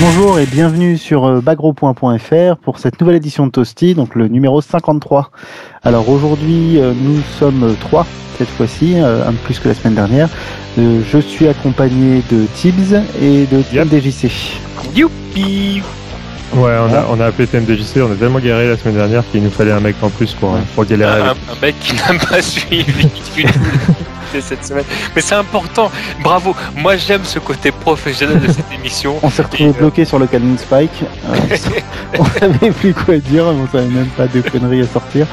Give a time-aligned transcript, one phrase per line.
[0.00, 4.60] Bonjour et bienvenue sur euh, bagro.fr pour cette nouvelle édition de Toasty, donc le numéro
[4.60, 5.32] 53.
[5.82, 8.06] Alors aujourd'hui, euh, nous sommes trois
[8.38, 10.28] cette fois-ci, euh, un de plus que la semaine dernière.
[10.76, 14.30] je suis accompagné de Tibbs et de TMDJC.
[14.94, 15.82] Youpi
[16.54, 19.42] Ouais, on a, on a appelé TMDJC, on a tellement galéré la semaine dernière qu'il
[19.42, 21.22] nous fallait un mec en plus pour, pour galérer.
[21.22, 23.08] Un, un mec qui n'a pas suivi
[24.40, 24.84] cette semaine.
[25.14, 25.90] Mais c'est important.
[26.22, 26.54] Bravo.
[26.76, 29.16] Moi, j'aime ce côté professionnel de cette émission.
[29.22, 31.04] on s'est retrouvé bloqué sur le Canon Spike.
[31.28, 31.56] Euh,
[32.18, 35.26] on savait plus quoi dire, on savait même pas de conneries à sortir.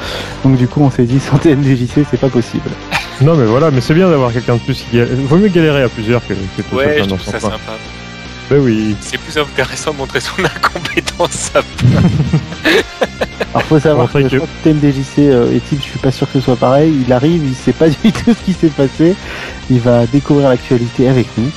[0.44, 2.68] Donc du coup, on s'est dit sans TMDJC, c'est pas possible.
[3.20, 5.88] Non, mais voilà, mais c'est bien d'avoir quelqu'un de plus qui Vaut mieux galérer à
[5.88, 7.56] plusieurs que, que tout ouais, je trouve ça sympa.
[8.50, 8.96] Ben oui.
[9.00, 11.60] C'est plus intéressant de montrer son incompétence à
[13.54, 14.18] Alors faut savoir que,
[14.62, 16.92] TMDJC euh, et Tim, je suis pas sûr que ce soit pareil.
[17.06, 19.14] Il arrive, il sait pas du tout ce qui s'est passé.
[19.70, 21.50] Il va découvrir l'actualité avec nous.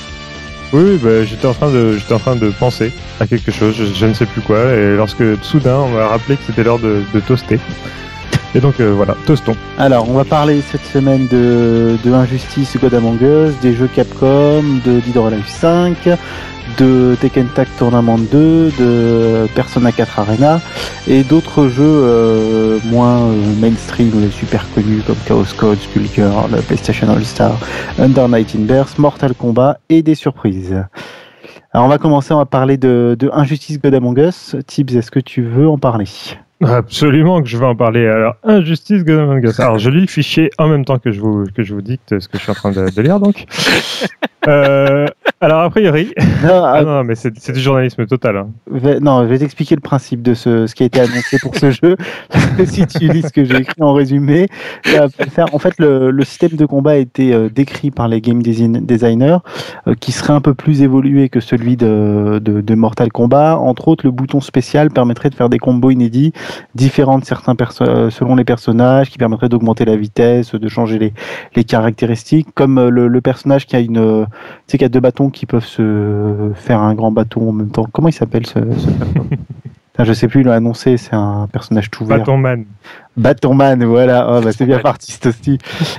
[0.72, 4.06] Oui, bah, j'étais en train de, j'étais en train de penser à quelque chose, je,
[4.06, 7.20] ne sais plus quoi, et lorsque soudain on m'a rappelé que c'était l'heure de, de,
[7.20, 7.58] toaster.
[8.54, 9.56] Et donc euh, voilà, toastons.
[9.78, 14.62] Alors, on va parler cette semaine de, de Injustice God Among Us, des jeux Capcom,
[14.84, 15.96] de Dead or Alive 5,
[16.78, 20.60] de Tekken Tag Tournament 2, de Persona 4 Arena
[21.08, 27.24] et d'autres jeux euh, moins euh, mainstream, super connus comme Chaos Code, Skullgirl, PlayStation All
[27.24, 27.58] Star,
[27.98, 30.84] Under Night in Burst, Mortal Kombat et des surprises.
[31.72, 34.56] Alors on va commencer, on va parler de, de Injustice God Among Us.
[34.66, 36.08] Tibbs, est-ce que tu veux en parler?
[36.62, 38.06] Absolument que je veux en parler.
[38.06, 39.58] Alors, Injustice God Among Us.
[39.60, 42.18] Alors, je lis le fichier en même temps que je vous, que je vous dicte
[42.18, 43.46] ce que je suis en train de, de lire, donc.
[44.48, 45.06] Euh,
[45.40, 46.12] alors, a priori.
[46.42, 48.36] Non, ah, non, mais c'est du journalisme total.
[48.36, 48.48] Hein.
[49.00, 51.70] non, je vais t'expliquer le principe de ce, ce qui a été annoncé pour ce
[51.70, 51.96] jeu.
[52.64, 54.48] si tu lis ce que j'ai écrit en résumé,
[54.84, 55.54] faire.
[55.54, 59.38] En fait, le, le, système de combat a été euh, décrit par les game designers,
[59.86, 63.56] euh, qui serait un peu plus évolué que celui de, de, de, Mortal Kombat.
[63.56, 66.32] Entre autres, le bouton spécial permettrait de faire des combos inédits,
[66.74, 67.56] différents de certains
[68.10, 71.12] selon les personnages, qui permettrait d'augmenter la vitesse, de changer les,
[71.56, 75.00] les caractéristiques, comme le, le personnage qui a une tu sais qu'il y a deux
[75.00, 77.86] bâtons qui peuvent se faire un grand bâton en même temps.
[77.92, 78.88] Comment il s'appelle ce, ce
[80.04, 82.18] Je sais plus, il l'a annoncé, c'est un personnage tout vert.
[82.18, 82.64] Bâtonman.
[83.16, 85.58] Bâtonman, voilà, oh, bah, c'est bien parti aussi.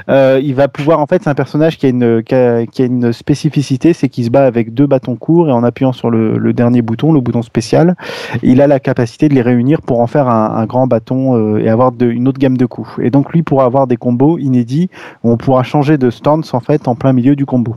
[0.09, 3.13] Euh, il va pouvoir, en fait, c'est un personnage qui a une, qui a, une
[3.13, 6.81] spécificité, c'est qu'il se bat avec deux bâtons courts et en appuyant sur le, dernier
[6.81, 7.95] bouton, le bouton spécial,
[8.43, 11.69] il a la capacité de les réunir pour en faire un, grand bâton euh, et
[11.69, 12.89] avoir de, une autre gamme de coups.
[13.01, 14.89] Et donc lui pourra avoir des combos inédits
[15.23, 17.75] où on pourra changer de stance en fait en plein milieu du combo.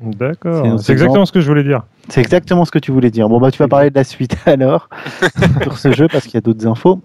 [0.00, 0.80] D'accord.
[0.80, 1.82] C'est exactement ce que je voulais dire.
[2.08, 3.28] C'est exactement ce que tu voulais dire.
[3.28, 4.88] Bon, bah, tu vas parler de la suite alors
[5.62, 7.00] sur ce jeu parce qu'il y a d'autres infos.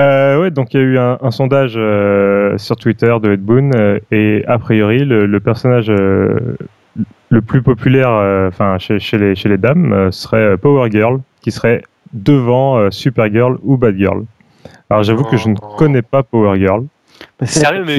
[0.00, 3.72] Euh, ouais, donc il y a eu un, sondage euh, sur Twitter de Ed Boon
[3.74, 6.56] euh, et a priori le, personnage euh,
[7.28, 8.10] le plus populaire,
[8.48, 11.82] enfin chez, chez, les, chez les dames, serait Power Girl, qui serait
[12.14, 14.24] devant Supergirl ou Bad Girl.
[14.88, 15.74] Alors j'avoue que je ne oh.
[15.76, 16.86] connais pas Power Girl.
[17.42, 17.98] Sérieux, mais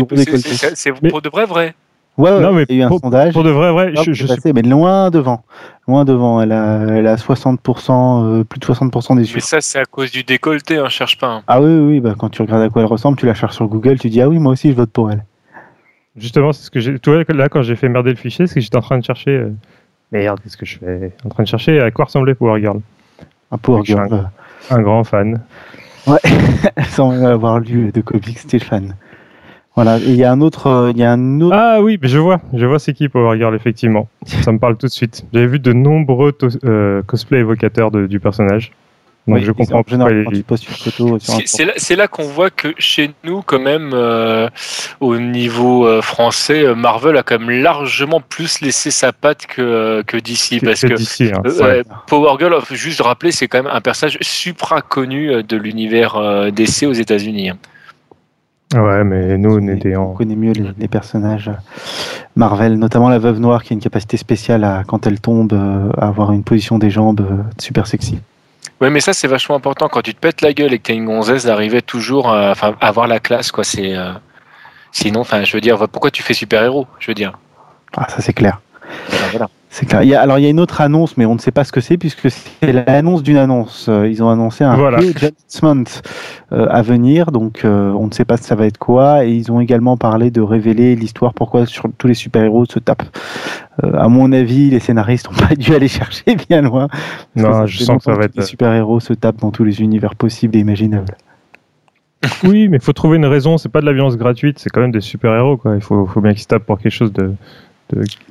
[0.76, 1.76] c'est pour de vrai vrai
[2.18, 3.34] Ouais, non, mais il y a eu un sondage.
[3.34, 5.44] Pour de vrai, vrai, je, je passé, mais loin devant.
[5.88, 6.42] Loin devant.
[6.42, 10.12] Elle a, elle a 60%, euh, plus de 60% des Mais ça, c'est à cause
[10.12, 11.28] du décolleté, on cherche pas.
[11.28, 11.44] Hein.
[11.48, 13.68] Ah oui, oui, bah, quand tu regardes à quoi elle ressemble, tu la cherches sur
[13.68, 15.24] Google, tu dis, ah oui, moi aussi, je vote pour elle.
[16.16, 17.00] Justement, c'est ce que j'ai.
[17.00, 19.04] Tu vois, là, quand j'ai fait merder le fichier, c'est que j'étais en train de
[19.04, 19.32] chercher.
[19.32, 19.52] Euh...
[20.12, 21.12] Merde, qu'est-ce que je fais?
[21.26, 22.80] En train de chercher à quoi ressemblait Power Girl.
[23.52, 24.30] Un Power Girl.
[24.70, 25.42] Un, un, grand fan.
[26.06, 26.20] Ouais,
[26.90, 28.94] sans avoir lu de comics, c'était fan.
[29.76, 31.56] Voilà, il y a un autre, euh, il y a un autre.
[31.58, 34.08] Ah oui, mais je vois, je vois c'est qui Power Girl effectivement.
[34.26, 35.26] Ça me parle tout de suite.
[35.34, 36.32] J'avais vu de nombreux
[36.64, 38.72] euh, cosplays évocateurs du personnage.
[39.26, 44.50] Donc je comprends pourquoi C'est là, qu'on voit que chez nous, quand même, euh,
[45.00, 50.62] au niveau français, Marvel a quand même largement plus laissé sa patte que, que DC.
[50.62, 55.58] Parce que hein, Power Girl, juste rappeler, c'est quand même un personnage supra connu de
[55.58, 57.52] l'univers DC aux États-Unis.
[58.74, 58.82] Hein.
[58.82, 60.12] Ouais, mais nous, on était en.
[60.12, 61.52] On connaît mieux les, personnages
[62.36, 65.90] Marvel, notamment la Veuve Noire qui a une capacité spéciale à, quand elle tombe, euh,
[65.98, 68.20] à avoir une position des jambes euh, super sexy.
[68.82, 69.88] Ouais, mais ça, c'est vachement important.
[69.88, 73.08] Quand tu te pètes la gueule et que t'es une gonzesse, d'arriver toujours à, avoir
[73.08, 73.64] la classe, quoi.
[73.64, 73.96] C'est.
[73.96, 74.12] Euh,
[74.92, 77.38] sinon, enfin, je veux dire, pourquoi tu fais super-héros Je veux dire.
[77.96, 78.60] Ah, ça, c'est clair.
[79.32, 79.50] Voilà.
[79.74, 80.04] C'est clair.
[80.04, 81.82] Il alors il y a une autre annonce, mais on ne sait pas ce que
[81.82, 83.88] c'est puisque c'est l'annonce d'une annonce.
[83.90, 85.00] Euh, ils ont annoncé un voilà.
[86.52, 89.26] euh, à venir, donc euh, on ne sait pas si ça va être quoi.
[89.26, 93.18] Et ils ont également parlé de révéler l'histoire pourquoi sur, tous les super-héros se tapent.
[93.82, 96.88] à mon avis, les scénaristes n'ont pas dû aller chercher bien loin.
[97.36, 98.36] Non, je sens que ça va être.
[98.36, 101.16] Les super-héros se tapent dans tous les univers possibles et imaginables.
[102.44, 103.58] oui, mais il faut trouver une raison.
[103.58, 105.58] C'est pas de la violence gratuite, c'est quand même des super-héros.
[105.58, 105.74] Quoi.
[105.74, 107.34] Il faut, faut bien qu'ils se tapent pour quelque chose de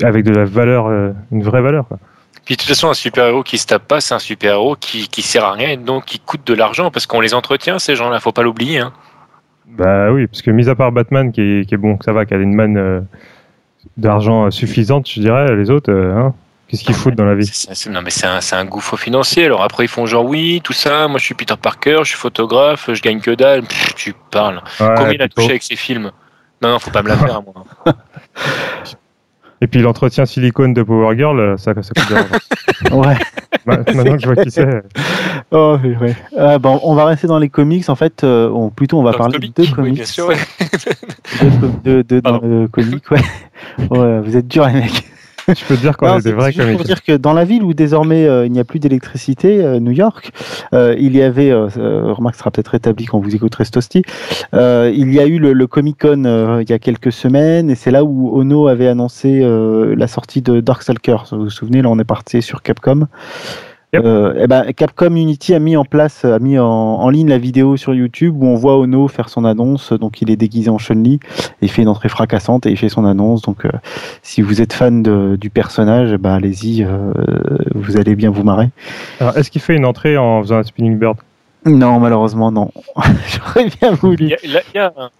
[0.02, 1.86] avec de la valeur, euh, une vraie valeur.
[1.88, 1.98] Quoi.
[2.44, 5.22] Puis de toute façon, un super-héros qui se tape pas, c'est un super-héros qui, qui
[5.22, 8.18] sert à rien et donc qui coûte de l'argent parce qu'on les entretient, ces gens-là,
[8.20, 8.78] faut pas l'oublier.
[8.78, 8.92] Hein.
[9.66, 12.26] Bah oui, parce que mis à part Batman qui est, qui est bon, ça va,
[12.26, 13.00] qui a une manne euh,
[13.96, 16.34] d'argent suffisante, je dirais, les autres, euh, hein,
[16.66, 17.50] qu'est-ce qu'ils foutent dans la vie?
[17.88, 19.46] Non mais c'est un, un, gouffre financier.
[19.46, 22.18] Alors après ils font genre oui, tout ça, moi je suis Peter Parker, je suis
[22.18, 23.62] photographe, je gagne que dalle.
[23.96, 24.60] tu parles.
[24.78, 26.10] Combien il a touché avec ses films?
[26.60, 27.64] Non, non, faut pas me la faire moi.
[29.62, 33.14] Et puis l'entretien silicone de Power Girl, ça, ça coûte de Ouais.
[33.64, 34.66] Maintenant que je vois qui c'est.
[35.54, 36.16] Oh, ouais.
[36.36, 37.88] Ah, bon, on va rester dans les comics.
[37.90, 39.92] En fait, euh, on, plutôt, on va parler de deux comics.
[39.92, 40.36] Oui, bien sûr, ouais.
[41.84, 43.20] de, de, de dans le comic, ouais.
[43.90, 44.20] ouais.
[44.20, 45.11] Vous êtes durs, les mecs.
[45.48, 47.74] Je peux te dire qu'on est, des vrais pour dire que dans la ville où
[47.74, 50.30] désormais euh, il n'y a plus d'électricité, euh, New York,
[50.72, 54.02] euh, il y avait, remarque sera peut-être rétabli quand vous écouterez Stosti,
[54.52, 57.90] il y a eu le, le Comic Con il y a quelques semaines et c'est
[57.90, 59.40] là où Ono avait annoncé
[59.96, 61.16] la sortie de Darkstalker.
[61.32, 63.06] Vous vous souvenez, là on est parti sur Capcom.
[63.94, 67.76] Euh, eh ben, Capcom Unity a mis en place, a mis en, ligne la vidéo
[67.76, 69.92] sur YouTube où on voit Ono faire son annonce.
[69.92, 71.20] Donc, il est déguisé en Chun-Li
[71.60, 73.42] et il fait une entrée fracassante et il fait son annonce.
[73.42, 73.70] Donc, euh,
[74.22, 75.02] si vous êtes fan
[75.36, 77.12] du personnage, bah, allez-y, euh,
[77.74, 78.70] vous allez bien vous marrer.
[79.20, 81.18] Alors, est-ce qu'il fait une entrée en faisant un spinning bird?
[81.66, 82.70] Non, malheureusement, non.
[83.28, 84.32] J'aurais bien voulu.
[84.42, 85.10] Il y a, il y a un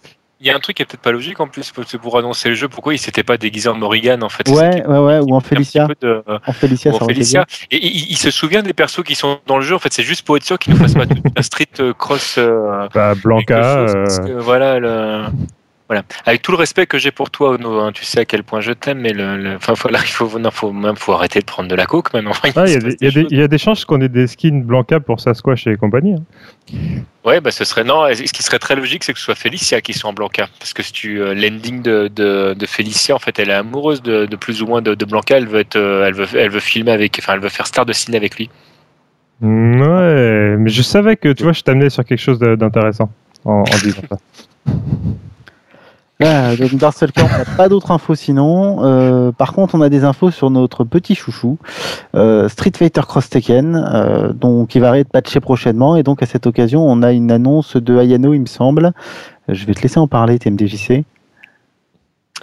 [0.59, 2.67] truc qui est peut-être pas logique en plus pour annoncer le jeu.
[2.67, 5.85] Pourquoi il s'était pas déguisé en Morrigan en fait Ouais, ouais, ouais, ou en Félicia.
[5.85, 7.45] En ou en Félicia.
[7.71, 9.75] Et il, se souvient des persos qui sont dans le jeu.
[9.75, 11.05] En fait, c'est juste pour être sûr qu'il ne fasse pas
[11.35, 12.35] un street euh, cross.
[12.37, 13.79] Euh, bah, Blanca.
[13.79, 14.05] Euh...
[14.37, 14.79] voilà.
[14.79, 15.25] Le...
[15.93, 16.07] Voilà.
[16.25, 18.61] Avec tout le respect que j'ai pour toi, Ono, hein, tu sais à quel point
[18.61, 21.69] je t'aime, mais le, Enfin, voilà, il faut, non, faut, même, faut arrêter de prendre
[21.69, 22.31] de la coke maintenant.
[22.55, 26.15] Ah, il y, a des chances qu'on ait des skins Blanca pour Sasquatch et compagnie.
[26.15, 27.03] Hein.
[27.23, 28.07] Ouais, bah ce serait non.
[28.11, 30.73] Ce qui serait très logique, c'est que ce soit Félicia qui soit en Blanca, parce
[30.73, 34.25] que si tu euh, l'ending de, de, de, Félicia, en fait, elle est amoureuse de,
[34.25, 35.37] de plus ou moins de, de, Blanca.
[35.37, 37.85] Elle veut être, euh, elle veut, elle veut filmer avec, enfin, elle veut faire star
[37.85, 38.49] de ciné avec lui.
[39.43, 43.11] Ouais, mais je savais que tu vois, je t'amenais sur quelque chose d'intéressant
[43.45, 44.17] en, en disant ça.
[46.21, 48.83] Ah, donc on n'a pas d'autres infos sinon.
[48.83, 51.57] Euh, par contre, on a des infos sur notre petit chouchou,
[52.15, 55.95] euh, Street Fighter Cross Tekken, euh, donc qui va être patché prochainement.
[55.95, 58.93] Et donc à cette occasion, on a une annonce de Ayano, il me semble.
[59.49, 61.03] Je vais te laisser en parler, TMDJC.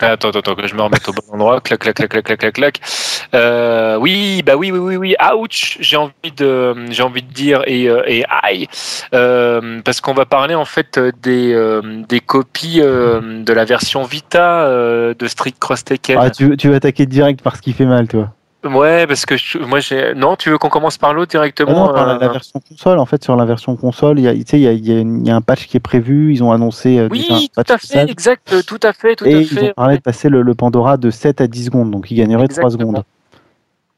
[0.01, 1.61] Attends, attends, que je me remette au bon endroit.
[1.61, 2.81] Clac, clac, clac, clac, clac, clac, clac.
[3.35, 5.15] Euh, oui, bah oui, oui, oui, oui.
[5.37, 8.67] Ouch, j'ai envie de, j'ai envie de dire et euh, et aïe,
[9.15, 14.05] euh, parce qu'on va parler en fait des euh, des copies euh, de la version
[14.05, 16.19] Vita de Street Cross Tekken.
[16.21, 18.33] Ah, tu, tu vas attaquer direct par ce qui fait mal, toi.
[18.65, 20.15] Ouais, parce que moi j'ai.
[20.15, 22.99] Non, tu veux qu'on commence par l'autre directement ah non, la, euh, version console.
[22.99, 25.37] En fait, sur la version console, il y a, il y, a, il y a
[25.37, 26.33] un patch qui est prévu.
[26.33, 26.99] Ils ont annoncé.
[26.99, 29.55] Euh, oui, tout à fait, exact, tout à fait, tout et à fait.
[29.55, 32.17] Ils ont parlé de passer le, le, Pandora de 7 à 10 secondes, donc il
[32.17, 33.03] gagnerait 3 secondes.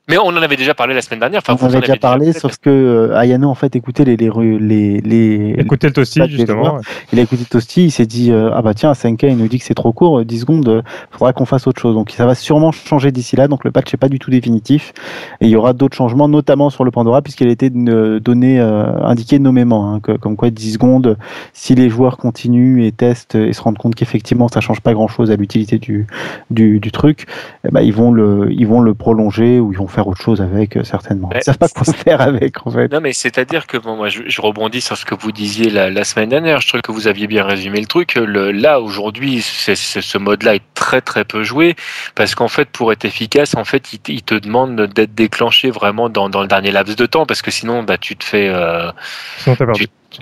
[0.08, 1.42] Mais on en avait déjà parlé la semaine dernière.
[1.46, 4.30] Enfin, on en avait déjà parlé, sauf que euh, Ayano en fait écoutait les les
[4.58, 5.54] les les.
[5.58, 6.80] Écoutait le Tosti justement.
[7.12, 9.60] Il a écouté Tosti, il s'est dit euh, ah bah tiens 5K il nous dit
[9.60, 10.82] que c'est trop court, 10 secondes, il euh,
[11.12, 11.94] faudra qu'on fasse autre chose.
[11.94, 13.46] Donc ça va sûrement changer d'ici là.
[13.46, 14.92] Donc le patch n'est pas du tout définitif
[15.40, 19.38] et il y aura d'autres changements, notamment sur le Pandora puisqu'il a été donné indiqué
[19.38, 21.16] nommément, hein, comme quoi 10 secondes.
[21.52, 25.06] Si les joueurs continuent et testent et se rendent compte qu'effectivement ça change pas grand
[25.06, 26.08] chose à l'utilité du,
[26.50, 27.26] du du truc,
[27.64, 30.40] eh ben, ils vont le ils vont le prolonger ou ils vont faire autre chose
[30.40, 31.30] avec, euh, certainement.
[31.34, 32.90] Ils savent pas quoi faire avec, en fait.
[32.90, 36.30] Non, mais c'est-à-dire que, bon, moi, je, rebondis sur ce que vous disiez la, semaine
[36.30, 36.60] dernière.
[36.60, 38.14] Je trouve que vous aviez bien résumé le truc.
[38.16, 41.76] Le, là, aujourd'hui, ce mode-là est très, très peu joué
[42.14, 46.28] parce qu'en fait, pour être efficace, en fait, il, te demande d'être déclenché vraiment dans,
[46.28, 48.48] dans, le dernier laps de temps parce que sinon, bah, tu te fais.
[48.48, 48.90] Euh,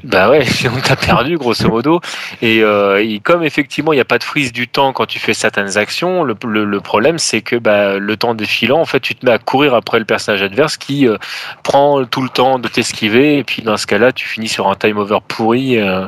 [0.04, 0.44] bah ouais,
[0.76, 2.00] on t'a perdu grosso modo.
[2.42, 5.34] Et, euh, comme effectivement il n'y a pas de frise du temps quand tu fais
[5.34, 9.24] certaines actions, le, le, problème c'est que bah, le temps défilant, en fait, tu te
[9.24, 11.18] mets à courir après le personnage adverse qui euh,
[11.62, 13.38] prend tout le temps de t'esquiver.
[13.38, 15.78] Et puis dans ce cas-là, tu finis sur un time over pourri.
[15.78, 16.06] Euh.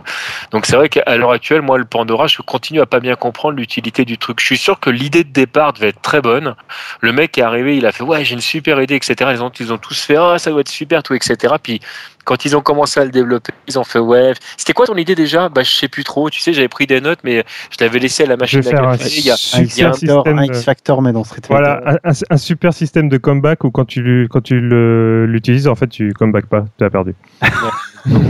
[0.50, 3.56] Donc c'est vrai qu'à l'heure actuelle, moi le Pandora, je continue à pas bien comprendre
[3.56, 4.40] l'utilité du truc.
[4.40, 6.54] Je suis sûr que l'idée de départ devait être très bonne.
[7.00, 9.30] Le mec est arrivé, il a fait ouais j'ai une super idée, etc.
[9.34, 11.54] Ils ont, ils ont tous fait ah ça doit être super tout, etc.
[11.62, 11.80] Puis
[12.24, 14.34] quand ils ont commencé à le développer, ils ont fait ouais.
[14.56, 15.48] C'était quoi ton idée déjà?
[15.48, 16.30] Bah je sais plus trop.
[16.30, 18.60] Tu sais, j'avais pris des notes, mais je l'avais laissé à la machine.
[18.60, 22.36] à il y a, il y a un, X Factor, mais dans Street Voilà, un,
[22.36, 26.64] super système de comeback où quand tu quand tu l'utilises, en fait, tu comeback pas,
[26.78, 27.14] tu as perdu.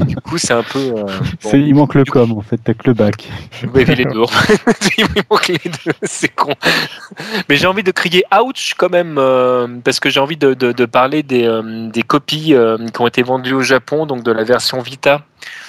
[0.07, 0.95] du coup, c'est un peu.
[0.97, 1.07] Euh,
[1.55, 3.29] il manque le com, en fait, t'as que le back.
[3.75, 4.23] Oui, les deux.
[4.99, 6.53] il manque les deux, c'est con.
[7.49, 10.73] Mais j'ai envie de crier ouch quand même, euh, parce que j'ai envie de, de,
[10.73, 12.55] de, parler des, euh, des copies
[12.93, 15.23] qui ont été vendues au Japon, donc de la version Vita.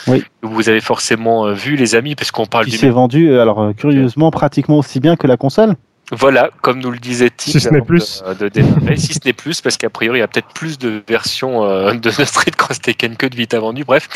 [0.07, 0.23] Oui.
[0.41, 4.79] Vous avez forcément vu, les amis, parce qu'on parle qui s'est vendu, alors curieusement, pratiquement
[4.79, 5.75] aussi bien que la console.
[6.11, 8.49] Voilà, comme nous le disait Tim, si ce n'est plus, de,
[8.97, 11.93] si ce n'est plus, parce qu'a priori il y a peut-être plus de versions euh,
[11.93, 13.85] de Street Cross Tekken que de Vita vendues.
[13.85, 14.09] Bref,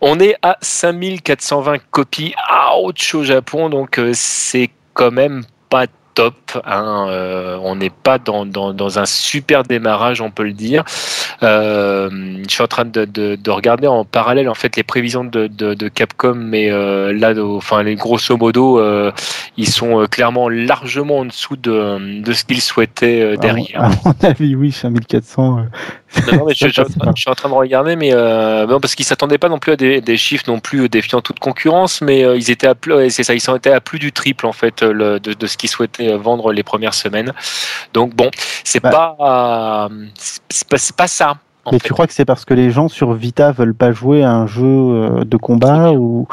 [0.00, 2.34] on est à 5420 copies
[2.82, 5.86] ouch au Japon, donc euh, c'est quand même pas
[6.16, 6.34] top.
[6.64, 10.82] Hein, euh, on n'est pas dans, dans, un super démarrage, on peut le dire.
[11.42, 12.08] Euh,
[12.42, 15.88] je suis en train de, de, regarder en parallèle en fait les prévisions de, de
[15.88, 18.82] Capcom, mais euh, là, enfin, les grosso modo,
[19.56, 23.84] ils sont clairement largement en dessous de, de ce qu'ils souhaitaient derrière.
[23.84, 25.66] À mon avis, oui, 5400.
[26.32, 29.58] Non, mais je, suis en train de regarder, mais non, parce qu'ils s'attendaient pas non
[29.58, 33.10] plus à des, des, chiffres non plus défiant toute concurrence, mais ils étaient à plus,
[33.10, 35.70] c'est ça, ils étaient à plus du triple en fait le, de, de ce qu'ils
[35.70, 37.32] souhaitaient vendre les premières semaines.
[37.94, 38.30] Donc bon,
[38.64, 38.90] c'est bah.
[38.90, 39.88] pas,
[40.48, 41.36] c'est pas, ça.
[41.72, 44.32] Mais tu crois que c'est parce que les gens sur Vita veulent pas jouer à
[44.32, 46.28] un jeu euh, de combat ou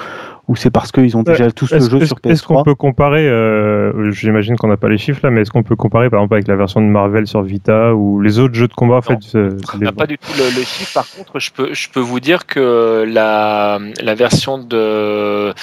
[0.50, 3.30] ou c'est parce qu'ils ont déjà tous le jeu sur PS3 Est-ce qu'on peut comparer,
[3.30, 6.34] euh, j'imagine qu'on n'a pas les chiffres là, mais est-ce qu'on peut comparer par exemple
[6.34, 9.20] avec la version de Marvel sur Vita ou les autres jeux de combat en fait
[9.34, 10.94] On n'a pas du tout le, chiffre.
[10.94, 15.54] Par contre, je peux, je peux vous dire que la, la version de euh,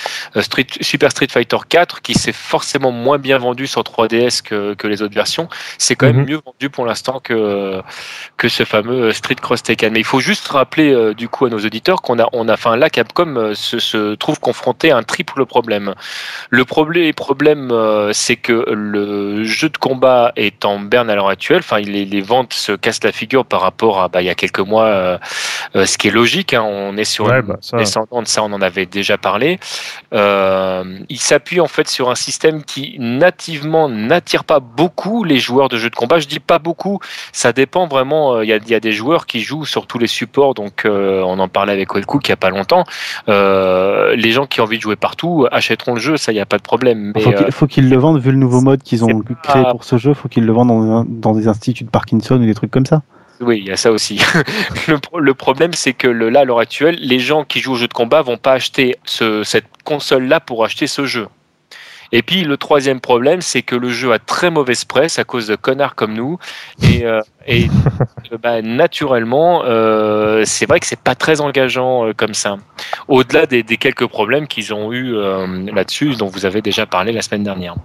[0.40, 4.86] Street, Super Street Fighter 4, qui s'est forcément moins bien vendue sur 3DS que, que
[4.86, 6.28] les autres versions, c'est quand même mhm.
[6.28, 7.82] mieux vendu pour l'instant que,
[8.38, 9.92] que ce fameux Street Cross Tekken.
[9.92, 12.54] Mais il faut juste rappeler euh, du coup à nos auditeurs qu'on a, on a,
[12.54, 15.94] enfin là, Capcom se, se trouve confronté un triple problème.
[16.50, 21.28] Le problème, problème euh, c'est que le jeu de combat est en berne à l'heure
[21.28, 21.60] actuelle.
[21.60, 24.34] Enfin, les, les, ventes se cassent la figure par rapport à bah, il y a
[24.34, 25.18] quelques mois, euh,
[25.76, 26.54] euh, ce qui est logique.
[26.54, 26.62] Hein.
[26.62, 29.58] on est sur une bah, descendante, ça on en avait déjà parlé.
[30.12, 35.78] il s'appuie en fait sur un système qui nativement n'attire pas beaucoup les joueurs de
[35.78, 36.18] jeux de combat.
[36.18, 37.00] Je dis pas beaucoup,
[37.32, 38.42] ça dépend vraiment.
[38.42, 41.38] Il y a, y, a, des joueurs qui jouent sur tous les supports, donc on
[41.38, 42.84] en parlait avec Wellcook il y a pas longtemps.
[43.28, 46.58] les gens qui envie de jouer partout achèteront le jeu, ça, il n'y a pas
[46.58, 47.12] de problème.
[47.14, 49.98] Mais, il faut qu'ils le vendent, vu le nouveau mode qu'ils ont créé pour ce
[49.98, 53.02] jeu, faut qu'ils le vendent dans, des instituts de Parkinson ou des trucs comme ça.
[53.40, 54.20] Oui, il y a ça aussi.
[55.16, 57.94] le, problème, c'est que là, à l'heure actuelle, les gens qui jouent au jeu de
[57.94, 61.26] combat vont pas acheter cette console-là pour acheter ce jeu.
[62.12, 65.46] Et puis le troisième problème, c'est que le jeu a très mauvaise presse à cause
[65.46, 66.38] de connards comme nous.
[66.82, 67.68] Et, euh, et
[68.42, 72.56] bah, naturellement, euh, c'est vrai que c'est pas très engageant euh, comme ça.
[73.08, 75.14] Au-delà des, des, quelques problèmes qu'ils ont eu
[75.72, 77.76] là-dessus, dont vous avez déjà parlé la semaine dernière.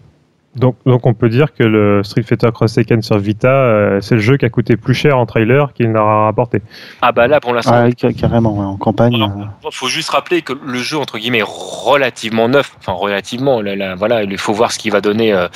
[0.55, 4.15] Donc, donc on peut dire que le Street Fighter Cross Tekken sur Vita, euh, c'est
[4.15, 6.61] le jeu qui a coûté plus cher en trailer qu'il n'a rapporté.
[7.01, 7.73] Ah bah là pour l'instant.
[7.73, 9.13] Ah, carrément, en campagne.
[9.13, 9.69] Il euh.
[9.71, 13.61] faut juste rappeler que le jeu entre guillemets est relativement neuf, enfin relativement.
[13.97, 15.47] voilà, il faut voir ce qu'il va donner euh,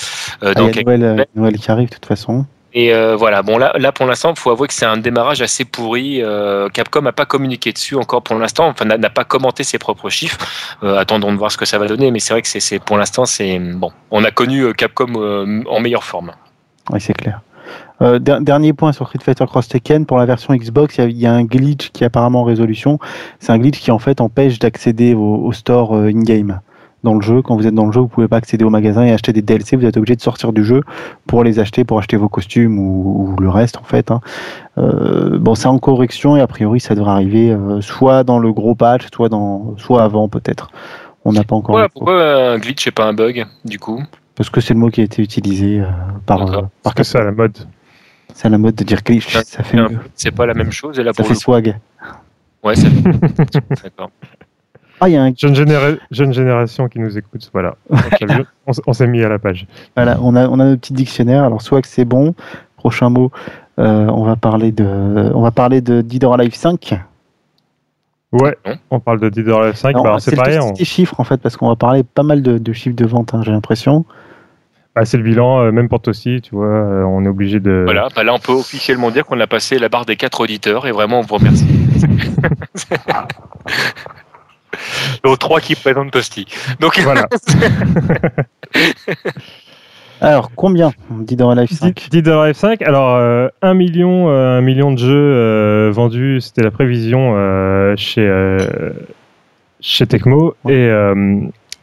[0.41, 2.45] ah, dans quelques Noël, Noël qui arrive de toute façon.
[2.73, 5.41] Et euh, voilà, bon là, là pour l'instant, il faut avouer que c'est un démarrage
[5.41, 6.21] assez pourri.
[6.21, 10.09] Euh, Capcom n'a pas communiqué dessus encore pour l'instant, enfin n'a pas commenté ses propres
[10.09, 10.37] chiffres.
[10.83, 12.97] Euh, attendons de voir ce que ça va donner, mais c'est vrai que c'est pour
[12.97, 13.91] l'instant, c'est bon.
[14.11, 15.13] On a connu Capcom
[15.67, 16.31] en meilleure forme.
[16.91, 17.41] Oui, c'est clair.
[18.19, 21.43] dernier point sur Street Fighter Cross Tekken, pour la version Xbox, il y, a un
[21.43, 22.99] glitch qui est apparemment en résolution.
[23.39, 26.61] C'est un glitch qui en fait empêche d'accéder au store in-game
[27.03, 27.41] dans le jeu.
[27.41, 29.41] Quand vous êtes dans le jeu, vous pouvez pas accéder au magasin et acheter des
[29.41, 29.75] DLC.
[29.75, 30.81] Vous êtes obligé de sortir du jeu
[31.27, 34.11] pour les acheter, pour acheter vos costumes ou, le reste en fait.
[34.11, 34.21] Hein.
[34.77, 38.51] Euh, bon, c'est en correction et a priori ça devrait arriver euh, soit dans le
[38.51, 40.71] gros patch, soit dans, soit avant peut-être.
[41.25, 41.75] On n'a pas encore.
[41.75, 44.01] Ouais, pourquoi un glitch et pas un bug du coup?
[44.35, 45.85] Parce que c'est le mot qui a été utilisé euh,
[46.25, 46.69] par.
[46.83, 47.57] Parce que c'est à la mode.
[48.33, 49.35] C'est à la mode de dire glitch.
[49.35, 49.77] Ça, fait.
[50.15, 51.77] C'est pas la même chose et là ça fait swag.
[52.63, 52.89] Ouais, c'est.
[53.83, 54.11] D'accord.
[55.01, 55.33] Ah, il y a un...
[55.35, 55.55] jeune,
[56.11, 57.75] jeune, génération qui nous écoute, voilà.
[58.85, 59.65] on, s'est mis à la page.
[59.95, 61.43] Voilà, on a, on a notre petit dictionnaire.
[61.43, 62.35] Alors, soit que c'est bon,
[62.75, 63.31] prochain mot,
[63.79, 64.85] euh, on va parler de,
[65.33, 66.99] on va parler de Dead or Alive 5.
[68.31, 68.55] Ouais,
[68.91, 69.95] on parle de Dead or Alive 5.
[70.03, 70.59] Bah, c'est pareil.
[70.75, 73.41] C'est chiffres en fait, parce qu'on va parler pas mal de, chiffres de vente, hein,
[73.43, 74.05] j'ai l'impression.
[74.95, 77.83] Bah, c'est le bilan, euh, même pour aussi, tu vois, euh, on est obligé de.
[77.85, 80.87] Voilà, bah, là on peut officiellement dire qu'on a passé la barre des quatre auditeurs
[80.87, 81.65] et vraiment on vous remercie.
[85.23, 86.45] aux trois qui présentent Tosti.
[86.79, 87.27] Donc voilà.
[90.21, 94.59] Alors, combien Dead or Alive 5 Dead or Alive 5, alors 1 euh, million, euh,
[94.59, 97.35] million de jeux euh, vendus, c'était la prévision
[97.95, 98.57] chez,
[99.79, 100.55] chez Tecmo.
[100.67, 100.89] Et,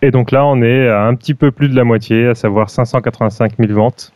[0.03, 2.69] et donc là, on est à un petit peu plus de la moitié, à savoir
[2.69, 4.13] 585 000 ventes.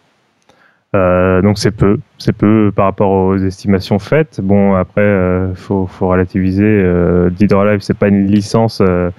[0.96, 4.40] Euh, donc c'est peu, c'est peu par rapport aux estimations faites.
[4.40, 6.64] Bon après, euh, faut, faut relativiser.
[6.64, 8.80] Euh, Dead or c'est pas une licence.
[8.80, 9.10] Euh,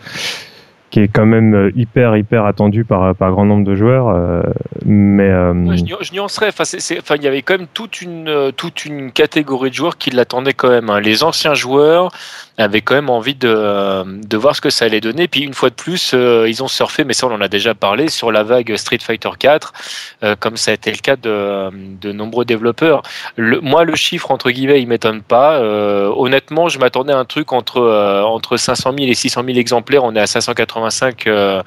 [0.91, 4.09] qui est quand même hyper hyper attendu par par grand nombre de joueurs.
[4.09, 4.41] Euh,
[4.85, 5.29] mais
[5.77, 6.49] je, nuancerais.
[6.49, 6.65] Enfin,
[6.99, 10.53] enfin, il y avait quand même toute une toute une catégorie de joueurs qui l'attendaient
[10.53, 10.89] quand même.
[10.89, 10.99] Hein.
[10.99, 12.11] Les anciens joueurs
[12.57, 15.27] avaient quand même envie de de voir ce que ça allait donner.
[15.27, 18.09] Puis une fois de plus, ils ont surfé, mais ça on en a déjà parlé
[18.09, 19.73] sur la vague Street Fighter 4,
[20.39, 23.01] comme ça a été le cas de de nombreux développeurs.
[23.35, 25.59] Le, moi, le chiffre entre guillemets, il m'étonne pas.
[25.61, 27.81] honnêtement, je m'attendais à un truc entre
[28.25, 30.03] entre 500 000 et 600 000 exemplaires.
[30.03, 30.89] On est à 580
[31.27, 31.61] euh,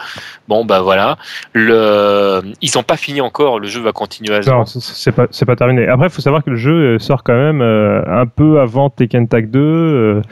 [0.48, 1.16] bon, bah voilà.
[1.52, 3.58] Le, ils n'ont pas fini encore.
[3.58, 5.88] Le jeu va continuer à se Non, c'est pas, pas terminé.
[5.88, 8.90] Après, il faut savoir que le jeu euh, sort quand même euh, un peu avant
[8.90, 10.22] Tekken Tag 2.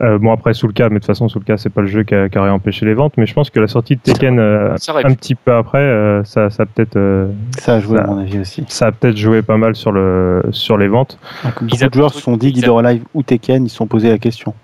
[0.00, 1.86] Bon, après, sous le cas, mais de toute façon, sous le cas, c'est pas le
[1.86, 3.14] jeu qui a, qui empêché les ventes.
[3.16, 6.98] Mais je pense que la sortie de Tekken un petit peu après, ça, ça peut-être.
[7.58, 8.64] ça a joué, à mon avis aussi.
[8.68, 11.18] Ça a peut-être joué pas mal sur, le, sur les ventes.
[11.60, 14.18] beaucoup de joueurs se sont dit Guido Live ou Tekken, ils se sont posé la
[14.18, 14.54] question.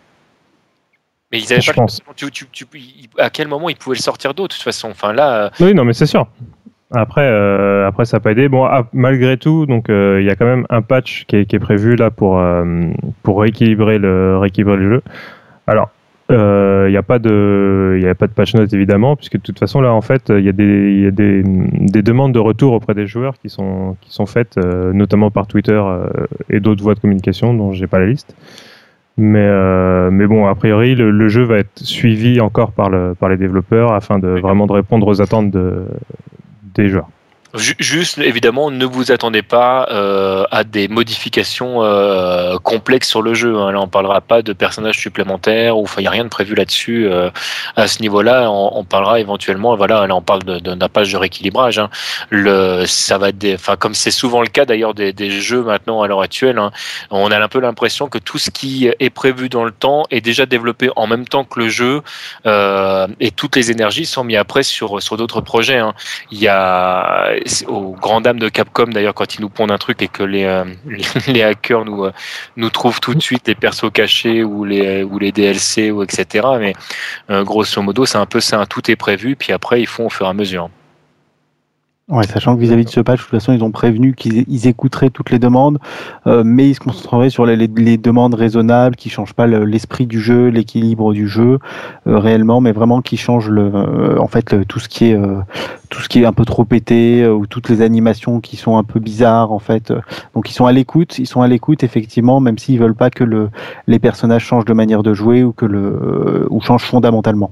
[1.33, 4.89] Mais ils avaient pas à quel moment ils pouvaient le sortir d'autre de toute façon?
[4.91, 5.45] Enfin là.
[5.45, 6.27] Euh, oui, non, mais c'est sûr.
[6.93, 8.49] Après, euh, après ça n'a pas aidé.
[8.49, 11.47] Bon, ah, malgré tout, donc euh, il y a quand même un patch qui est,
[11.47, 12.43] qui est prévu là pour
[13.23, 15.03] pour rééquilibrer le rééquilibrer le jeu.
[15.69, 15.91] Alors,
[16.31, 19.59] il n'y a pas de il a pas de patch note évidemment puisque de toute
[19.59, 22.73] façon là en fait il y a des y a des, des demandes de retour
[22.73, 25.81] auprès des joueurs qui sont qui sont faites notamment par Twitter
[26.49, 28.35] et d'autres voies de communication dont j'ai pas la liste.
[29.17, 33.29] Mais, euh, mais bon, a priori, le, jeu va être suivi encore par, le, par
[33.29, 35.85] les développeurs afin de vraiment de répondre aux attentes de,
[36.89, 37.11] joueurs.
[37.55, 43.57] Juste, évidemment, ne vous attendez pas euh, à des modifications euh, complexes sur le jeu.
[43.57, 43.73] Hein.
[43.73, 47.09] Là, on parlera pas de personnages supplémentaires ou il n'y a rien de prévu là-dessus
[47.09, 47.29] euh,
[47.75, 48.49] à ce niveau-là.
[48.53, 51.81] On, parlera éventuellement, voilà, là, on parle d'un page de rééquilibrage.
[51.81, 51.91] Hein.
[52.29, 56.09] Le, ça va, enfin, comme c'est souvent le cas d'ailleurs des, des, jeux maintenant à
[56.09, 56.71] l'heure actuelle, hein,
[57.11, 60.21] on a un peu l'impression que tout ce qui est prévu dans le temps est
[60.21, 62.03] déjà développé en même temps que le jeu
[62.45, 65.79] et toutes les énergies sont mises après sur sur d'autres projets.
[65.79, 65.95] Hein.
[66.31, 70.03] Il y a aux grandes dames de Capcom d'ailleurs quand ils nous pondent un truc
[70.03, 70.65] et que les, euh,
[71.27, 72.13] les hackers nous, euh,
[72.57, 76.47] nous trouvent tout de suite les persos cachés ou les, ou les DLC ou etc.
[76.59, 76.75] Mais
[77.31, 80.11] euh, grosso modo, c'est un peu ça, tout est prévu, puis après ils font au
[80.11, 80.71] fur et à mesure.
[82.11, 85.11] Ouais, sachant que vis-à-vis de ce patch, de toute façon, ils ont prévenu qu'ils écouteraient
[85.11, 85.79] toutes les demandes,
[86.27, 90.21] euh, mais ils se concentreraient sur les, les, demandes raisonnables, qui changent pas l'esprit du
[90.21, 91.61] jeu, l'équilibre du jeu
[92.09, 95.19] euh, réellement, mais vraiment qui changent le, euh, en fait, tout ce qui est
[95.89, 98.85] tout ce qui est un peu trop pété ou toutes les animations qui sont un
[98.85, 99.93] peu bizarres en fait.
[100.35, 103.25] Donc ils sont à l'écoute, ils sont à l'écoute effectivement, même s'ils veulent pas que
[103.25, 103.51] le,
[103.89, 107.51] les personnages changent de manière de jouer ou que le ou changent fondamentalement.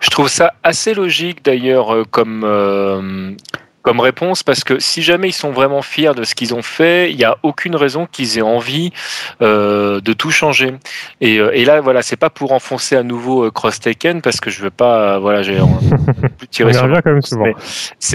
[0.00, 3.30] Je trouve ça assez logique d'ailleurs euh, comme euh,
[3.82, 7.12] comme réponse parce que si jamais ils sont vraiment fiers de ce qu'ils ont fait,
[7.12, 8.92] il n'y a aucune raison qu'ils aient envie
[9.42, 10.74] euh, de tout changer.
[11.20, 14.60] Et, et là, voilà, c'est pas pour enfoncer à nouveau Cross Taken parce que je
[14.60, 15.60] veux pas, voilà, j'ai
[16.50, 17.46] tirer on y revient quand même souvent.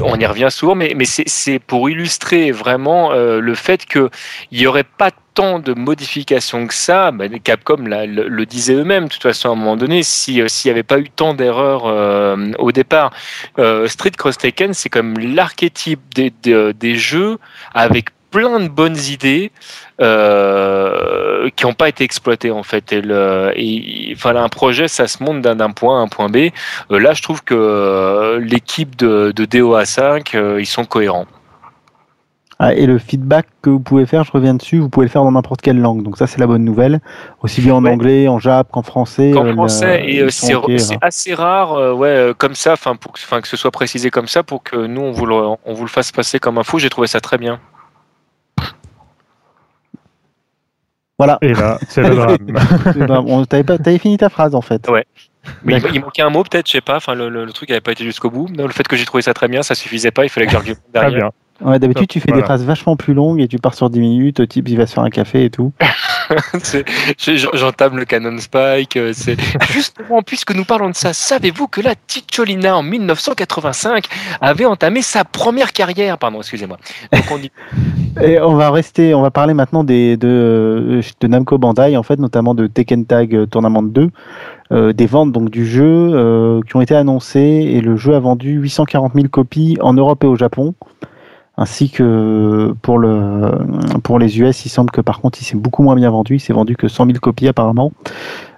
[0.02, 4.10] On y revient souvent, mais, mais c'est pour illustrer vraiment le fait qu'il
[4.52, 9.22] n'y aurait pas tant de modifications que ça, bah, Capcom le, disait eux-mêmes, de toute
[9.22, 12.72] façon, à un moment donné, euh, s'il n'y avait pas eu tant d'erreurs euh, au
[12.72, 13.12] départ.
[13.60, 16.32] Euh, Street Cross Taken, c'est comme l'archétype des,
[16.74, 17.38] des, jeux
[17.74, 19.52] avec plein de bonnes idées
[20.00, 22.92] qui n'ont pas été exploitées en fait.
[22.92, 26.50] Et, le, et, un projet, ça se monte d'un point à un point B.
[26.90, 31.28] là, je trouve que l'équipe de, de DOA 5, ils sont cohérents.
[32.64, 35.24] Ah, et le feedback que vous pouvez faire, je reviens dessus, vous pouvez le faire
[35.24, 36.04] dans n'importe quelle langue.
[36.04, 37.00] Donc ça, c'est la bonne nouvelle.
[37.42, 39.36] Aussi bien en anglais, en jap qu'en français.
[39.36, 40.54] En euh, français, et euh, c'est
[41.02, 44.62] assez rare, euh, ouais, comme ça, enfin, pour que ce soit précisé comme ça, pour
[44.62, 46.78] que nous, on vous le, on vous le fasse passer comme info.
[46.78, 47.60] J'ai trouvé ça très bien.
[51.18, 51.40] Voilà.
[51.42, 52.16] Et là, c'est le
[53.08, 53.48] drame.
[53.80, 54.88] T'avais fini ta phrase, en fait.
[54.88, 55.06] Ouais.
[55.64, 56.98] Mais il, manquait un mot, peut-être, je sais pas.
[56.98, 58.48] Enfin, le, truc n'avait pas été jusqu'au bout.
[58.56, 60.26] le fait que j'ai trouvé ça très bien, ça suffisait pas.
[60.26, 61.12] Il fallait que j'argumente derrière.
[61.12, 61.32] bien.
[61.64, 64.40] Ouais, d'habitude, tu fais des phrases vachement plus longues et tu pars sur 10 minutes,
[64.40, 65.72] le type, il va se faire un café et tout.
[67.54, 68.98] J'entame le Canon Spike.
[68.98, 69.38] Euh, c'est
[69.72, 74.06] Justement, puisque nous parlons de ça, savez-vous que la Ticciolina, en 1985,
[74.40, 76.18] avait entamé sa première carrière?
[76.18, 76.78] Pardon, excusez-moi.
[77.12, 78.22] On...
[78.22, 82.18] et on va rester, on va parler maintenant des, de, de Namco Bandai, en fait,
[82.18, 84.10] notamment de Tekken Tag Tournament 2.
[84.72, 88.20] Euh, des ventes donc du jeu euh, qui ont été annoncées et le jeu a
[88.22, 90.76] vendu 840 000 copies en Europe et au Japon
[91.58, 93.52] ainsi que pour, le,
[94.04, 96.36] pour les US, il semble que par contre, il s'est beaucoup moins bien vendu.
[96.36, 97.92] Il s'est vendu que 100 000 copies apparemment.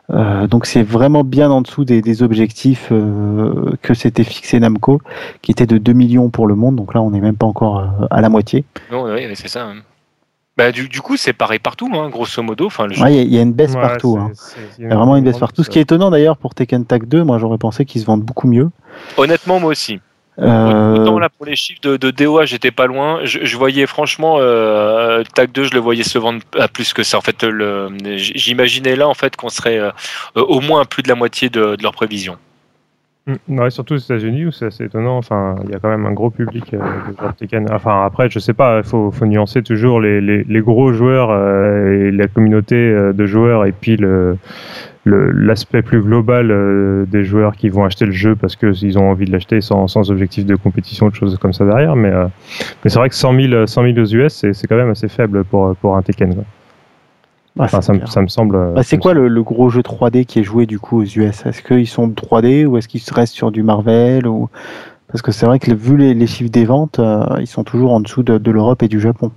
[0.09, 5.01] Euh, donc c'est vraiment bien en dessous des, objectifs euh, que s'était fixé Namco,
[5.41, 6.75] qui était de 2 millions pour le monde.
[6.75, 8.63] Donc là, on n'est même pas encore euh, à la moitié.
[8.91, 9.65] Non, oui, c'est ça.
[9.65, 9.75] Hein.
[10.55, 12.67] Bah, du, du, coup, c'est pareil partout, hein, grosso modo.
[12.67, 14.19] Enfin, il y, a une baisse partout.
[14.19, 14.31] Hein.
[14.77, 15.63] Il y a vraiment une baisse partout.
[15.63, 18.21] Ce qui est étonnant d'ailleurs pour Tekken Tag 2, moi j'aurais pensé qu'ils se vendent
[18.21, 18.69] beaucoup mieux.
[19.17, 19.99] Honnêtement, moi aussi.
[20.39, 20.95] Euh...
[20.95, 23.19] Autant là pour les chiffres de, de DOA, j'étais pas loin.
[23.23, 27.17] Je, voyais franchement euh, Tag 2, je le voyais se vendre à plus que ça.
[27.17, 27.45] En fait,
[28.15, 29.91] j'imaginais là en fait qu'on serait euh,
[30.35, 32.37] au moins plus de la moitié de, de leurs prévisions.
[33.25, 33.69] Mm.
[33.69, 35.17] surtout aux États-Unis où c'est assez étonnant.
[35.17, 37.71] Enfin, il y a quand même un gros public euh, de Tekken.
[37.71, 42.09] Enfin, après, je sais pas, faut, faut, nuancer toujours les, les, les gros joueurs euh,
[42.09, 44.37] et la communauté euh, de joueurs et puis le
[45.05, 49.33] l'aspect plus global des joueurs qui vont acheter le jeu parce qu'ils ont envie de
[49.33, 51.97] l'acheter sans, sans objectif de compétition ou de choses comme ça derrière.
[51.97, 55.09] Mais, mais c'est vrai que 100 000, 100 000 aux US, c'est quand même assez
[55.09, 56.45] faible pour, pour un Tekken.
[57.59, 58.73] Ah, ça, me, semble.
[58.73, 61.61] Bah, c'est quoi le, gros jeu 3D qui est joué du coup aux US Est-ce
[61.61, 64.49] qu'ils sont 3D ou est-ce qu'ils restent sur du Marvel ou...
[65.07, 67.99] Parce que c'est vrai que vu les, chiffres des ventes, euh, ils sont toujours en
[67.99, 69.31] dessous de, l'Europe et du Japon.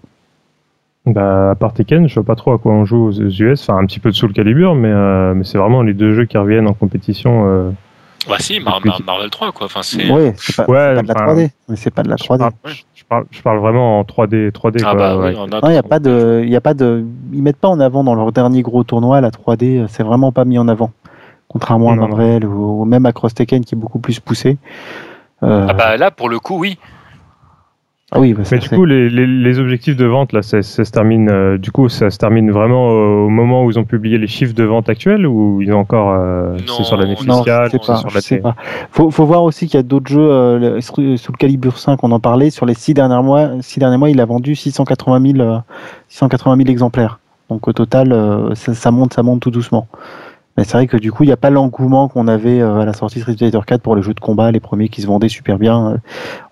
[1.05, 3.61] Bah, à part Tekken, je vois pas trop à quoi on joue aux US.
[3.61, 6.25] Enfin, un petit peu de Soul Calibur, mais, euh, mais c'est vraiment les deux jeux
[6.25, 7.47] qui reviennent en compétition.
[7.47, 7.71] Euh,
[8.29, 9.67] bah si, Marvel 3 quoi.
[9.67, 10.11] Enfin, c'est.
[10.11, 12.51] Ouais, c'est pas, pas, de la 3D, mais c'est pas de la 3D
[13.31, 14.51] je parle vraiment en 3D.
[14.51, 17.59] 3D ah bah oui, non, y a pas de, y a pas de, ils mettent
[17.59, 19.87] pas en avant dans leur dernier gros tournoi la 3D.
[19.89, 20.91] C'est vraiment pas mis en avant,
[21.49, 24.59] contrairement à Marvel ou, même à Cross Tekken qui est beaucoup plus poussé.
[25.43, 26.79] Euh, ah bah là, pour le coup, oui.
[28.17, 31.29] Ah oui, bah, mais du coup, les, les, objectifs de vente, là, ça, se termine,
[31.29, 34.55] euh, du coup, ça se termine vraiment au moment où ils ont publié les chiffres
[34.55, 38.11] de vente actuels ou ils ont encore, euh, c'est sur l'année fiscale, c'est pas, sur
[38.11, 38.57] la pas.
[38.91, 42.13] Faut, faut voir aussi qu'il y a d'autres jeux, euh, sous le calibre 5, on
[42.13, 45.61] en parlait, sur les six derniers mois, six derniers mois, il a vendu 680 000,
[46.09, 47.21] 680 000 exemplaires.
[47.51, 48.15] Donc au total,
[48.55, 49.87] ça, ça monte, ça monte tout doucement.
[50.57, 52.85] Mais c'est vrai que du coup, il n'y a pas l'engouement qu'on avait euh, à
[52.85, 55.07] la sortie de Street Fighter 4 pour les jeux de combat, les premiers qui se
[55.07, 55.93] vendaient super bien.
[55.93, 55.97] Euh,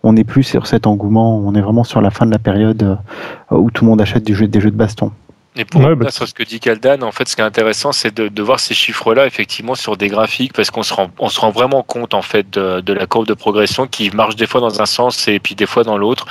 [0.03, 2.83] on n'est plus sur cet engouement, on est vraiment sur la fin de la période
[2.83, 5.11] euh, où tout le monde achète des jeux, des jeux de baston.
[5.57, 7.93] Et pour ouais, bah, sur ce que dit Kaldan, en fait, ce qui est intéressant,
[7.93, 11.29] c'est de, de, voir ces chiffres-là effectivement sur des graphiques, parce qu'on se rend, on
[11.29, 14.47] se rend vraiment compte en fait de, de, la courbe de progression qui marche des
[14.47, 16.27] fois dans un sens et puis des fois dans l'autre.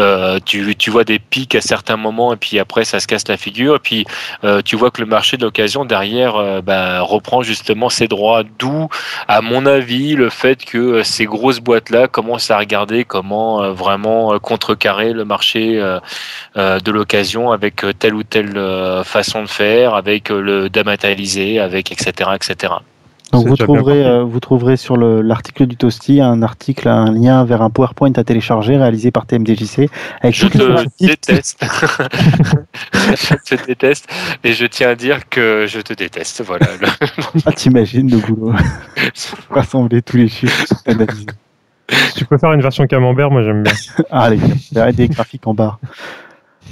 [0.00, 3.26] Euh, tu, tu, vois des pics à certains moments et puis après ça se casse
[3.28, 3.76] la figure.
[3.76, 4.06] Et puis
[4.44, 8.42] euh, tu vois que le marché de l'occasion derrière euh, bah, reprend justement ses droits.
[8.58, 8.88] D'où,
[9.26, 13.72] à mon avis, le fait que euh, ces grosses boîtes-là commencent à regarder comment euh,
[13.72, 15.80] vraiment contrecarrer le marché
[16.56, 21.92] de l'occasion avec tel ou tel euh, façon de faire, avec euh, le dématérialisé, avec
[21.92, 22.30] etc.
[22.34, 22.74] etc.
[23.32, 27.60] Donc vous trouverez, euh, vous trouverez sur l'article du Toasty un article, un lien vers
[27.60, 29.90] un PowerPoint à télécharger réalisé par TMDJC.
[30.22, 31.62] Avec je te déteste.
[32.94, 34.08] je te déteste
[34.44, 36.42] et je tiens à dire que je te déteste.
[36.42, 36.66] Voilà.
[37.44, 38.54] ah, t'imagines le boulot.
[39.50, 40.64] Rassembler tous les chiffres.
[42.16, 43.74] tu peux faire une version camembert, moi j'aime bien.
[44.10, 45.78] ah, allez, des graphiques en barre.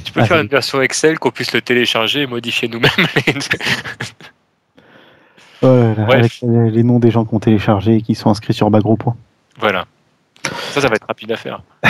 [0.04, 2.90] Tu peux ah, faire une version Excel qu'on puisse le télécharger et modifier nous-mêmes.
[5.62, 9.16] avec les noms des gens qui ont téléchargé et qui sont inscrits sur Bagro.point.
[9.58, 9.86] Voilà.
[10.72, 11.62] Ça, ça va être rapide à faire.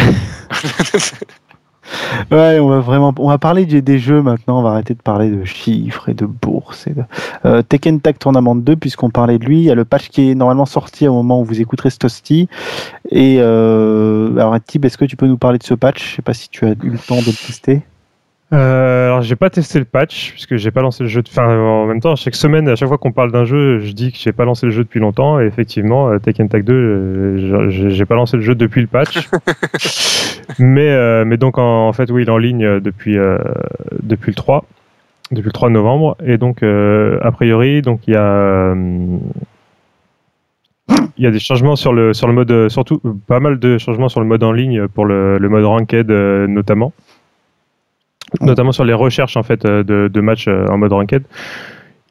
[2.31, 4.61] ouais, on va vraiment, on va parler des, jeux maintenant.
[4.61, 7.03] On va arrêter de parler de chiffres et de bourses et de
[7.45, 9.59] euh, Tekken Tag Tournament 2 puisqu'on parlait de lui.
[9.59, 12.49] Il y a le patch qui est normalement sorti au moment où vous écouterez Stosti.
[13.11, 16.11] Et euh, alors, Tib, est-ce que tu peux nous parler de ce patch?
[16.11, 17.83] Je sais pas si tu as eu le temps de le tester.
[18.53, 21.21] Euh, alors j'ai pas testé le patch puisque j'ai pas lancé le jeu.
[21.29, 24.13] Enfin en même temps chaque semaine à chaque fois qu'on parle d'un jeu je dis
[24.13, 27.69] que j'ai pas lancé le jeu depuis longtemps et effectivement euh, Tekken Tag 2 euh,
[27.69, 29.29] j'ai pas lancé le jeu depuis le patch.
[30.61, 33.17] mais euh, mais donc en, fait oui il est en ligne depuis
[34.01, 34.65] depuis le 3
[35.33, 38.77] depuis le 3 novembre et donc a priori donc il y a
[41.19, 44.09] il y a des changements sur le sur le mode surtout pas mal de changements
[44.09, 46.93] sur le mode en ligne pour le, le mode ranked notamment
[48.41, 51.25] notamment sur les recherches en fait euh, de, matchs euh, en mode ranked.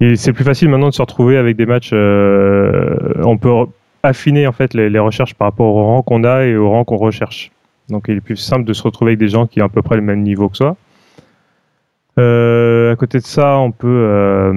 [0.02, 1.92] Et c'est plus facile maintenant de se retrouver avec des matchs.
[1.94, 3.54] Euh, on peut
[4.04, 6.98] affiner en fait les, recherches par rapport au rang qu'on a et au rang qu'on
[6.98, 7.52] recherche.
[7.90, 9.82] Donc il est plus simple de se retrouver avec des gens qui ont à peu
[9.82, 10.76] près le même niveau que soi.
[12.18, 14.50] À côté de ça, on peut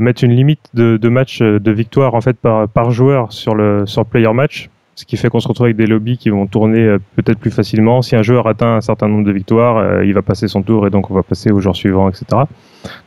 [0.00, 4.32] mettre une limite de, matchs de victoire en fait par, joueur sur le sur player
[4.32, 7.38] match ce qui fait qu'on se retrouve avec des lobbies qui vont tourner euh, peut-être
[7.38, 8.00] plus facilement.
[8.00, 10.86] Si un joueur atteint un certain nombre de victoires, euh, il va passer son tour
[10.86, 12.24] et donc on va passer au jour suivant, etc.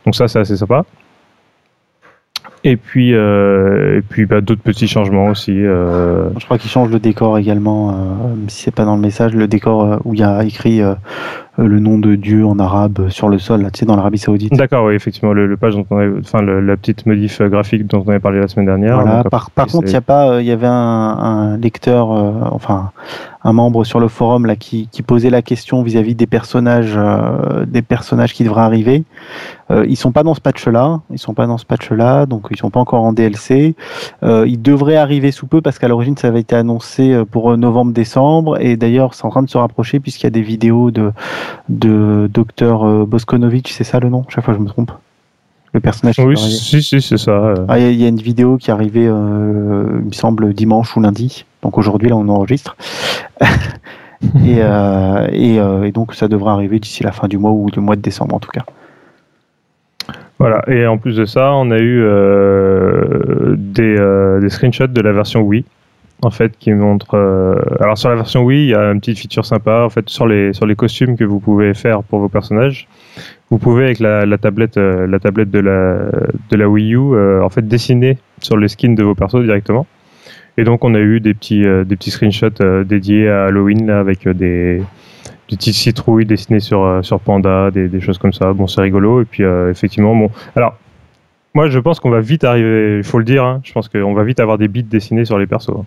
[0.05, 0.85] Donc ça, c'est assez sympa.
[2.63, 5.55] Et puis, euh, et puis bah, d'autres petits changements aussi.
[5.55, 9.99] Je crois qu'il change le décor également, si c'est pas dans le message, le décor
[10.05, 10.81] où il y a écrit
[11.67, 14.53] le nom de Dieu en arabe sur le sol, là, tu sais, dans l'Arabie Saoudite.
[14.53, 18.19] D'accord, oui, effectivement, le, page dont on enfin, la petite modif graphique dont on avait
[18.19, 19.23] parlé la semaine dernière.
[19.29, 22.91] par, contre, il y a pas, il y avait un, un lecteur, enfin,
[23.43, 27.65] un membre sur le forum là qui, qui posait la question vis-à-vis des personnages, euh,
[27.65, 29.03] des personnages qui devraient arriver.
[29.71, 32.57] Euh, ils sont pas dans ce patch-là, ils sont pas dans ce patch-là, donc ils
[32.57, 33.75] sont pas encore en DLC.
[34.23, 37.55] Euh, ils devraient arriver sous peu parce qu'à l'origine ça avait été annoncé euh, pour
[37.55, 41.11] novembre-décembre et d'ailleurs c'est en train de se rapprocher puisqu'il y a des vidéos de
[41.69, 44.25] de docteur euh, Boskonovitch, c'est ça le nom?
[44.29, 44.91] Chaque fois je me trompe
[45.73, 46.19] le personnage.
[46.19, 47.53] Oui, si, si, c'est ça.
[47.67, 51.01] Ah, il y, a une vidéo qui est arrivée, euh, il me semble, dimanche ou
[51.01, 51.45] lundi.
[51.61, 52.75] Donc aujourd'hui, là, on enregistre.
[53.41, 57.81] et, euh, euh, et, donc, ça devrait arriver d'ici la fin du mois ou le
[57.81, 58.65] mois de décembre, en tout cas.
[60.39, 62.01] Voilà, et en plus de ça, on a eu
[63.57, 63.97] des,
[64.41, 65.65] des, screenshots de la version Wii,
[66.21, 67.15] en fait, qui montrent.
[67.79, 70.27] alors, sur la version Wii, il y a une petite feature sympa, en fait, sur
[70.27, 72.87] les, sur les costumes que vous pouvez faire pour vos personnages
[73.49, 76.11] vous pouvez avec la, tablette, euh, la tablette de la,
[76.49, 79.87] de la Wii U, euh, en fait dessiner sur le skin de vos persos directement.
[80.57, 83.99] Et donc on a eu des petits, euh, des petits screenshots dédiés à Halloween là,
[83.99, 84.83] avec des, des
[85.47, 88.53] petites citrouilles dessinées sur, sur Panda, des, des, choses comme ça.
[88.53, 89.21] Bon, c'est rigolo.
[89.21, 90.77] Et puis effectivement, bon, alors
[91.55, 94.13] moi je pense qu'on va vite arriver, il faut le dire, hein, je pense qu'on
[94.13, 95.83] va vite avoir des bits dessinés sur les persos.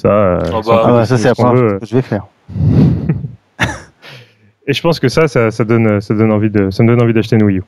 [0.00, 2.26] Ça, oh bah, ah bah, ça c'est la première que je vais faire.
[4.66, 7.12] Et je pense que ça, ça, donne, ça donne envie de, ça me donne envie
[7.12, 7.62] d'acheter une Wii U.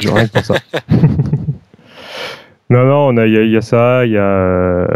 [0.00, 0.54] Rien que pour ça.
[2.70, 4.88] non, non, il y, a ça, il y a.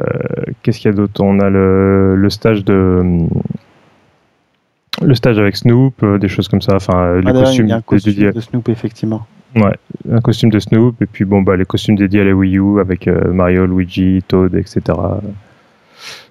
[0.63, 1.23] Qu'est-ce qu'il y a d'autre?
[1.23, 3.01] On a le, le, stage de.
[5.01, 6.75] Le stage avec Snoop, euh, des choses comme ça.
[6.75, 7.67] Enfin, les ah, costumes.
[7.67, 9.25] Il y a un costume de Snoop, effectivement.
[9.55, 9.77] Ouais,
[10.11, 12.81] un costume de Snoop, et puis bon, bah, les costumes dédiés à la Wii U
[12.81, 14.81] avec euh, Mario, Luigi, Toad, etc.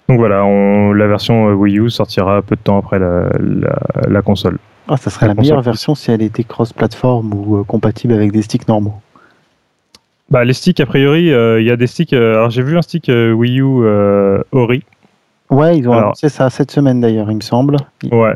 [0.10, 3.30] Donc voilà, on, la version euh, Wii U sortira peu de temps après la,
[4.08, 4.58] la, console.
[4.88, 8.42] Ah, ça serait la, meilleure version si elle était cross-platform ou euh, compatible avec des
[8.42, 8.96] sticks normaux.
[10.30, 12.12] Bah, les sticks, a priori, euh, il y a des sticks.
[12.14, 13.86] alors, j'ai vu un stick Wii U
[14.52, 14.84] Ori.
[15.50, 17.78] Ouais, ils ont annoncé ça cette semaine d'ailleurs, il me semble.
[18.12, 18.34] Ouais.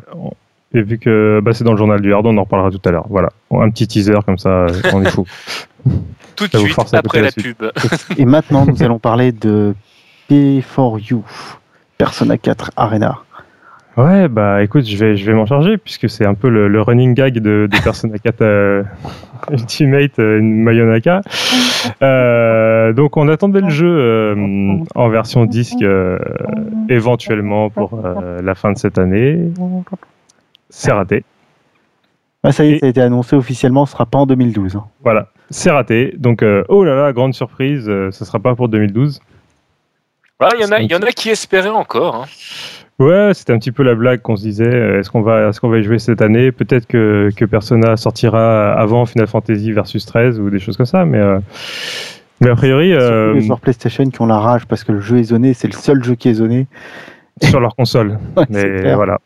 [0.73, 2.91] Et vu que bah, c'est dans le journal du hard, on en reparlera tout à
[2.91, 3.07] l'heure.
[3.09, 5.25] Voilà, un petit teaser comme ça, on est fou.
[6.35, 7.57] tout de suite après la pub.
[8.17, 9.73] Et maintenant, nous allons parler de
[10.29, 11.21] P4U,
[11.97, 13.19] Persona 4 Arena.
[13.97, 17.15] Ouais, bah écoute, je vais, je vais m'en charger puisque c'est un peu le, running
[17.15, 18.83] gag de, Persona 4 euh,
[19.49, 21.21] Ultimate euh, Mayonaka.
[22.03, 25.83] Euh, donc on attendait le jeu en version disque
[26.89, 27.99] éventuellement pour
[28.43, 29.49] la fin de cette année.
[30.69, 31.23] C'est raté.
[32.43, 34.75] Ah, ça y est, ça a été annoncé officiellement, ce sera pas en 2012.
[34.75, 34.83] Hein.
[35.03, 36.13] Voilà, c'est raté.
[36.17, 39.21] Donc, oh là là, grande surprise, ce sera pas pour 2012.
[40.39, 42.15] Il y, en a, y en a qui espéraient encore.
[42.15, 42.25] Hein.
[42.99, 44.71] Ouais, c'était un petit peu la blague qu'on se disait.
[44.71, 46.51] Euh, est-ce qu'on va, est-ce qu'on va y jouer cette année?
[46.51, 51.05] Peut-être que, que Persona sortira avant Final Fantasy versus 13 ou des choses comme ça,
[51.05, 51.17] mais.
[51.17, 51.39] Euh,
[52.39, 52.93] mais a priori.
[52.93, 55.67] Euh, les joueurs PlayStation qui ont la rage parce que le jeu est zoné, c'est
[55.67, 56.67] le seul jeu qui est zoné.
[57.41, 58.19] Sur leur console.
[58.49, 59.19] mais voilà.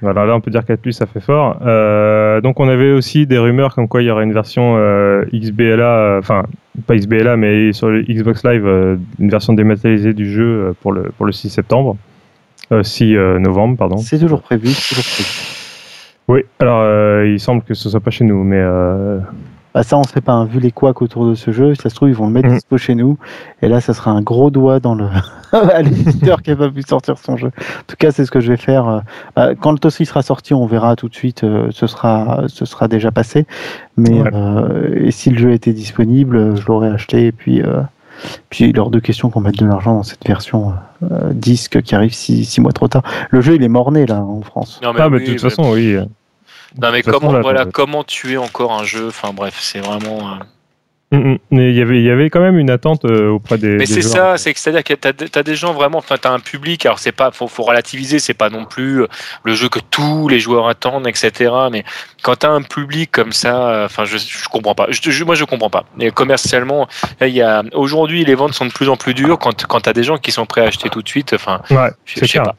[0.00, 1.58] Voilà, là on peut dire 4 plus ça fait fort.
[1.66, 5.24] Euh, donc on avait aussi des rumeurs comme quoi il y aurait une version euh,
[5.34, 6.44] XBLA, enfin
[6.86, 11.10] pas XBLA mais sur le Xbox Live, euh, une version dématérialisée du jeu pour le,
[11.16, 11.96] pour le 6 septembre.
[12.82, 13.96] 6 novembre, pardon.
[13.96, 15.30] C'est toujours prévu, toujours prévu.
[16.28, 18.62] Oui, alors il semble que ce soit pas chez nous, mais
[19.78, 20.44] bah ça, on ne sait pas.
[20.44, 22.54] Vu les couacs autour de ce jeu, ça se trouve, ils vont le mettre mm.
[22.54, 23.16] dispo chez nous.
[23.62, 25.06] Et là, ça sera un gros doigt dans le
[25.52, 27.46] à l'éditeur qui n'a pas pu sortir son jeu.
[27.46, 28.88] En tout cas, c'est ce que je vais faire.
[28.88, 28.98] Euh,
[29.36, 31.44] bah, quand le TOSI sera sorti, on verra tout de suite.
[31.44, 33.46] Euh, ce sera, ce sera déjà passé.
[33.96, 37.26] Mais euh, et si le jeu était disponible, je l'aurais acheté.
[37.26, 37.62] Et puis,
[38.50, 40.72] puis lors de questions qu'on mette de l'argent dans cette version
[41.30, 43.04] disque qui arrive six, six, mois trop tard.
[43.30, 44.80] Le jeu, il est mort-né là en France.
[44.82, 45.98] Non, mais ah, de toute façon, oui.
[46.76, 49.08] Non, mais comment, voilà, comment tuer encore un jeu?
[49.08, 50.38] Enfin, bref, c'est vraiment.
[51.12, 51.38] Euh, mm, mm.
[51.50, 53.76] Mais il y avait, il y avait quand même une attente euh, auprès des.
[53.76, 56.32] Mais c'est ça, c'est à dire que tu as, des gens vraiment, enfin, tu as
[56.32, 59.06] un public, alors c'est pas, faut, faut relativiser, c'est pas non plus euh,
[59.44, 61.50] le jeu que tous les joueurs attendent, etc.
[61.72, 61.84] Mais
[62.22, 64.88] quand tu as un public comme ça, enfin, je, je comprends pas.
[64.90, 65.84] Je, moi, je comprends pas.
[65.98, 66.86] Et commercialement,
[67.22, 69.88] il y a, aujourd'hui, les ventes sont de plus en plus dures quand, quand tu
[69.88, 71.32] as des gens qui sont prêts à acheter tout de suite.
[71.32, 72.56] Enfin, ouais, je, sais pas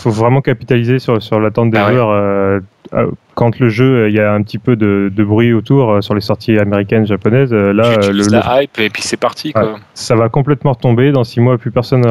[0.00, 2.10] faut vraiment capitaliser sur, sur l'attente des ah joueurs.
[2.10, 2.60] Euh,
[2.94, 6.00] euh, quand le jeu, il y a un petit peu de, de bruit autour euh,
[6.00, 9.52] sur les sorties américaines, japonaises, là, le, la hype et puis c'est parti.
[9.52, 9.76] Quoi.
[9.94, 11.12] ça va complètement retomber.
[11.12, 12.06] Dans six mois, plus personne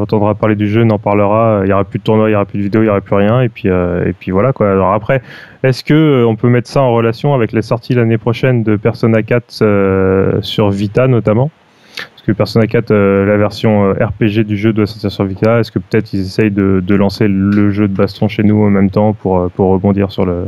[0.00, 1.62] entendra parler du jeu, n'en parlera.
[1.64, 3.00] Il y aura plus de tournois, il y aura plus de vidéos, il y aura
[3.00, 3.40] plus rien.
[3.40, 4.70] Et puis, et puis voilà quoi.
[4.70, 5.22] Alors après,
[5.62, 9.22] est-ce que on peut mettre ça en relation avec les sorties l'année prochaine de Persona
[9.22, 11.50] 4 sur Vita notamment?
[12.28, 15.72] Que Persona 4, euh, la version euh, RPG du jeu doit sortir sur Vita Est-ce
[15.72, 19.14] que peut-être ils essayent de, lancer le jeu de baston chez nous en même temps
[19.14, 20.46] pour, euh, pour rebondir sur le,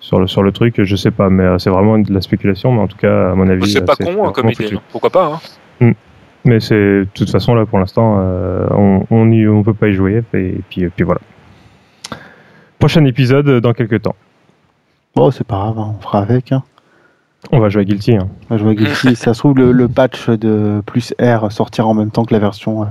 [0.00, 0.82] sur le sur le truc?
[0.82, 2.72] Je sais pas, mais c'est vraiment de la spéculation.
[2.72, 4.74] Mais en tout cas, à mon avis, c'est pas con hein, comme idée.
[4.74, 4.82] Hein.
[4.92, 5.40] Pourquoi pas
[5.80, 5.86] hein.
[5.86, 5.92] mm.
[6.44, 8.18] Mais c'est de toute façon là pour l'instant,
[8.70, 11.22] on on, y, on peut pas y jouer et puis puis voilà.
[12.78, 14.16] Prochain épisode dans quelques temps.
[15.16, 16.52] Bon, c'est pas grave, on fera avec.
[17.52, 18.16] On va jouer à Guilty.
[18.16, 18.28] Hein.
[18.48, 19.16] On va jouer à Guilty.
[19.16, 22.82] ça se trouve, le, patch de plus R sortira en même temps que la version
[22.82, 22.86] euh,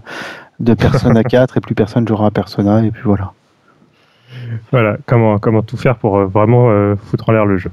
[0.60, 3.34] de Persona 4 et plus personne jouera à Persona et puis voilà.
[4.72, 7.72] Voilà, comment, comment tout faire pour euh, vraiment euh, foutre en l'air le jeu.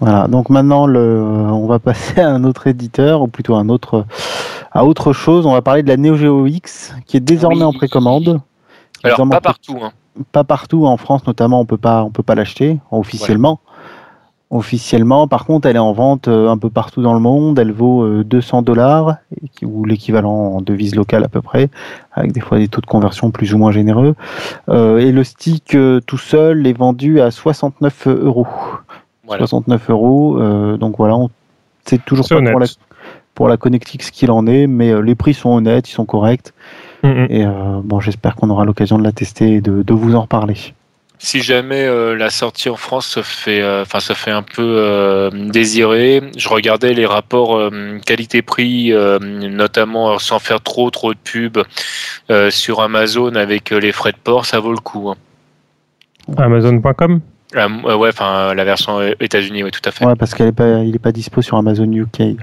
[0.00, 3.68] Voilà, donc maintenant le, on va passer à un autre éditeur, ou plutôt à, un
[3.68, 4.06] autre,
[4.72, 5.46] à autre chose.
[5.46, 8.40] On va parler de la Neo Geo X, qui est désormais en précommande.
[9.04, 9.78] Alors, pas partout.
[9.82, 9.92] Hein.
[10.32, 13.60] Pas partout, en France notamment, on peut pas, on peut pas l'acheter officiellement
[14.52, 15.26] officiellement.
[15.26, 17.58] Par contre, elle est en vente euh, un peu partout dans le monde.
[17.58, 19.16] Elle vaut 200 euh, dollars,
[19.62, 21.70] ou l'équivalent en devise locale à peu près,
[22.12, 24.14] avec des fois des taux de conversion plus ou moins généreux.
[24.68, 28.46] Euh, et le stick tout seul est vendu à 69 euros.
[29.26, 30.76] 69 euros.
[30.76, 31.16] donc voilà,
[31.86, 32.66] c'est toujours pas pour la,
[33.34, 36.52] pour la Connectix qu'il en est, mais les prix sont honnêtes, ils sont corrects.
[37.02, 37.26] Mm.
[37.30, 37.46] Et
[37.82, 40.74] bon, j'espère qu'on aura l'occasion de la tester et de, de vous en reparler
[41.22, 44.60] si jamais euh, la sortie en France se fait, euh, enfin, se fait un peu
[44.60, 47.70] euh, désirer, je regardais les rapports
[48.04, 51.58] qualité-prix, notamment sans faire trop trop de pub
[52.50, 55.10] sur Amazon avec les frais de port, ça vaut le coup.
[55.10, 55.16] Hein.
[56.36, 57.20] Amazon.com
[57.54, 60.04] ouais, enfin la version États-Unis, oui, tout à fait.
[60.04, 62.36] Ouais, parce qu'il n'est pas, il est pas dispo sur Amazon UK.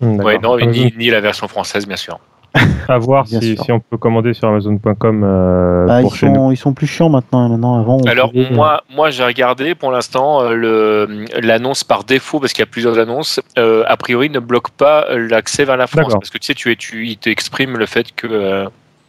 [0.00, 2.18] Hmm, ouais, non, ni, ni la version française, bien sûr.
[2.88, 5.24] à voir si, on peut commander sur Amazon.com.
[5.24, 7.48] Euh, ah, ils, sont, plus chiants maintenant.
[7.48, 12.62] maintenant avant, Alors moi, moi j'ai regardé pour l'instant euh, l'annonce par défaut parce qu'il
[12.62, 13.40] y a plusieurs annonces.
[13.58, 16.70] Euh, a priori, ne bloque pas l'accès vers la France parce que tu sais, tu
[16.70, 18.66] es, tu, il t'exprime le fait que.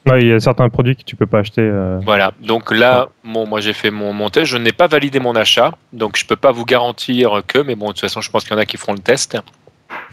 [0.08, 1.72] il y a certains produits que tu peux pas acheter.
[2.04, 2.32] Voilà.
[2.42, 4.48] Donc là, bon, moi j'ai fait mon, mon test.
[4.48, 7.60] Je n'ai pas validé mon achat, donc je peux pas vous garantir que.
[7.60, 9.38] Mais bon, de toute façon, je pense qu'il y en a qui feront le test.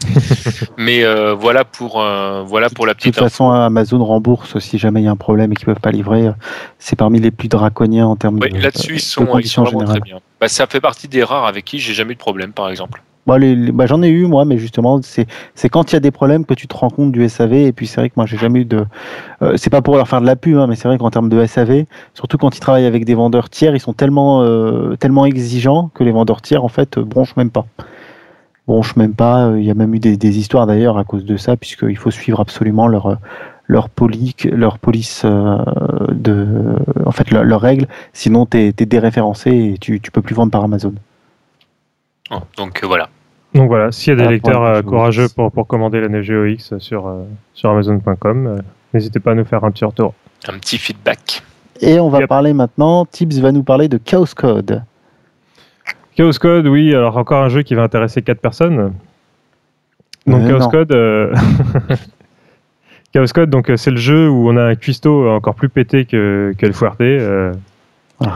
[0.77, 3.13] Mais euh, voilà pour euh, voilà pour la petite.
[3.13, 5.79] De toute façon, Amazon rembourse si jamais il y a un problème et qu'ils peuvent
[5.79, 6.29] pas livrer.
[6.79, 8.47] C'est parmi les plus draconiens en termes de.
[8.47, 10.19] Là-dessus, ils sont, vraiment très bien.
[10.39, 13.01] Bah, ça fait partie des rares avec qui j'ai jamais eu de problème, par exemple.
[13.25, 13.37] Bah,
[13.71, 16.53] bah, j'en ai eu moi, mais justement, c'est quand il y a des problèmes que
[16.53, 17.53] tu te rends compte du SAV.
[17.53, 18.85] Et puis c'est vrai que moi, j'ai jamais eu de.
[19.41, 21.29] Euh, c'est pas pour leur faire de la pub, hein, mais c'est vrai qu'en termes
[21.29, 24.43] de SAV, surtout quand ils travaillent avec des vendeurs tiers, ils sont tellement
[24.97, 27.65] tellement exigeants que les vendeurs tiers en fait bronchent même pas.
[28.67, 29.47] Bon, je même pas.
[29.47, 32.11] Euh, il y a même eu des, histoires d'ailleurs à cause de ça, puisqu'il faut
[32.11, 33.15] suivre absolument leur euh,
[33.67, 33.89] leur,
[34.51, 35.57] leur police euh,
[36.11, 36.47] de,
[37.05, 37.87] en fait, leurs règles.
[38.13, 40.93] Sinon, tu es, déréférencé et tu, tu peux plus vendre par Amazon.
[42.31, 43.09] Oh, donc voilà.
[43.53, 47.13] Donc voilà, s'il y a des lecteurs courageux pour, pour commander la Neo X sur,
[47.53, 48.61] sur Amazon.com,
[48.93, 50.15] n'hésitez pas à nous faire un petit retour.
[50.47, 51.43] Un petit feedback.
[51.79, 54.81] Et on va parler maintenant, Tips va nous parler de Chaos Code.
[56.15, 58.93] Chaos Code, oui, alors encore un jeu qui va intéresser 4 personnes.
[60.27, 61.33] Donc Chaos Code, euh,
[63.13, 66.05] Chaos Code, donc euh, c'est le jeu où on a un cuistot encore plus pété
[66.05, 67.01] que, que le Fuerte.
[67.01, 67.53] Euh,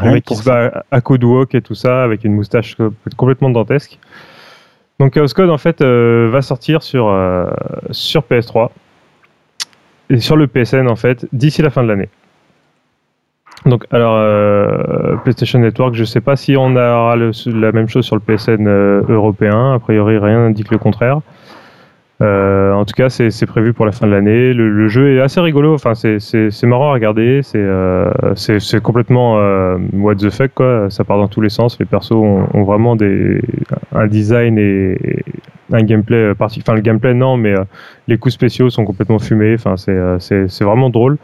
[0.04, 2.76] mec qui se bat à walk et tout ça, avec une moustache
[3.16, 4.00] complètement dantesque.
[5.00, 7.16] Donc Chaos Code, en fait, va sortir sur,
[7.92, 8.70] sur PS3
[10.10, 12.10] et sur le PSN, en fait, d'ici la fin de l'année.
[13.66, 18.06] Donc, alors, euh, PlayStation Network, je ne sais pas si on aura la même chose
[18.06, 19.74] sur le PSN euh, européen.
[19.74, 21.22] A priori, rien n'indique le contraire.
[22.20, 24.54] Euh, en tout cas, c'est prévu pour la fin de l'année.
[24.54, 25.74] Le, jeu est assez rigolo.
[25.74, 27.42] Enfin, c'est marrant à regarder.
[27.44, 29.36] C'est complètement
[29.94, 30.90] what the fuck quoi.
[30.90, 31.78] Ça part dans tous les sens.
[31.80, 33.42] Les persos ont, vraiment des,
[33.94, 34.98] un design et,
[35.72, 36.62] un gameplay parti.
[36.64, 37.54] Enfin, le gameplay non, mais
[38.08, 39.54] les coups spéciaux sont complètement fumés.
[39.54, 41.18] Enfin, c'est vraiment drôle.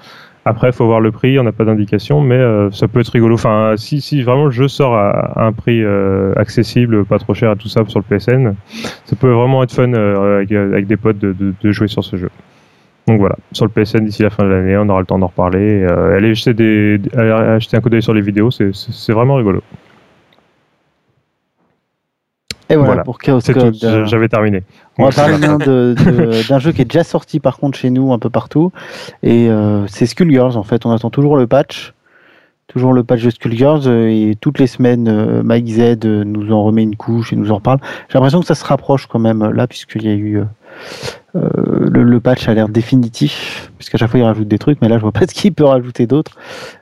[0.46, 3.10] Après, il faut voir le prix, on n'a pas d'indication, mais euh, ça peut être
[3.10, 3.36] rigolo.
[3.36, 7.52] Enfin, si, si vraiment le jeu sort à, un prix euh, accessible, pas trop cher
[7.52, 8.54] à tout ça sur le PSN,
[9.06, 12.30] ça peut vraiment être fun euh, avec, des potes de, jouer sur ce jeu.
[13.08, 15.28] Donc voilà, sur le PSN d'ici la fin de l'année, on aura le temps d'en
[15.28, 15.86] reparler.
[15.86, 19.62] allez jeter, des, allez jeter un coup d'œil sur les vidéos, c'est vraiment rigolo.
[22.70, 23.78] Et voilà, pour Chaos Code.
[23.84, 24.64] Euh, j'avais terminé.
[24.98, 28.30] On va parler d'un jeu qui est déjà sorti par contre chez nous un peu
[28.30, 28.72] partout.
[29.22, 30.86] Et euh, c'est Skullgirls en fait.
[30.86, 31.94] On attend toujours le patch.
[32.68, 33.88] Toujours le patch de Skullgirls.
[33.88, 37.56] Euh, et toutes les semaines, Mike Z nous en remet une couche et nous en
[37.56, 37.80] reparle.
[38.10, 40.42] J'ai l'impression que ça se rapproche quand même là, puisqu'il y a eu.
[41.34, 45.02] Le, patch a l'air définitif, puisqu'à chaque fois il rajoute des trucs, mais là je
[45.02, 46.38] vois pas ce qu'il peut rajouter d'autres.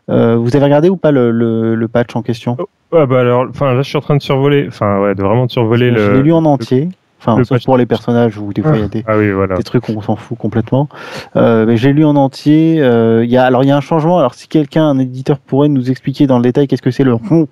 [0.07, 2.57] vous avez regardé ou pas le, le patch en question?
[2.59, 5.23] Oh, Ouais, bah alors, enfin, là, je suis en train de survoler, enfin, ouais, de
[5.23, 5.99] vraiment survoler le.
[5.99, 6.89] Je l'ai lu en entier.
[7.19, 9.87] Enfin, sauf pour les personnages où des fois il y a des, ah des trucs
[9.89, 10.89] où on s'en fout complètement.
[11.35, 12.81] Euh, mais j'ai lu en entier.
[12.81, 14.17] Euh, il y a, alors il y a un changement.
[14.17, 17.13] Alors si quelqu'un, un éditeur pourrait nous expliquer dans le détail qu'est-ce que c'est le
[17.13, 17.47] ron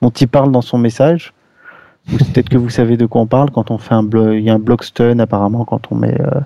[0.00, 1.34] dont il parle dans son message.
[2.08, 4.34] Peut-être que vous savez de quoi on parle quand on fait un bloc.
[4.34, 6.40] Il y a un block stun apparemment quand on met, euh,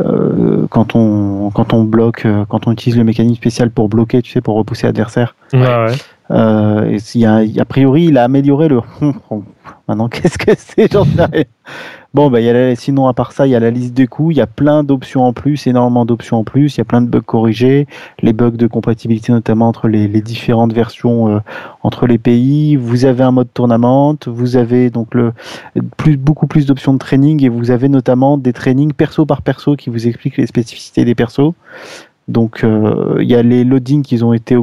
[0.00, 4.20] euh, quand on quand on bloque, euh, quand on utilise le mécanisme spécial pour bloquer,
[4.22, 5.34] tu sais, pour repousser l'adversaire.
[5.52, 5.94] Ouais, ouais.
[6.30, 6.98] Euh,
[7.58, 8.80] a, priori, il a amélioré le.
[9.88, 11.44] Maintenant, qu'est-ce que c'est J'en sais rien.
[12.12, 12.38] Bon, bah,
[12.76, 14.30] sinon, à part ça, il y a la liste de coûts.
[14.30, 16.74] Il y a plein d'options en plus, énormément d'options en plus.
[16.74, 17.86] Il y a plein de bugs corrigés,
[18.20, 21.38] les bugs de compatibilité notamment entre les, différentes versions euh,
[21.82, 22.74] entre les pays.
[22.74, 24.16] Vous avez un mode tournament.
[24.26, 25.14] Vous avez donc
[26.18, 29.90] beaucoup plus d'options de training et vous avez notamment des trainings perso par perso qui
[29.90, 31.52] vous expliquent les spécificités des persos.
[32.28, 34.56] Donc, euh, il y a les loadings qui ont été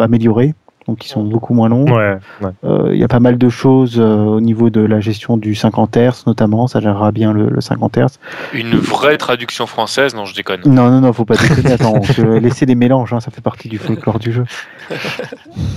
[0.00, 0.54] améliorés
[0.86, 1.86] donc qui sont beaucoup moins longs.
[1.86, 2.18] Ouais,
[2.64, 5.54] euh, il y a pas mal de choses euh, au niveau de la gestion du
[5.54, 8.18] 50 Hz notamment, ça gérera bien le, 50 Hz.
[8.52, 10.60] Une vraie traduction française, non je déconne.
[10.66, 12.00] Non, non, non, faut pas déconner, attends,
[12.40, 14.44] laisser des mélanges, hein, ça fait partie du folklore du jeu.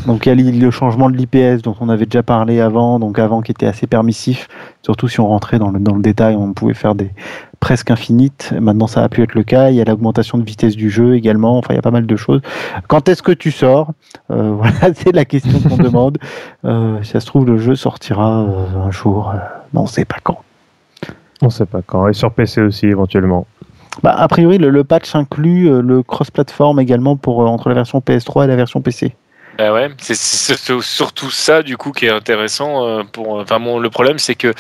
[0.08, 3.20] Donc il y a le changement de l'IPS dont on avait déjà parlé avant, donc
[3.20, 4.48] avant qui était assez permissif,
[4.86, 7.10] surtout si on rentrait dans le, dans le détail, on pouvait faire des,
[7.60, 8.54] presque infinite.
[8.62, 9.72] Maintenant, ça a pu être le cas.
[9.72, 11.58] Il y a l'augmentation de vitesse du jeu également.
[11.58, 12.42] Enfin, il y a pas mal de choses.
[12.88, 13.94] Quand est-ce que tu sors?
[14.30, 16.20] Euh, Voilà, c'est la question qu'on demande.
[16.66, 19.34] Euh, si ça se trouve, le jeu sortira euh, un jour.
[19.74, 20.38] on ne sait pas quand.
[21.42, 22.08] On ne sait pas quand.
[22.08, 23.48] Et sur PC aussi, éventuellement.
[24.04, 28.44] Bah, a priori, le, le patch inclut le cross-platform également pour, entre la version PS3
[28.44, 29.16] et la version PC.
[29.58, 32.86] Bah ouais, c'est surtout ça du coup qui est intéressant.
[32.86, 34.54] Euh, pour, enfin bon, le problème c'est que,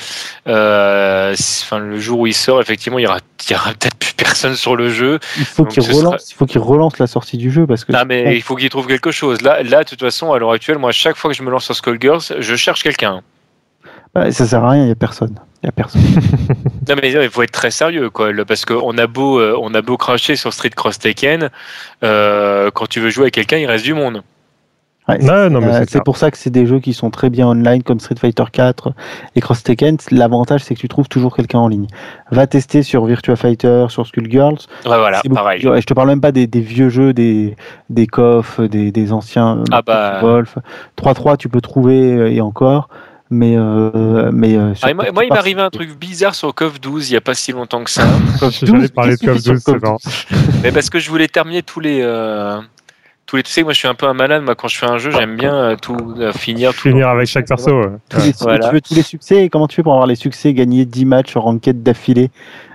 [0.48, 4.76] euh, enfin le jour où il sort, effectivement, il y aura, peut-être plus personne sur
[4.76, 5.20] le jeu.
[5.38, 7.91] Il faut qu'il relance, il faut qu'il relance la sortie du jeu parce que.
[7.91, 9.41] Non mais il faut qu'il trouve quelque chose.
[9.41, 11.66] Là, là, de toute façon, à l'heure actuelle, moi, chaque fois que je me lance
[11.66, 13.22] sur Skullgirls, je cherche quelqu'un.
[14.14, 15.36] Bah, ça sert à rien, il y a personne.
[15.62, 16.02] Il y a personne.
[16.88, 19.82] non mais il faut être très sérieux quoi, parce qu'on a beau, euh, on a
[19.82, 21.50] beau cracher sur Street Cross Tekken,
[22.02, 24.24] quand tu veux jouer avec quelqu'un, il reste du monde.
[25.10, 28.16] Euh, c'est pour ça que c'est des jeux qui sont très bien online comme Street
[28.20, 28.91] Fighter 4
[29.36, 29.97] et Cross Tekken.
[30.12, 31.88] L'avantage c'est que tu trouves toujours quelqu'un en ligne.
[32.32, 34.58] Va tester sur Virtua Fighter, sur Skullgirls.
[34.86, 35.62] Ouais, voilà, pareil.
[35.62, 37.56] Je te parle même pas des, vieux jeux, des
[37.89, 40.20] des KOF, des, des anciens ah bah...
[40.22, 40.58] Wolf.
[40.97, 42.89] 3-3 tu peux trouver euh, et encore.
[43.32, 47.14] Mais, euh, mais ah, moi, il m'est arrivé un truc bizarre sur KOF 12 il
[47.14, 48.03] n'y a pas si longtemps que ça.
[48.62, 52.01] J'allais parler de KOF 12, c'est Mais parce que je voulais terminer tous les
[53.26, 54.44] tous les, tu sais, moi je suis un peu un malade.
[54.44, 56.74] Moi, quand je fais un jeu, j'aime bien euh, tout euh, finir.
[56.74, 57.86] Tout finir avec chaque perso.
[58.10, 59.50] Tu veux tous les succès.
[59.50, 62.30] comment tu fais pour avoir les succès, gagner 10 matchs en ranked d'affilée?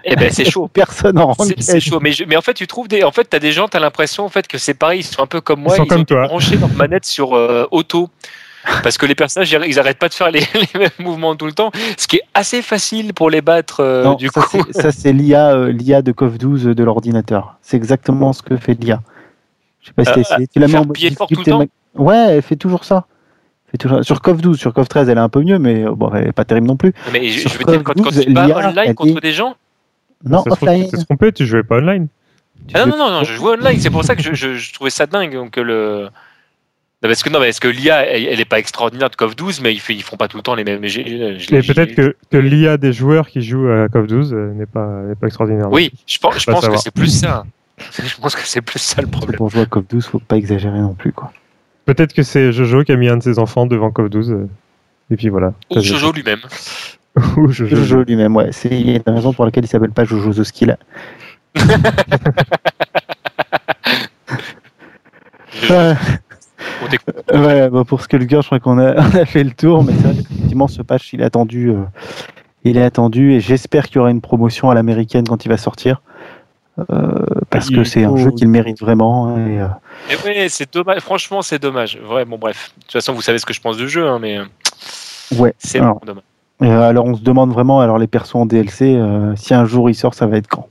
[0.04, 0.68] Eh ben c'est chaud.
[0.72, 1.62] Personne en ranked.
[1.62, 2.00] C'est chaud.
[2.00, 3.04] Mais, mais en fait, tu trouves des.
[3.04, 5.00] En fait, t'as des gens, t'as l'impression en fait que c'est pareil.
[5.00, 5.74] Ils sont un peu comme moi.
[5.74, 6.26] Ils sont comme toi.
[6.26, 8.08] branché leur manette sur euh, auto.
[8.82, 10.42] Parce que les personnages, ils n'arrêtent pas de faire les,
[10.74, 14.42] mêmes mouvements tout le temps, ce qui est assez facile pour les battre du ça
[14.42, 14.62] coup.
[14.72, 17.56] Ça, c'est l'IA, l'IA de CoF 12 de l'ordinateur.
[17.62, 19.00] C'est exactement ce que fait l'IA.
[19.80, 20.46] Je sais pas si euh, essayé.
[20.48, 21.52] Tu la mets en difficulté.
[21.94, 23.06] Ouais, elle fait toujours ça.
[23.70, 24.04] Fait toujours...
[24.04, 26.32] Sur CoF 12, sur CoF 13, elle est un peu mieux, mais bon, elle est
[26.32, 26.92] pas terrible non plus.
[27.12, 29.56] Mais je, je veux dire, quand, quand tu bats online contre des gens.
[30.24, 30.84] Non, offline.
[30.84, 32.08] Tu t'es trompé, tu jouais pas online.
[32.74, 33.78] Ah non, non, non, je jouais online.
[33.80, 35.32] C'est pour ça que je, je, trouvais ça dingue.
[35.32, 36.08] Donc le.
[37.02, 39.72] Non, parce que, non, parce que l'IA, elle, n'est pas extraordinaire de CoF 12, mais
[39.72, 40.80] ils, ils font pas tout le temps les mêmes.
[40.80, 40.88] Mais,
[41.50, 45.00] mais peut-être que, que l'IA des joueurs qui jouent à CoF 12 euh, n'est pas,
[45.18, 45.72] pas extraordinaire.
[45.72, 47.44] Oui, je pense, je pense que c'est plus ça.
[48.02, 49.36] Je pense que c'est plus ça le problème.
[49.36, 51.32] Pour jouer à CoF 12, faut pas exagérer non plus, quoi.
[51.86, 54.30] Peut-être que c'est Jojo qui a mis un de ses enfants devant CoF 12.
[54.30, 54.48] Euh,
[55.10, 55.54] et puis voilà.
[55.70, 56.40] Ou Jojo lui-même.
[57.36, 58.52] Ou Jojo, lui-même, ouais.
[58.52, 60.76] C'est une raison pour laquelle il s'appelle pas Jojo The Skill.
[65.68, 65.94] ouais.
[67.32, 70.02] ouais, bah pour Skullgirl, je crois qu'on a, on a fait le tour, mais c'est
[70.04, 71.70] vrai qu'effectivement, ce patch, il est attendu.
[71.70, 71.82] Euh,
[72.64, 75.56] il est attendu et j'espère qu'il y aura une promotion à l'américaine quand il va
[75.56, 76.02] sortir.
[76.90, 79.28] Euh, parce que c'est un jeu qu'il mérite vraiment.
[79.28, 81.00] Hein, et, euh, c'est dommage.
[81.00, 81.98] Franchement, c'est dommage.
[82.08, 82.72] Ouais, bon, bref.
[82.76, 84.38] De toute façon, vous savez ce que je pense du jeu, hein, mais
[85.36, 85.54] ouais.
[85.58, 86.24] c'est alors, dommage.
[86.62, 89.00] Euh, alors, on se demande vraiment, alors les persos en DLC,
[89.36, 90.68] si un jour il sort, ça va être quand?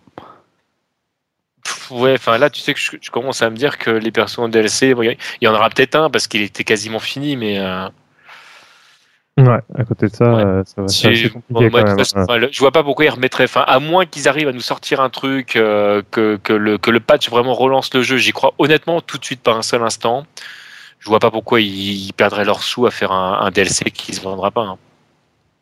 [1.91, 4.47] Ouais, enfin là, tu sais que je, commence à me dire que les persos en
[4.47, 7.59] DLC, il y en aura peut-être un parce qu'il était quasiment fini, mais
[9.39, 12.49] Ouais, à côté de ça, euh, ça va être compliqué quand même.
[12.51, 13.45] je vois pas pourquoi ils remettraient.
[13.45, 16.91] Enfin, à moins qu'ils arrivent à nous sortir un truc, euh, que, que, le, que
[16.91, 18.17] le patch vraiment relance le jeu.
[18.17, 20.25] J'y crois honnêtement tout de suite par un seul instant.
[20.99, 24.51] Je vois pas pourquoi ils, perdraient leurs sous à faire un, DLC qui se vendra
[24.51, 24.63] pas.
[24.63, 24.77] Hein.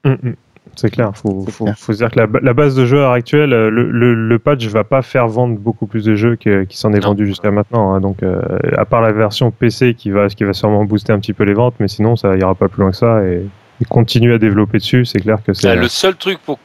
[0.06, 0.36] Hum, hum.
[0.76, 3.02] C'est clair, il faut, faut, faut, se dire que la, la, base de jeu à
[3.02, 6.78] l'heure actuelle, le, le, le, patch va pas faire vendre beaucoup plus de jeux qui
[6.78, 7.94] s'en est vendu jusqu'à maintenant.
[7.94, 8.02] Hein.
[8.02, 8.40] donc, euh,
[8.78, 11.54] à part la version PC qui va, qui va sûrement booster un petit peu les
[11.54, 13.24] ventes, mais sinon, ça ira pas plus loin que ça.
[13.24, 13.44] Et
[13.86, 15.76] continuer à développer dessus, c'est clair que c'est.
[15.76, 16.60] le seul truc pour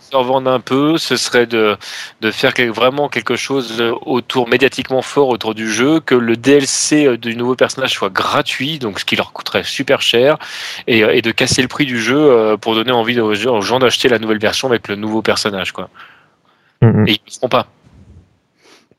[0.00, 1.76] se revendre un peu, ce serait de,
[2.20, 7.36] de faire vraiment quelque chose autour médiatiquement fort autour du jeu, que le DLC du
[7.36, 10.36] nouveau personnage soit gratuit, donc ce qui leur coûterait super cher,
[10.86, 14.08] et, et de casser le prix du jeu euh, pour donner envie aux, gens d'acheter
[14.08, 15.88] la nouvelle version avec le nouveau personnage, quoi.
[16.82, 17.08] Mm-hmm.
[17.08, 17.66] Et ils ne feront pas.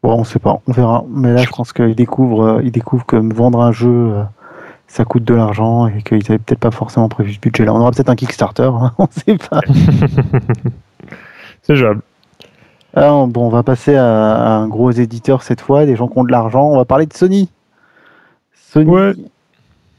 [0.01, 1.03] Bon, on sait pas, on verra.
[1.07, 4.23] Mais là, je pense qu'ils découvrent, euh, ils découvrent que vendre un jeu euh,
[4.87, 7.73] ça coûte de l'argent et qu'ils n'avaient peut-être pas forcément prévu ce budget-là.
[7.73, 9.61] On aura peut-être un Kickstarter, hein, on ne sait pas.
[11.63, 12.01] C'est jouable.
[12.93, 16.23] Alors, bon, on va passer à, un gros éditeur cette fois, des gens qui ont
[16.23, 16.69] de l'argent.
[16.69, 17.49] On va parler de Sony.
[18.53, 19.29] Sony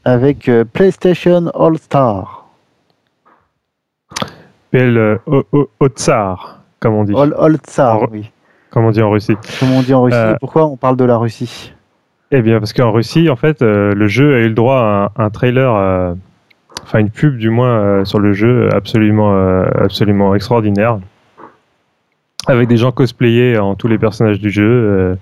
[0.03, 2.47] avec euh, PlayStation All Star.
[4.71, 5.17] PL euh,
[5.95, 7.13] Tsar, comme on dit.
[7.15, 8.29] All, Tsar, oui.
[8.69, 9.35] Comme on dit en Russie.
[9.59, 10.17] Comme on dit en Russie.
[10.17, 11.73] Euh, Pourquoi on parle de la Russie?
[12.31, 15.23] Eh bien, parce qu'en Russie, en fait, euh, le jeu a eu le droit à
[15.23, 16.13] un, trailer, euh,
[16.83, 19.35] enfin une pub du moins euh, sur le jeu, absolument,
[19.73, 20.99] absolument extraordinaire,
[22.47, 25.17] avec des gens cosplayés en tous les personnages du jeu,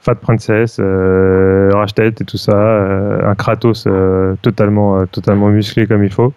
[0.00, 3.88] Fat Princess, Rashtet et tout ça, un Kratos
[4.42, 6.32] totalement, totalement musclé comme il faut.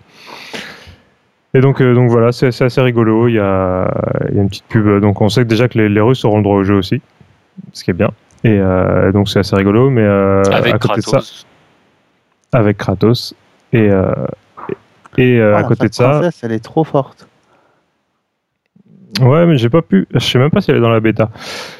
[1.53, 3.27] Et donc, donc voilà, c'est assez rigolo.
[3.27, 3.87] Il y, a,
[4.33, 4.99] une petite pub.
[5.01, 7.01] Donc on sait déjà que les Russes auront le droit au jeu aussi,
[7.73, 8.11] ce qui est bien.
[8.43, 11.13] Et euh, donc c'est assez rigolo, mais euh, avec à côté Kratos.
[11.13, 11.45] de
[12.51, 13.35] ça, avec Kratos
[13.73, 14.13] et euh,
[15.17, 17.27] et à côté de ça, elle est trop forte.
[19.19, 20.07] Ouais, mais j'ai pas pu.
[20.13, 21.31] Je sais même pas si elle est dans la bêta.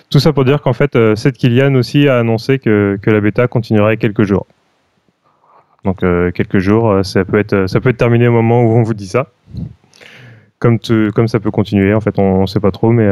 [0.10, 3.48] Tout ça pour dire qu'en fait, Seth Killian aussi a annoncé que, que la bêta
[3.48, 4.48] continuerait quelques jours.
[5.84, 8.96] Donc quelques jours, ça peut être ça peut être terminé au moment où on vous
[8.96, 9.28] dit ça.
[10.58, 10.80] Comme,
[11.14, 13.08] comme ça peut continuer, en fait, on, ne sait pas trop, mais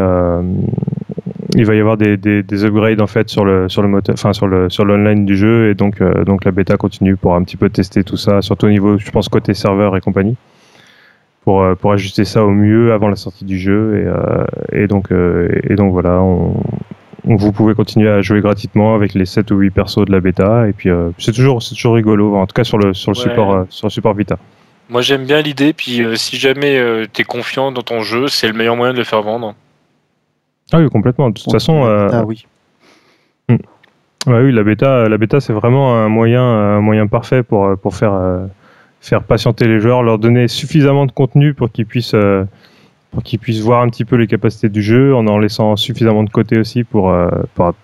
[1.55, 4.33] il va y avoir des, des, upgrades en fait sur le sur le moteur, enfin
[4.33, 5.69] sur le sur l'online du jeu.
[5.69, 8.65] Et donc euh, donc la bêta continue pour un petit peu tester tout ça, surtout
[8.65, 10.35] au niveau, je pense côté serveur et compagnie,
[11.43, 13.97] pour euh, pour ajuster ça au mieux avant la sortie du jeu.
[13.97, 14.45] Et euh,
[14.83, 16.55] et donc et donc voilà, on,
[17.23, 20.67] vous pouvez continuer à jouer gratuitement avec les 7 ou 8 persos de la bêta.
[20.67, 23.65] Et puis c'est toujours c'est toujours rigolo en tout cas sur le sur le support
[23.69, 24.37] sur le support Vita.
[24.89, 25.71] Moi j'aime bien l'idée.
[25.71, 29.05] Puis si jamais tu es confiant dans ton jeu, c'est le meilleur moyen de le
[29.05, 29.55] faire vendre.
[30.75, 31.29] Ah oui, complètement.
[31.29, 31.85] De toute façon.
[31.85, 32.45] Euh, ah oui.
[33.47, 33.57] Hmm.
[34.27, 38.13] oui, la bêta, la bêta, c'est vraiment un moyen, un moyen parfait pour pour faire
[38.13, 38.45] euh,
[38.99, 42.15] faire patienter les joueurs, leur donner suffisamment de contenu pour qu'ils puissent
[43.15, 46.23] pour qu'ils puissent voir un petit peu les capacités du jeu, en en laissant suffisamment
[46.23, 47.29] de côté aussi pour euh,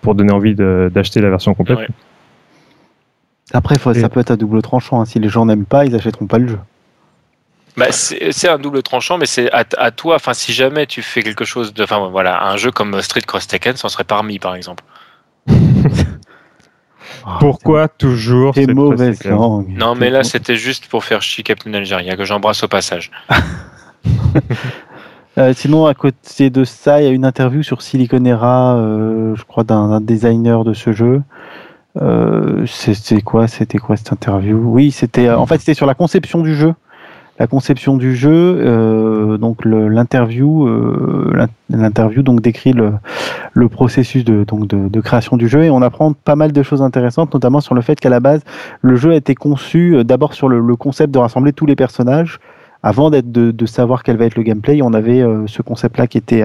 [0.02, 1.88] pour, donner envie d'acheter la version complète.
[3.54, 5.00] Après, ça peut être à double tranchant.
[5.00, 5.06] Hein.
[5.06, 6.58] Si les gens n'aiment pas, ils achèteront pas le jeu.
[7.76, 10.16] Bah, c'est un double tranchant, mais c'est à, toi.
[10.16, 13.46] Enfin, si jamais tu fais quelque chose de, enfin voilà, un jeu comme Street Cross
[13.46, 14.84] Tekken, ça en serait parmi, par exemple.
[17.40, 22.16] Pourquoi toujours ces mauvaises langues Non, mais là, c'était juste pour faire chier Captain Algeria,
[22.16, 23.10] que j'embrasse au passage.
[25.38, 29.42] Euh, sinon, à côté de ça, il y a une interview sur Siliconera, euh, je
[29.44, 31.22] crois, d'un designer de ce jeu.
[32.02, 34.58] Euh, c'était quoi C'était quoi cette interview?
[34.58, 36.74] Oui, c'était en fait c'était sur la conception du jeu
[37.38, 44.66] la conception du jeu, euh, donc l'interview, euh, l'interview donc décrit le, processus de, donc
[44.66, 47.80] de, création du jeu et on apprend pas mal de choses intéressantes, notamment sur le
[47.80, 48.42] fait qu'à la base
[48.82, 52.38] le jeu a été conçu euh, d'abord sur le, concept de rassembler tous les personnages
[52.82, 54.80] avant de, de, savoir quel va être le gameplay.
[54.82, 56.42] On avait ce concept-là qui était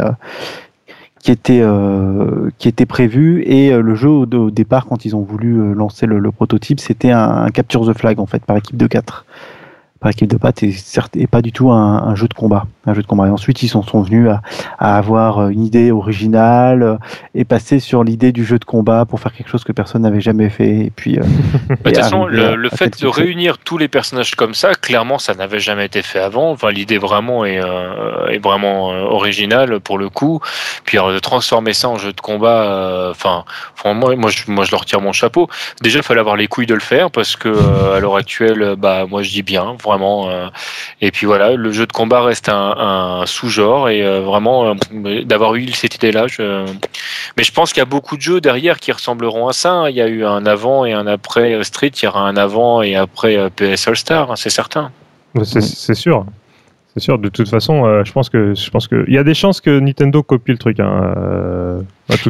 [1.19, 1.63] qui était
[2.59, 6.79] qui était prévu et le jeu au, départ quand ils ont voulu lancer le, prototype
[6.79, 9.25] c'était un, un, capture the flag en fait par équipe de 4
[9.99, 12.65] par équipe de pattes et, pas du tout un, jeu de combat.
[12.88, 13.27] Un jeu de combat.
[13.27, 14.29] Et ensuite, ils sont, sont venus
[14.79, 16.97] à, avoir une idée originale euh,
[17.35, 20.21] et passer sur l'idée du jeu de combat pour faire quelque chose que personne n'avait
[20.21, 20.85] jamais fait.
[20.85, 21.23] Et puis, euh,
[21.69, 25.59] de toute façon, le, fait de réunir tous les personnages comme ça, clairement, ça n'avait
[25.59, 26.51] jamais été fait avant.
[26.51, 30.39] Enfin, l'idée vraiment est, euh, est vraiment originale pour le coup.
[30.85, 33.43] Puis alors, de transformer ça en jeu de combat, enfin,
[33.93, 35.49] moi, moi, je, moi, je leur retire mon chapeau.
[35.81, 37.49] Déjà, il fallait avoir les couilles de le faire parce que
[37.93, 40.29] à l'heure actuelle, bah, moi, je dis bien vraiment.
[40.29, 40.47] Euh,
[41.01, 42.75] et puis voilà, le jeu de combat reste un,
[43.25, 46.28] sous-genre et euh, vraiment euh, d'avoir eu cette idée-là.
[46.28, 46.65] Je...
[47.38, 49.71] Mais je pense qu'il y a beaucoup de jeux derrière qui ressembleront à ça.
[49.71, 49.89] Hein.
[49.89, 52.82] Il y a eu un avant et un après Street, il y aura un avant
[52.82, 54.91] et après PS All Star, hein, c'est certain.
[55.43, 56.25] C'est sûr.
[56.97, 59.23] C'est sûr, de toute façon, euh, je pense que je pense que il y a
[59.23, 60.79] des chances que Nintendo copie le truc.
[60.79, 61.81] Hein, euh,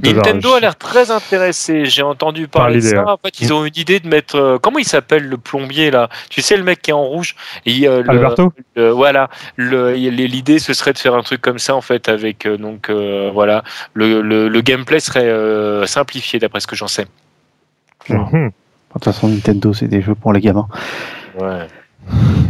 [0.03, 1.85] Nintendo a l'air très intéressé.
[1.85, 3.13] J'ai entendu parler de ça.
[3.13, 4.35] En fait, ils ont une idée de mettre.
[4.35, 6.09] Euh, comment il s'appelle le plombier là?
[6.29, 7.37] Tu sais le mec qui est en rouge.
[7.65, 8.51] Et, Alberto?
[8.75, 9.29] voilà.
[9.57, 13.63] L'idée ce serait de faire un truc comme ça en fait avec donc voilà
[13.93, 17.05] le, le, gameplay serait simplifié d'après ce que j'en sais.
[18.09, 18.47] Mhm.
[18.47, 18.51] De
[18.91, 20.67] toute façon, Nintendo c'est des jeux pour les gamins.
[21.39, 21.67] Ouais.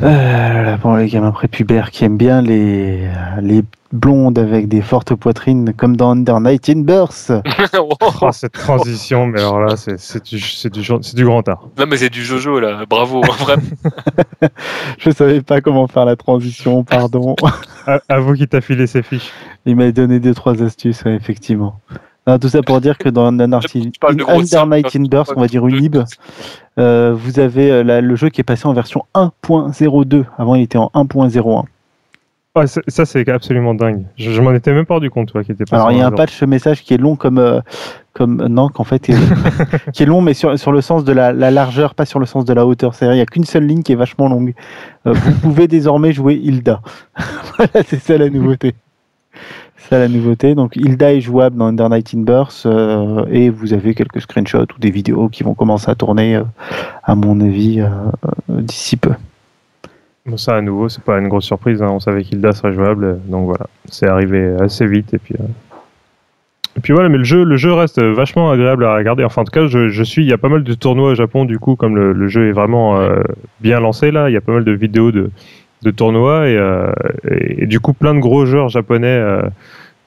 [0.04, 3.10] Euh, pour les gamins prépubères qui aiment bien les,
[3.42, 7.34] les blondes avec des fortes poitrines comme dans Under Night in Burst.
[7.80, 10.38] oh, cette transition, mais alors là, c'est du,
[10.70, 10.84] du,
[11.16, 11.68] du, grand art.
[11.78, 12.86] Non, mais c'est du Jojo, là.
[12.88, 13.64] Bravo, vraiment.
[15.00, 17.36] Je savais pas comment faire la transition, pardon.
[17.88, 19.32] à, vous qui t'a filé ces fiches.
[19.66, 21.80] Il m'a donné deux, trois astuces, effectivement
[22.42, 25.98] tout ça pour dire que dans Under, Night in Burst, on va dire Unib,
[26.80, 30.26] euh, vous avez euh, le jeu qui est passé en version 1.02.
[30.38, 31.64] Avant, il était en 1.01.
[32.66, 34.04] ça, c'est absolument dingue.
[34.18, 36.12] Je, m'en étais même pas rendu compte, toi, qui était Alors, il y a un
[36.12, 37.62] patch message qui est long comme, euh,
[38.12, 39.10] comme non, qu'en fait,
[39.94, 42.44] qui est long, mais sur, sur le sens de la, largeur, pas sur le sens
[42.44, 42.94] de la hauteur.
[42.94, 44.54] C'est-à-dire, il n'y a qu'une seule ligne qui est vachement longue.
[45.06, 46.82] vous pouvez désormais jouer Hilda.
[47.56, 48.76] voilà, c'est ça la nouveauté
[49.96, 50.56] la nouveauté.
[50.56, 54.64] Donc Hilda est jouable dans Under Night in Burst euh, et vous avez quelques screenshots
[54.76, 56.44] ou des vidéos qui vont commencer à tourner, euh,
[57.04, 57.88] à mon avis, euh,
[58.50, 59.12] d'ici peu.
[60.26, 61.82] Bon, ça à nouveau, c'est pas une grosse surprise.
[61.82, 61.90] Hein.
[61.92, 65.36] On savait qu'Hilda serait jouable, donc voilà, c'est arrivé assez vite et puis.
[66.76, 69.24] Et puis voilà, mais le jeu, le jeu reste vachement agréable à regarder.
[69.24, 70.24] Enfin, en tout cas, je, suis.
[70.24, 72.52] Il y a pas mal de tournois au Japon, du coup, comme le, jeu est
[72.52, 73.02] vraiment
[73.62, 74.30] bien lancé là.
[74.30, 75.32] Il y a pas mal de vidéos de,
[75.84, 76.58] de tournois et,
[77.60, 79.22] et, du coup plein de gros joueurs japonais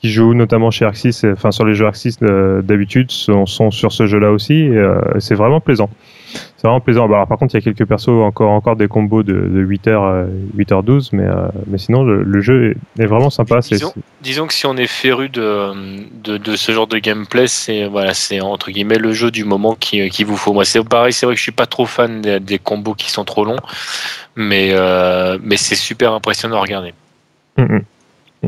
[0.01, 3.93] qui jouent notamment chez Arxis, enfin sur les jeux Arxis euh, d'habitude, sont, sont, sur
[3.93, 4.67] ce jeu-là aussi.
[4.69, 5.91] Euh, c'est vraiment plaisant.
[6.33, 7.07] C'est vraiment plaisant.
[7.07, 9.63] Bah, alors, par contre, il y a quelques persos, encore, encore des combos de, de
[9.63, 10.27] 8h,
[10.57, 13.61] 8h12, mais, euh, mais sinon, le, jeu est, vraiment sympa.
[13.61, 13.93] Disons,
[14.23, 15.73] disons, que si on est féru de,
[16.23, 19.75] de, de ce genre de gameplay, c'est voilà, c'est entre guillemets le jeu du moment
[19.75, 20.55] qui, qui vous faut.
[20.55, 23.25] Moi, c'est pareil, c'est vrai que je suis pas trop fan des, combos qui sont
[23.25, 23.61] trop longs,
[24.35, 24.75] mais,
[25.43, 26.95] mais c'est super impressionnant à regarder.
[27.59, 27.83] Mm, mm.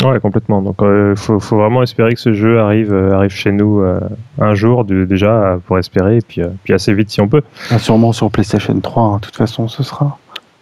[0.01, 0.63] Ouais, complètement.
[0.63, 3.81] Donc, il euh, faut, faut, vraiment espérer que ce jeu arrive, euh, arrive chez nous
[3.81, 4.01] euh,
[4.39, 7.43] un jour, déjà, pour espérer, et puis, puis assez vite si on peut.
[7.71, 9.17] Ah, sûrement sur PlayStation 3, hein.
[9.17, 10.19] de toute façon, ce sera.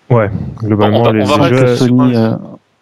[0.08, 1.76] Ouais, globalement, les jeux.
[1.76, 2.14] Sony,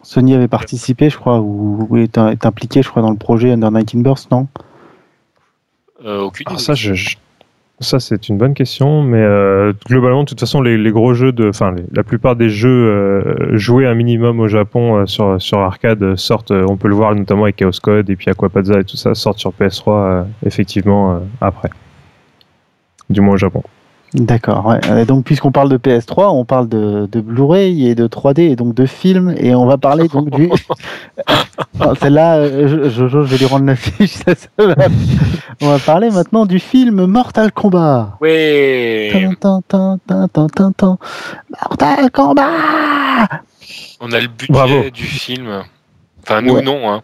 [0.01, 3.93] Sony avait participé, je crois, ou, est, impliqué, je crois, dans le projet Under Night
[3.93, 4.47] in Burst, non?
[6.03, 7.15] Aucune ah, ça, je,
[7.81, 11.73] ça, c'est une bonne question, mais euh, globalement, de toute façon, les, gros jeux, enfin,
[11.93, 16.51] la plupart des jeux euh, joués un minimum au Japon euh, sur, sur arcade sortent,
[16.51, 19.39] on peut le voir notamment avec Chaos Code et puis Aquapadza et tout ça, sortent
[19.39, 21.69] sur PS3 effectivement après.
[23.09, 23.63] Du moins au Japon.
[24.13, 24.65] D'accord.
[24.65, 25.05] Ouais.
[25.05, 28.73] Donc, puisqu'on parle de PS3, on parle de, de Blu-ray et de 3D et donc
[28.73, 30.49] de films, et on va parler donc du.
[32.01, 34.17] Celle-là, euh, je, je, vais lui rendre la fiche.
[35.61, 38.17] on va parler maintenant du film Mortal Kombat.
[38.19, 39.11] Oui.
[41.61, 42.49] Mortal Kombat.
[43.99, 45.63] On a le budget du film.
[46.23, 46.91] Enfin, nous, non.
[46.91, 47.01] Hein.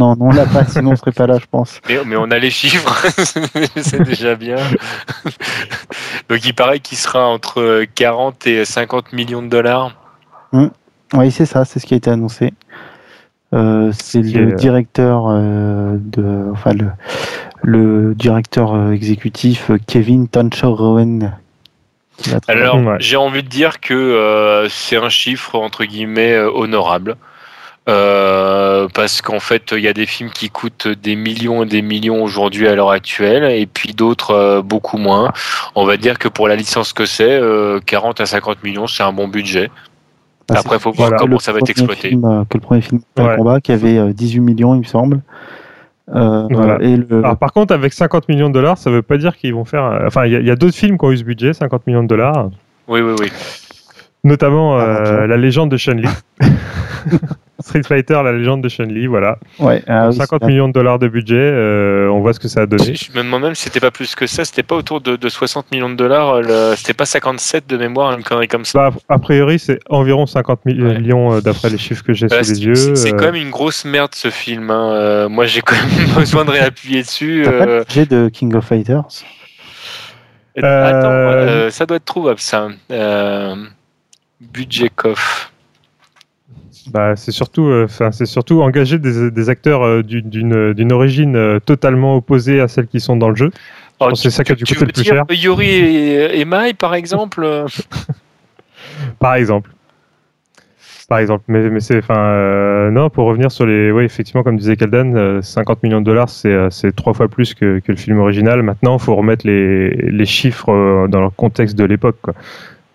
[0.00, 1.78] Non, on l'a pas, sinon on serait pas là, je pense.
[1.86, 3.06] Mais, on a les chiffres,
[3.76, 4.56] c'est déjà bien.
[6.30, 9.94] Donc il paraît qu'il sera entre 40 et 50 millions de dollars.
[10.52, 10.68] Mmh.
[11.12, 12.54] Oui, c'est ça, c'est ce qui a été annoncé.
[13.52, 16.92] Euh, c'est le euh, directeur euh, de, enfin le,
[17.62, 21.36] le directeur exécutif Kevin Tanchor-Rowan.
[22.48, 27.16] Alors, j'ai envie de dire que c'est un chiffre entre guillemets honorable.
[27.90, 31.82] Euh, parce qu'en fait, il y a des films qui coûtent des millions et des
[31.82, 35.32] millions aujourd'hui à l'heure actuelle, et puis d'autres euh, beaucoup moins.
[35.74, 37.40] On va dire que pour la licence que c'est,
[37.86, 39.70] 40 euh, à 50 millions, c'est un bon budget.
[40.48, 42.10] Bah, Après, il faut voir comment ça va être exploité.
[42.10, 43.36] que le premier film ouais.
[43.36, 45.20] combat qui avait 18 millions, il me semble.
[46.08, 49.64] Et Alors, par contre, avec 50 millions de dollars, ça veut pas dire qu'ils vont
[49.64, 50.00] faire.
[50.06, 52.50] Enfin, il y a, d'autres films qui ont eu ce budget, 50 millions de dollars.
[52.88, 53.32] Oui, oui, oui.
[54.22, 56.08] Notamment ah, La légende de Chun-Li.
[57.64, 59.38] Street Fighter, la légende de Chun-Li, voilà.
[59.58, 62.66] Ouais, 50 ah millions de dollars de budget, euh, on voit ce que ça a
[62.66, 62.94] donné.
[62.94, 65.70] Je me demande même si c'était pas plus que ça, c'était pas autour de, 60
[65.72, 68.90] millions de dollars, euh, c'était pas 57 de mémoire, une connerie comme ça.
[68.90, 72.64] Bah, a priori, c'est environ 50 millions euh, d'après les chiffres que j'ai sous les
[72.64, 72.94] yeux.
[72.94, 74.70] C'est quand même une grosse merde ce film.
[74.70, 75.28] Hein.
[75.28, 77.42] moi, j'ai quand même besoin de réappuyer dessus.
[77.44, 79.04] T'as pas le budget de King of Fighters?
[80.56, 82.68] Attends, ça doit être trouvable ça.
[84.40, 85.49] budget coff.
[86.90, 92.16] Bah, c'est surtout, euh, c'est surtout engager des, des acteurs euh, d'une origine euh, totalement
[92.16, 93.50] opposée à celles qui sont dans le jeu.
[94.00, 95.24] Oh, c'est ça qui a dû coûter le plus cher.
[95.30, 97.66] Yori et, Mai, par exemple.
[99.18, 99.70] par exemple.
[101.08, 104.76] Par exemple, mais, mais c'est, enfin, non, pour revenir sur les, oui, effectivement, comme disait
[104.76, 108.62] Kaldan, 50 millions de dollars, c'est trois fois plus que, que, le film original.
[108.62, 112.16] Maintenant, il faut remettre les, les chiffres dans le contexte de l'époque.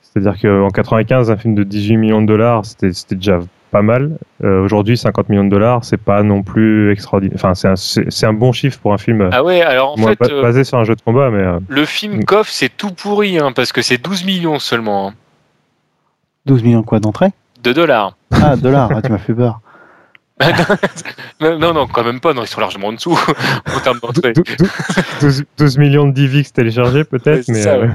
[0.01, 3.41] C'est-à-dire qu'en 95, un film de 18 millions de dollars, c'était déjà
[3.75, 4.17] pas mal.
[4.41, 7.35] Euh, aujourd'hui, 50 millions de dollars, c'est pas non plus extraordinaire.
[7.35, 9.29] Enfin, c'est un, un, bon chiffre pour un film.
[9.33, 11.43] Ah ouais, alors en fait, euh, basé sur un jeu de combat, mais.
[11.43, 15.09] Euh, le film KOF, c'est tout pourri, hein, parce que c'est 12 millions seulement.
[15.09, 15.13] Hein.
[16.45, 17.31] 12 millions quoi d'entrée?
[17.63, 18.15] De dollars.
[18.31, 19.59] Ah, dollars, ah, tu m'as fait peur.
[21.41, 22.33] non, non, quand même pas.
[22.33, 23.19] Non, ils sont largement en dessous
[23.75, 24.31] en termes d'entrée.
[25.57, 27.67] 12, millions de DivX téléchargés, peut-être, mais.
[27.67, 27.87] Euh,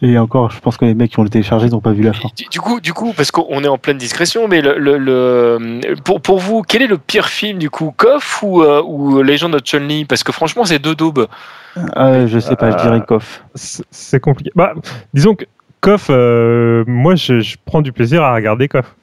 [0.00, 2.12] Et encore, je pense que les mecs qui ont le téléchargé n'ont pas vu la
[2.12, 2.28] fin.
[2.50, 6.38] Du, coup, du coup, parce qu'on est en pleine discrétion, mais le, le, pour, pour,
[6.38, 10.04] vous, quel est le pire film du coup, Koff ou, euh, ou Legend of Chun-Li?
[10.04, 11.26] Parce que franchement, c'est deux daubes.
[11.96, 13.42] Euh, je sais pas, je dirais Koff.
[13.54, 14.52] C'est compliqué.
[14.54, 14.74] Bah,
[15.14, 15.44] disons que
[15.80, 18.94] Koff, moi, je, je, prends du plaisir à regarder Koff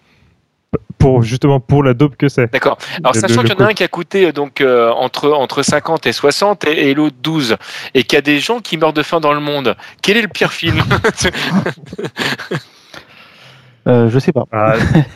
[0.97, 2.51] pour justement pour la dope que c'est.
[2.51, 2.78] D'accord.
[2.99, 6.05] Alors sachant qu'il y en a un qui a coûté donc euh, entre entre 50
[6.07, 7.57] et 60 et, l'autre 12
[7.93, 9.76] et qu'il y a des gens qui meurent de faim dans le monde.
[10.01, 10.84] Quel est le pire film?
[13.88, 14.46] Euh, je sais pas.
[14.52, 14.74] Ah,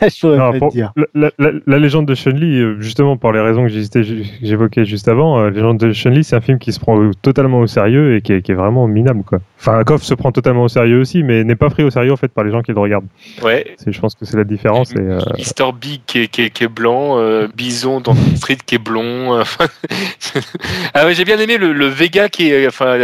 [1.14, 4.02] La, légende de Chun-Li, euh, justement pour les raisons que
[4.42, 7.58] j'évoquais juste avant, euh, la légende de Chun-Li, c'est un film qui se prend totalement
[7.58, 9.24] au sérieux et qui est, vraiment minable.
[9.24, 9.38] Quoi.
[9.58, 12.16] Enfin, Koff se prend totalement au sérieux aussi, mais n'est pas pris au sérieux en
[12.16, 13.06] fait par les gens qui le regardent.
[13.42, 13.74] Ouais.
[13.84, 14.92] Je pense que c'est la différence.
[14.92, 15.00] Et,
[15.36, 17.18] Mister Big qui est, blanc,
[17.56, 19.42] Bison dans Street qui est blond.
[20.94, 22.96] ah ouais, j'ai bien aimé le, Vega qui est, enfin,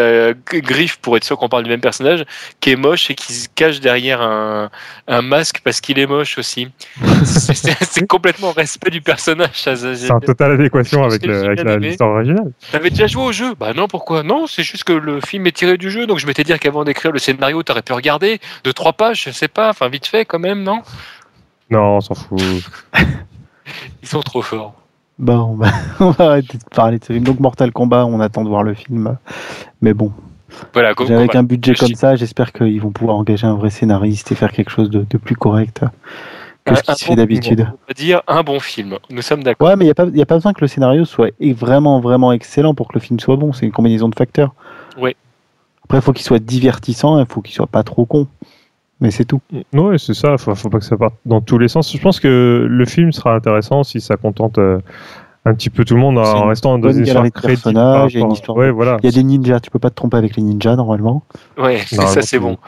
[0.53, 2.25] Griff pour être sûr qu'on parle du même personnage,
[2.61, 4.71] qui est moche et qui se cache derrière un,
[5.09, 6.69] un masque parce qu'il est moche aussi.
[7.25, 9.51] c'est complètement respect du personnage.
[9.55, 12.53] C'est en totale adéquation avec l'histoire originale.
[12.71, 13.55] T'avais déjà joué au jeu?
[13.59, 14.23] Bah non, pourquoi?
[14.23, 16.85] Non, c'est juste que le film est tiré du jeu, donc je m'étais dit qu'avant
[16.85, 20.25] d'écrire le scénario, t'aurais pu regarder de trois pages, je sais pas, enfin vite fait
[20.25, 20.83] quand même, non?
[21.71, 22.41] Non, on s'en fout.
[24.03, 24.75] Ils sont trop forts.
[25.19, 27.25] Bon, bah, on va arrêter de parler de ce film.
[27.25, 29.17] Donc Mortal Kombat, on attend de voir le film.
[29.81, 30.13] Mais bon,
[30.73, 34.35] voilà, avec un budget comme ça, j'espère qu'ils vont pouvoir engager un vrai scénariste et
[34.35, 35.83] faire quelque chose de, plus correct
[36.65, 37.69] que ce qui se fait d'habitude.
[37.71, 38.99] On va dire un bon film.
[39.11, 39.69] Nous sommes d'accord.
[39.69, 42.75] Ouais, mais il n'y a, a, pas besoin que le scénario soit vraiment, vraiment excellent
[42.75, 43.53] pour que le film soit bon.
[43.53, 44.53] C'est une combinaison de facteurs.
[44.99, 45.15] Oui.
[45.85, 48.27] Après, il faut qu'il soit divertissant, il faut qu'il soit pas trop con.
[49.01, 49.41] Mais c'est tout.
[49.73, 50.33] Oui, c'est ça.
[50.33, 51.93] Il faut, faut pas que ça parte dans tous les sens.
[51.93, 54.59] Je pense que le film sera intéressant si ça contente.
[54.59, 54.81] Euh,
[55.47, 58.13] un petit peu tout le monde en restant dans une histoire de personnages.
[58.15, 58.73] Il y a une histoire.
[58.73, 58.97] voilà.
[59.03, 59.61] Il y a des ninjas.
[59.61, 61.23] Tu peux pas te tromper avec les ninjas normalement.
[61.57, 62.59] Ouais, ça c'est bon.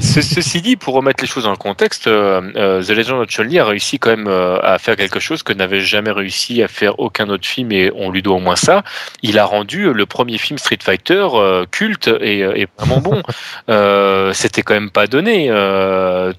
[0.00, 3.58] ceci dit, pour remettre les choses dans le contexte, euh, euh, The Legend of Chun-Li
[3.58, 7.00] a réussi quand même euh, à faire quelque chose que n'avait jamais réussi à faire
[7.00, 8.84] aucun autre film et on lui doit au moins ça.
[9.22, 11.26] Il a rendu le premier film Street Fighter
[11.72, 13.22] culte et, vraiment bon.
[14.32, 15.48] C'était quand même pas donné.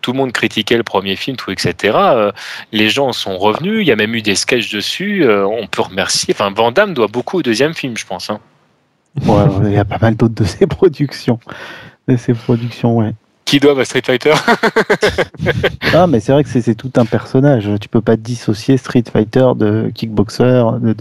[0.01, 1.97] tout le monde critiquait le premier film, tout etc.
[2.71, 3.81] les gens sont revenus.
[3.81, 5.27] Il y a même eu des sketchs dessus.
[5.27, 6.33] on peut remercier.
[6.33, 8.29] Enfin, Van Damme doit beaucoup au deuxième film, je pense.
[8.29, 8.39] Hein.
[9.15, 11.39] il y a pas mal d'autres de ses productions.
[12.07, 13.13] De ses productions, ouais.
[13.49, 14.33] Qui doivent à Street Fighter
[15.93, 17.67] Ah, mais c'est vrai que c'est tout un personnage.
[17.81, 20.95] Tu peux pas dissocier Street Fighter de Kickboxer, de,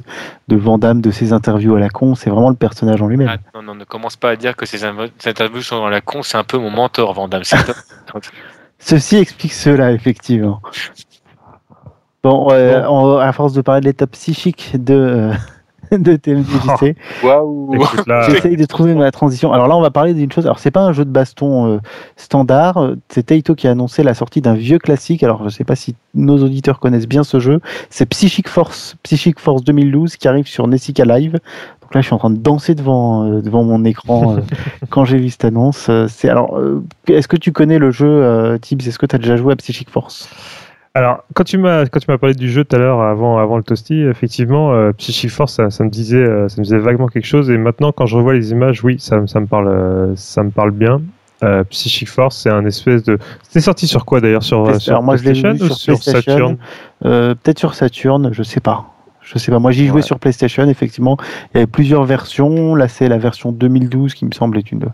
[0.48, 2.14] de Van Damme, de ses interviews à la con.
[2.14, 3.28] C'est vraiment le personnage en lui-même.
[3.28, 6.22] Ah, non, non, ne commence pas à dire que ses interviews sont à la con.
[6.22, 7.42] C'est un peu mon mentor, Van Damme.
[8.78, 10.62] Ceci explique cela, effectivement.
[12.28, 15.32] Bon, à force de parler de l'état psychique de, euh,
[15.96, 16.94] de TMDJC,
[18.28, 19.50] j'essaye de trouver ma transition.
[19.50, 20.44] Alors là, on va parler d'une chose.
[20.44, 21.78] Alors, c'est pas un jeu de baston euh,
[22.16, 22.90] standard.
[23.08, 25.22] C'est Taito qui a annoncé la sortie d'un vieux classique.
[25.22, 27.60] Alors, je sais pas si nos auditeurs connaissent bien ce jeu.
[27.88, 31.32] C'est Psychic Force, Psychic Force 2012 qui arrive sur Nessica Live.
[31.80, 34.36] Donc là, je suis en train de danser devant, euh, devant mon écran
[34.90, 35.90] quand j'ai vu cette annonce.
[36.08, 36.60] C'est alors,
[37.06, 38.86] est-ce que tu connais le jeu, Tibbs?
[38.86, 40.28] Est-ce que tu as déjà joué à Psychic Force?
[40.98, 43.56] Alors, quand tu m'as quand tu m'as parlé du jeu tout à l'heure avant avant
[43.56, 47.24] le toasty, effectivement, euh, Psychic Force, ça, me disait euh, ça me disait vaguement quelque
[47.24, 47.50] chose.
[47.50, 50.50] Et maintenant, quand je revois les images, oui, ça, ça me parle euh, ça me
[50.50, 51.00] parle bien.
[51.44, 53.16] Euh, Psychic Force, c'est un espèce de.
[53.44, 54.42] C'était sorti sur quoi d'ailleurs?
[54.42, 56.56] Sur, sur moi, PlayStation ou sur, Saturn?
[57.00, 58.86] Peut-être sur Saturn, je sais pas.
[59.22, 59.60] Je sais pas.
[59.60, 61.16] Moi, j'y jouais sur PlayStation, effectivement.
[61.54, 62.74] Il y avait plusieurs versions.
[62.74, 64.88] Là, c'est la version 2012 qui me semble être une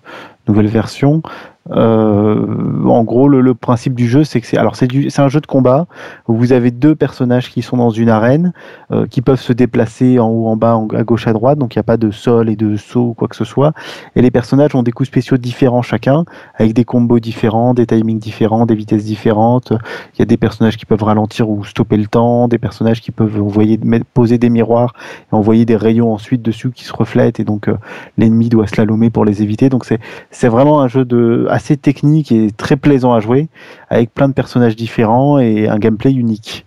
[0.49, 1.23] nouvelle version.
[1.71, 5.47] Euh, en gros, le, principe du jeu, c'est que c'est alors c'est un jeu de
[5.47, 5.87] combat
[6.29, 8.53] où vous avez deux personnages qui sont dans une arène,
[8.91, 11.59] euh, qui peuvent se déplacer en haut, en bas, à gauche, à droite.
[11.59, 13.73] Donc il n'y a pas de sol et de saut ou quoi que ce soit.
[14.17, 16.25] Et les personnages ont des coups spéciaux différents chacun,
[16.57, 19.73] avec des combos différents, des timings différents, des vitesses différentes.
[20.15, 23.11] Il y a des personnages qui peuvent ralentir ou stopper le temps, des personnages qui
[23.11, 23.79] peuvent envoyer
[24.13, 24.95] poser des miroirs
[25.33, 27.77] et envoyer des rayons ensuite dessus qui se reflètent et donc euh,
[28.19, 29.69] l'ennemi doit slalomer pour les éviter.
[29.69, 30.01] Donc c'est
[30.31, 33.49] c'est vraiment un jeu de assez technique et très plaisant à jouer,
[33.89, 36.67] avec plein de personnages différents et un gameplay unique.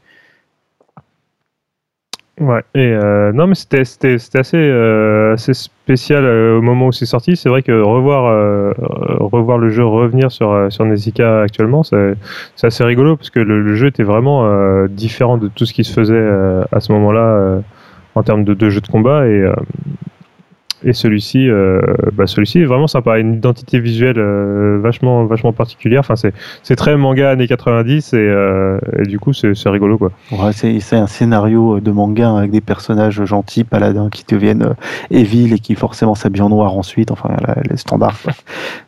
[2.39, 7.07] Ouais, et euh, non, mais c'était assez, euh, assez spécial euh, au moment où c'est
[7.07, 7.35] sorti.
[7.35, 8.75] C'est vrai que revoir,
[9.19, 12.15] revoir le jeu revenir sur, sur Nezica actuellement, c'est
[12.63, 14.45] assez rigolo parce que le, jeu était vraiment
[14.87, 16.27] différent de tout ce qui se faisait
[16.71, 17.61] à ce moment-là
[18.15, 19.27] en termes de, de jeu de combat.
[19.27, 19.43] Et,
[20.83, 21.81] Et celui-ci, euh,
[22.13, 26.01] bah celui-ci est vraiment sympa, une identité visuelle euh, vachement, vachement particulière.
[26.01, 30.11] Enfin, c'est, très manga années 90 et, euh, et du coup, c'est, rigolo quoi.
[30.51, 34.75] C'est, un scénario de manga avec des personnages gentils, paladins qui deviennent
[35.09, 37.11] evil et qui forcément s'habillent en noir ensuite.
[37.11, 37.35] Enfin,
[37.69, 38.19] les standards.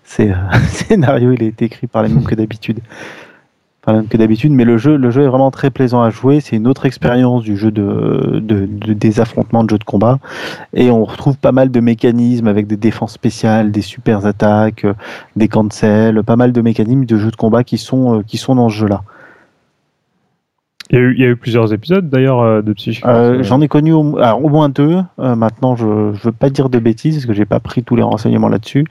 [0.04, 0.32] c'est
[0.68, 2.80] scénario, il est écrit par les mêmes que d'habitude
[4.10, 6.40] que d'habitude, mais le jeu, le jeu est vraiment très plaisant à jouer.
[6.40, 10.20] C'est une autre expérience du jeu de, des affrontements de jeu de combat,
[10.74, 14.86] et on retrouve pas mal de mécanismes avec des défenses spéciales, des super attaques,
[15.36, 18.70] des cancels, pas mal de mécanismes de jeu de combat qui sont qui sont dans
[18.70, 19.04] ce jeu-là.
[20.92, 23.06] Il y, a eu, plusieurs épisodes d'ailleurs euh, de Psychic.
[23.06, 24.98] Euh, j'en ai connu au, au moins deux.
[25.20, 27.96] Euh, maintenant, je ne veux pas dire de bêtises parce que j'ai pas pris tous
[27.96, 28.86] les renseignements là-dessus.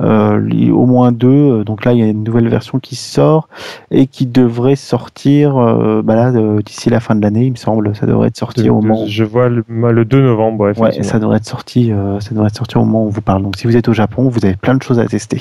[0.00, 1.28] Euh, au moins deux.
[1.28, 3.48] Euh, donc là, il y a une nouvelle version qui sort
[3.90, 6.30] et qui devrait sortir euh, bah
[6.64, 7.94] d'ici la fin de l'année, il me semble.
[7.94, 9.06] Ça devrait être sorti au moment.
[9.06, 10.72] Je vois le, 2 novembre.
[10.78, 11.92] Ouais, ça devrait être sorti.
[12.20, 13.42] ça devrait être sorti au moment où on vous parle.
[13.42, 15.40] Donc si vous êtes au Japon, vous avez plein de choses à tester.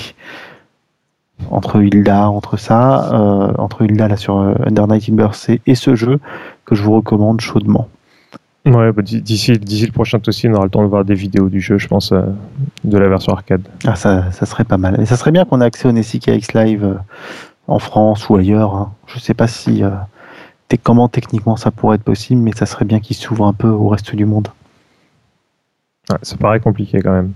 [1.51, 6.19] Entre Hilda, entre ça, entre Hilda là sur Under Night Inverse et ce jeu
[6.65, 7.87] que je vous recommande chaudement.
[8.69, 11.49] Ouais, bah, d'ici, d'ici le prochain aussi, on aura le temps de voir des vidéos
[11.49, 12.21] du jeu, je pense, euh,
[12.83, 13.67] de la version arcade.
[13.85, 15.01] Ah, ça, ça serait pas mal.
[15.01, 16.93] Et ça serait bien qu'on ait accès au NSIKX Live euh,
[17.67, 18.75] en France ou ailleurs.
[18.75, 18.93] Hein.
[19.07, 19.89] Je sais pas si euh,
[20.83, 23.87] comment techniquement ça pourrait être possible, mais ça serait bien qu'il s'ouvre un peu au
[23.87, 24.49] reste du monde.
[26.21, 27.33] ça paraît compliqué quand même.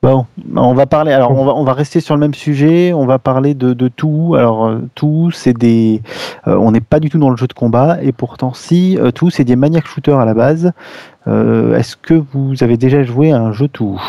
[0.00, 1.10] Bon, on va parler.
[1.12, 2.92] Alors, on va, on va rester sur le même sujet.
[2.92, 4.36] On va parler de, de tout.
[4.38, 6.02] Alors, euh, tout, c'est des.
[6.46, 9.10] Euh, on n'est pas du tout dans le jeu de combat, et pourtant, si euh,
[9.10, 10.72] tout, c'est des maniac shooters à la base.
[11.26, 14.00] Est-ce que vous avez déjà joué à un jeu tout?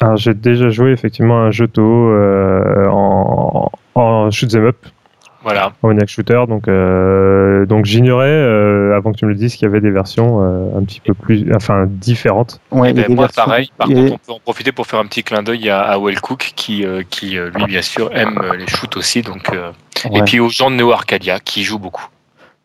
[0.00, 4.76] Alors, j'ai déjà joué effectivement à un jeu tout en, en shoot 'em up.
[5.42, 5.72] Voilà.
[5.82, 6.44] Maniac Shooter.
[6.48, 9.90] Donc, euh, donc j'ignorais, euh, avant que tu me le dises, qu'il y avait des
[9.90, 12.60] versions euh, un petit peu plus, enfin, différentes.
[12.70, 13.70] Ouais, ben, moi, pareil.
[13.76, 16.52] Par contre, on peut en profiter pour faire un petit clin d'œil à, à Wellcook,
[16.56, 19.22] qui, qui lui, bien sûr, aime les shoots aussi.
[19.22, 19.50] Donc,
[20.12, 22.06] Et puis aux gens de Neo Arcadia, qui jouent beaucoup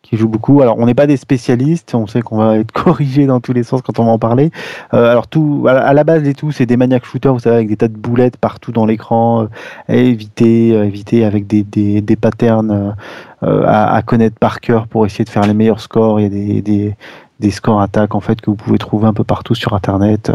[0.04, 0.60] qui joue beaucoup.
[0.60, 3.64] Alors, on n'est pas des spécialistes, on sait qu'on va être corrigé dans tous les
[3.64, 4.50] sens quand on va en parler.
[4.92, 7.68] Euh, alors, tout, à la base des tout, c'est des maniac shooters, vous savez, avec
[7.68, 9.46] des tas de boulettes partout dans l'écran, euh,
[9.88, 12.94] éviter, euh, éviter avec des, des, des patterns
[13.42, 16.20] à, à, connaître par cœur pour essayer de faire les meilleurs scores.
[16.20, 16.96] Il y a des, des,
[17.40, 20.30] des scores attaques en fait que vous pouvez trouver un peu partout sur internet.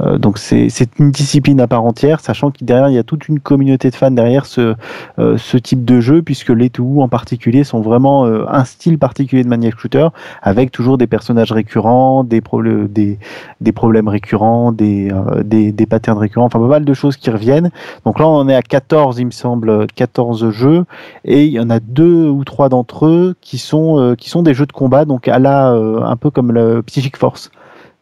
[0.00, 0.68] Euh, donc c'est
[0.98, 3.96] une discipline à part entière, sachant qu'il derrière il y a toute une communauté de
[3.96, 4.74] fans derrière ce
[5.18, 8.98] euh, ce type de jeu, puisque les Touhou en particulier sont vraiment euh, un style
[8.98, 10.08] particulier de maniac shooter,
[10.42, 13.18] avec toujours des personnages récurrents, des problèmes des,
[13.60, 15.10] des problèmes récurrents, des,
[15.44, 17.70] des des patterns récurrents, enfin pas mal de choses qui reviennent.
[18.04, 20.84] Donc là on en est à 14 il me semble, 14 jeux,
[21.24, 24.52] et il y en a deux ou trois d'entre eux qui sont qui sont des
[24.52, 27.50] jeux de combat, donc à la un peu comme le Psychic Force.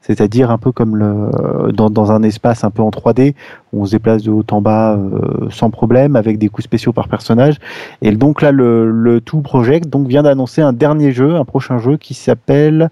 [0.02, 3.34] C'est-à-dire un peu comme le, dans, un espace un peu en 3D,
[3.72, 6.92] où on se déplace de haut en bas euh, sans problème, avec des coups spéciaux
[6.92, 7.58] par personnage.
[8.02, 11.96] Et donc là, le, le Project donc, vient d'annoncer un dernier jeu, un prochain jeu
[11.96, 12.90] qui s'appelle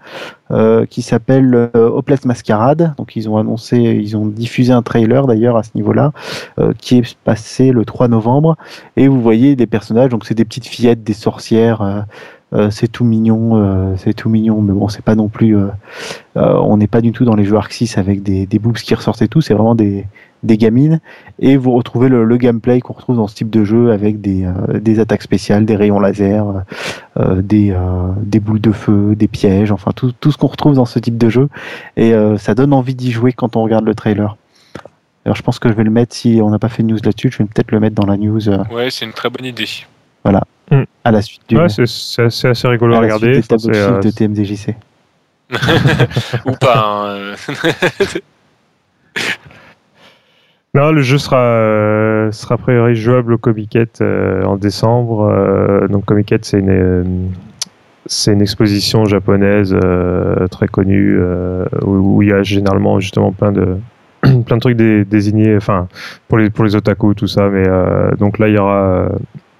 [0.51, 2.93] euh, qui s'appelle euh, Hopeless Masquerade.
[2.97, 6.11] Donc ils ont annoncé, ils ont diffusé un trailer d'ailleurs à ce niveau-là,
[6.59, 8.57] euh, qui est passé le 3 novembre.
[8.97, 12.05] Et vous voyez des personnages, donc c'est des petites fillettes, des sorcières.
[12.53, 15.55] Euh, c'est tout mignon, euh, c'est tout mignon, mais bon, c'est pas non plus.
[15.55, 15.69] Euh,
[16.35, 18.93] on n'est pas du tout dans les jeux Arc 6 avec des, des boobs qui
[18.93, 19.39] ressortent et tout.
[19.39, 20.05] C'est vraiment des,
[20.43, 20.99] des gamines.
[21.39, 24.45] Et vous retrouvez le, le gameplay qu'on retrouve dans ce type de jeu avec des,
[24.73, 26.63] des attaques spéciales, des rayons laser,
[27.17, 27.75] des,
[28.21, 31.17] des boules de feu, des pièges, enfin tout, tout ce qu'on retrouve dans ce type
[31.17, 31.47] de jeu.
[31.95, 34.35] Et ça donne envie d'y jouer quand on regarde le trailer.
[35.25, 36.99] Alors je pense que je vais le mettre si on n'a pas fait de news
[37.03, 37.29] là-dessus.
[37.31, 38.49] Je vais peut-être le mettre dans la news.
[38.71, 39.67] Ouais, c'est une très bonne idée.
[40.23, 40.43] Voilà.
[40.71, 40.83] Mm.
[41.03, 41.57] À la suite du.
[41.57, 43.33] Ouais, c'est assez rigolo à, à regarder.
[43.33, 44.75] Des tableaux euh, de TMDJC.
[46.45, 46.85] Ou pas.
[46.85, 47.35] Hein.
[50.73, 55.29] non, le jeu sera, euh, sera a priori jouable au Comiket euh, en décembre.
[55.29, 57.31] Euh, donc Comiket, c'est une,
[58.05, 59.75] c'est une exposition japonaise
[60.49, 61.19] très connue
[61.81, 63.77] où, où, il y a généralement justement plein de
[64.21, 65.87] plein de trucs désignés, enfin
[66.27, 67.49] pour les pour les otaku tout ça.
[67.49, 67.67] Mais
[68.17, 69.09] donc là, il y aura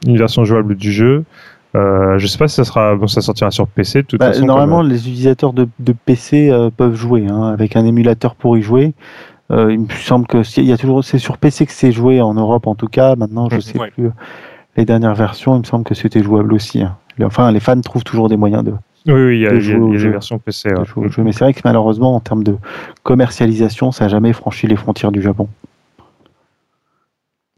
[0.05, 1.23] une version jouable du jeu.
[1.73, 4.01] Euh, je sais pas si ça sera bon, ça sortira sur PC.
[4.01, 7.85] De toute bah, normalement, les utilisateurs de, de PC euh, peuvent jouer hein, avec un
[7.85, 8.93] émulateur pour y jouer.
[9.51, 12.21] Euh, il me semble que il y a toujours c'est sur PC que c'est joué
[12.21, 13.15] en Europe en tout cas.
[13.15, 14.09] Maintenant, je sais plus
[14.75, 15.55] les dernières versions.
[15.55, 16.81] Il me semble que c'était jouable aussi.
[16.81, 16.97] Hein.
[17.23, 18.73] Enfin, les fans trouvent toujours des moyens de.
[19.07, 20.69] Oui, oui, il y a, y a, des versions PC.
[21.17, 22.55] Mais c'est vrai que malheureusement, en termes de
[23.03, 25.47] commercialisation, ça n'a jamais franchi les frontières du Japon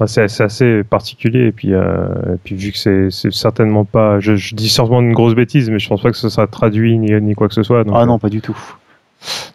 [0.08, 2.06] c'est assez particulier et puis, euh,
[2.44, 6.02] puis vu que c'est certainement pas, je, dis certainement une grosse bêtise, mais je pense
[6.02, 7.84] pas que ce sera traduit ni, ni quoi que ce soit.
[7.94, 8.58] ah non, pas du tout.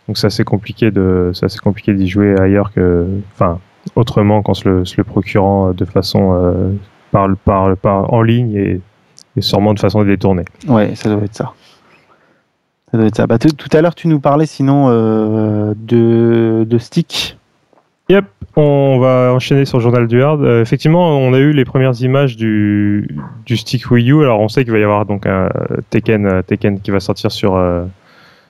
[0.06, 3.58] Donc c'est assez compliqué de, c'est assez compliqué d'y jouer ailleurs que, enfin,
[3.96, 6.78] autrement qu'en se le, se le procurant de façon
[7.10, 8.80] par, par, par, en ligne et,
[9.36, 10.44] et sûrement de façon détournée.
[10.66, 11.52] Ouais, ça doit être ça.
[12.90, 13.26] Ça doit être ça.
[13.26, 17.37] Bah, tout à l'heure, tu nous parlais sinon euh, de, de stick.
[18.60, 20.42] On va enchaîner sur le journal du hard.
[20.42, 23.08] Euh, effectivement, on a eu les premières images du,
[23.46, 24.22] du stick Wii U.
[24.22, 25.48] Alors, on sait qu'il va y avoir donc un
[25.90, 27.56] Tekken, euh, Tekken qui va sortir sur,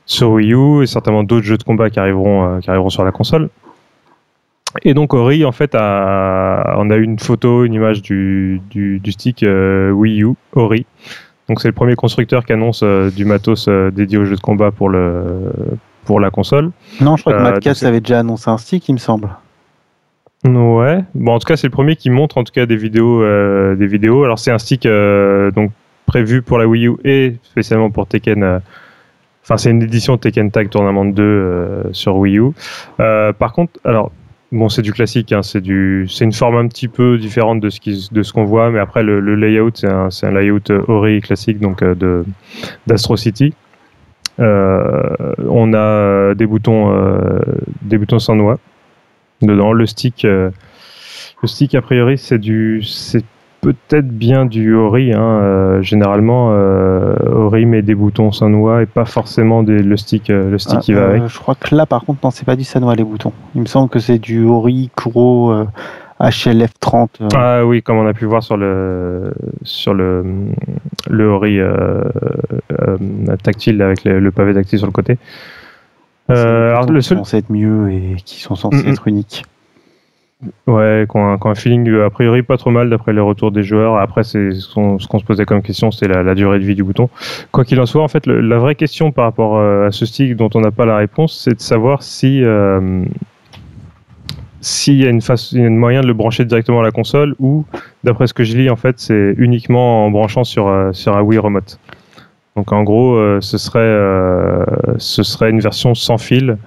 [0.07, 3.13] sur Wii U et certainement d'autres jeux de combat qui arriveront, qui arriveront sur la
[3.13, 3.51] console.
[4.83, 9.01] Et donc Ori, en fait, a, on a eu une photo, une image du, du,
[9.01, 10.87] du stick Wii U, Ori.
[11.49, 14.41] Donc c'est le premier constructeur qui annonce euh, du matos euh, dédié aux jeux de
[14.41, 15.51] combat pour, le,
[16.05, 16.71] pour la console.
[17.01, 19.31] Non, je crois que Madcast euh, avait déjà annoncé un stick, il me semble.
[20.45, 21.01] Ouais.
[21.15, 23.23] Bon, en tout cas, c'est le premier qui montre en tout cas des vidéos.
[23.75, 24.25] des vidéos.
[24.25, 25.73] Alors c'est un stick donc
[26.07, 28.61] prévu pour la Wii U et spécialement pour Tekken.
[29.43, 32.53] Enfin, c'est une édition Tekken Tag Tournament 2 sur Wii U.
[32.97, 34.13] par contre, alors
[34.51, 37.69] Bon, c'est du classique, hein, c'est du, c'est une forme un petit peu différente de
[37.69, 37.81] ce
[38.15, 41.61] de ce qu'on voit, mais après le, layout, c'est un, un layout euh, Ori classique,
[41.61, 42.25] donc euh, de
[42.87, 43.53] d'Astro City.
[44.41, 45.03] Euh,
[45.51, 46.91] on a des boutons,
[47.83, 48.59] des boutons sans noix
[49.43, 49.73] dedans.
[49.73, 50.53] Le stick, le
[51.45, 53.25] stick a priori, c'est du, c'est
[53.61, 55.13] peut-être bien du Ori.
[55.13, 55.21] Hein.
[55.21, 60.51] Euh, généralement, euh, Ori met des boutons Sanwa et pas forcément des, le stick, euh,
[60.51, 61.27] le stick qui va avec.
[61.27, 63.33] Je crois que là, par contre, non, c'est pas du Sanwa les boutons.
[63.55, 65.53] Il me semble que c'est du Ori Kuro
[66.21, 67.29] HLF30.
[67.35, 69.33] Ah oui, comme on a pu voir sur le
[69.63, 70.25] sur le
[71.09, 71.59] le Ori
[73.43, 75.19] tactile avec le, pavé tactile sur le côté.
[76.29, 79.45] Alors le seul censé être mieux et qui sont censés être uniques.
[80.69, 83.97] Ouais, qu'on un, feeling a priori pas trop mal d'après les retours des joueurs.
[83.97, 87.09] Après, c'est ce qu'on se posait comme question, c'était la, durée de vie du bouton.
[87.51, 90.37] Quoi qu'il en soit, en fait, la vraie question par rapport euh, à ce stick
[90.37, 93.03] dont on n'a pas la réponse, c'est de savoir si euh,
[94.61, 97.65] s'il y a une face, une moyen de le brancher directement à la console ou,
[98.05, 101.23] d'après ce que je lis, en fait, c'est uniquement en branchant sur euh, sur un
[101.23, 101.81] Wii Remote.
[102.59, 103.97] Donc en gros, ce serait
[104.99, 106.59] ce serait une version sans fil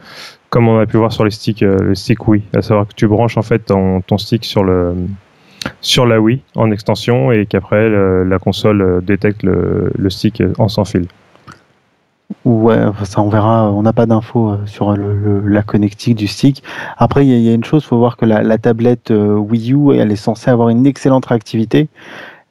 [0.51, 2.93] comme on a pu voir sur les sticks, euh, le stick Wii, à savoir que
[2.93, 4.93] tu branches en fait ton, stick sur le
[5.79, 10.67] sur la Wii en extension et qu'après la console euh, détecte le, le, stick en
[10.67, 11.07] sans fil.
[12.43, 13.71] Ouais, ça on verra.
[13.71, 16.63] On n'a pas d'infos euh, sur le, la connectique du stick.
[16.97, 20.11] Après, il y, a une chose, faut voir que la, la tablette Wii U, elle
[20.11, 21.87] est censée avoir une excellente réactivité.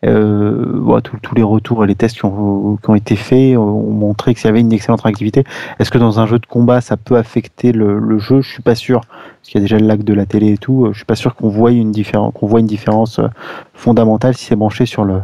[0.07, 4.34] Euh, tous les retours et les tests qui ont, qui ont été faits ont montré
[4.34, 5.44] qu'il y avait une excellente réactivité.
[5.78, 8.40] Est-ce que dans un jeu de combat, ça peut affecter le, le jeu?
[8.40, 10.59] Je suis pas sûr, parce qu'il y a déjà le lag de la télé et
[10.59, 10.88] tout.
[10.92, 13.28] Je suis pas sûr qu'on voit une différence, qu'on voit une différence euh,
[13.74, 15.20] fondamentale si c'est branché sur le,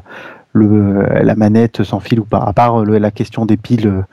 [0.53, 2.41] le, la manette sans fil ou pas.
[2.41, 4.05] À part la question des piles,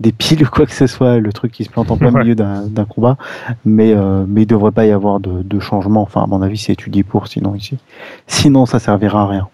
[0.00, 2.34] des piles ou quoi que ce soit, le truc qui se plante en plein milieu
[2.34, 3.16] d'un combat.
[3.64, 6.02] Mais, euh, mais il devrait pas y avoir de, de changement.
[6.02, 7.78] Enfin, à mon avis, c'est étudié pour, sinon ici.
[8.26, 9.48] Sinon, ça servira à rien.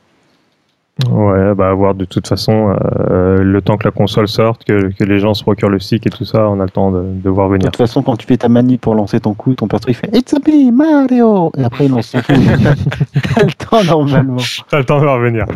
[1.11, 2.77] Ouais, bah avoir de toute façon
[3.11, 6.07] euh, le temps que la console sorte, que, que, les gens se procurent le stick
[6.07, 7.65] et tout ça, on a le temps de, de voir venir.
[7.65, 9.95] De toute façon, quand tu fais ta manie pour lancer ton coup, ton perso il
[9.95, 12.33] fait It's a me, Mario Et après il lance son coup.
[13.35, 14.37] T'as le temps normalement.
[14.71, 15.47] T'as le temps de voir venir.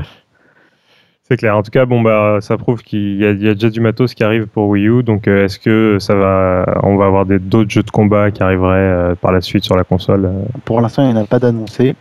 [1.22, 1.56] C'est clair.
[1.56, 4.24] En tout cas, bon bah ça prouve qu'il y, y, a déjà du matos qui
[4.24, 5.02] arrive pour Wii U.
[5.04, 8.76] Donc euh, est-ce que ça va, on va avoir d'autres jeux de combat qui arriveraient
[8.76, 10.28] euh, par la suite sur la console
[10.64, 11.94] Pour l'instant, il n'y en a pas d'annoncé.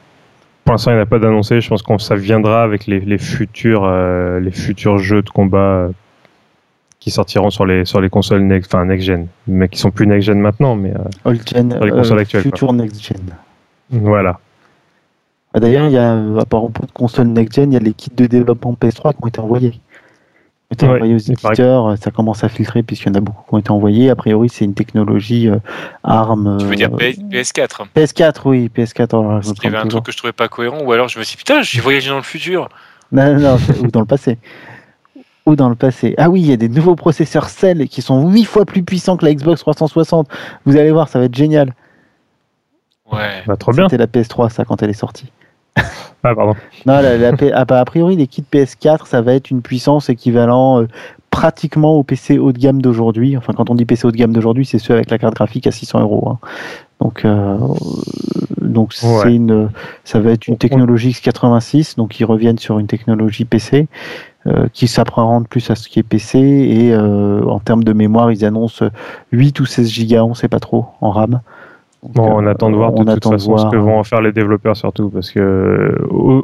[0.68, 1.62] Pour l'instant, il n'y a pas d'annoncé.
[1.62, 5.58] Je pense que ça viendra avec les, les futurs, euh, les futurs jeux de combat
[5.58, 5.90] euh,
[7.00, 10.06] qui sortiront sur les, sur les consoles next, enfin next gen, mais qui sont plus
[10.06, 10.92] next gen maintenant, mais
[11.26, 12.42] euh, gen, sur les consoles actuelles.
[12.42, 13.16] Futur next gen.
[13.92, 14.42] Voilà.
[15.54, 17.94] Ah, d'ailleurs, il y a, à propos de consoles next gen, il y a les
[17.94, 19.80] kits de développement PS3 qui ont été envoyés
[20.74, 23.58] été envoyé aux éditeurs, ça commence à filtrer puisqu'il y en a beaucoup qui ont
[23.58, 24.10] été envoyés.
[24.10, 25.58] A priori, c'est une technologie euh,
[26.04, 26.58] ARM.
[26.60, 29.42] Tu veux dire PS4 euh, PS4, oui, PS4.
[29.44, 31.36] il y avait un truc que je trouvais pas cohérent, ou alors je me suis
[31.36, 32.70] dit, putain, j'ai voyagé dans le futur.
[33.12, 34.38] Non, non, non ou dans le passé.
[35.46, 36.14] Ou dans le passé.
[36.18, 39.16] Ah oui, il y a des nouveaux processeurs Cell qui sont 8 fois plus puissants
[39.16, 40.28] que la Xbox 360.
[40.66, 41.74] Vous allez voir, ça va être génial.
[43.10, 43.44] Ouais.
[43.48, 43.88] Bah, trop bien.
[43.88, 45.32] C'était la PS3, ça, quand elle est sortie.
[46.24, 46.56] Ah, pardon.
[46.86, 50.82] Non, la, ah, bah, a priori, les kits PS4, ça va être une puissance équivalent
[50.82, 50.88] euh,
[51.30, 53.38] pratiquement au PC haut de gamme d'aujourd'hui.
[53.38, 55.68] Enfin, quand on dit PC haut de gamme d'aujourd'hui, c'est ceux avec la carte graphique
[55.68, 56.30] à 600 euros.
[56.30, 56.40] Hein.
[57.00, 57.58] Donc, euh,
[58.60, 59.70] donc c'est une,
[60.04, 63.88] ça va être une technologie X86, donc ils reviennent sur une technologie PC
[64.48, 68.44] euh, qui s'apparente plus à ce qui est PC et en termes de mémoire, ils
[68.44, 68.86] annoncent
[69.32, 71.42] 8 ou 16 Go, on sait pas trop en RAM.
[72.04, 74.78] Bon, on attend de voir de toute façon ce que vont en faire les développeurs
[74.78, 75.96] surtout parce que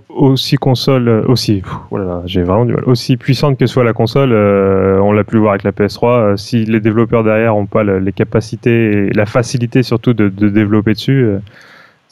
[0.10, 5.00] aussi console aussi voilà j'ai vraiment du mal aussi puissante que soit la console euh,
[5.00, 9.08] on l'a pu voir avec la PS3, si les développeurs derrière n'ont pas les capacités
[9.08, 11.30] et la facilité surtout de, de développer dessus,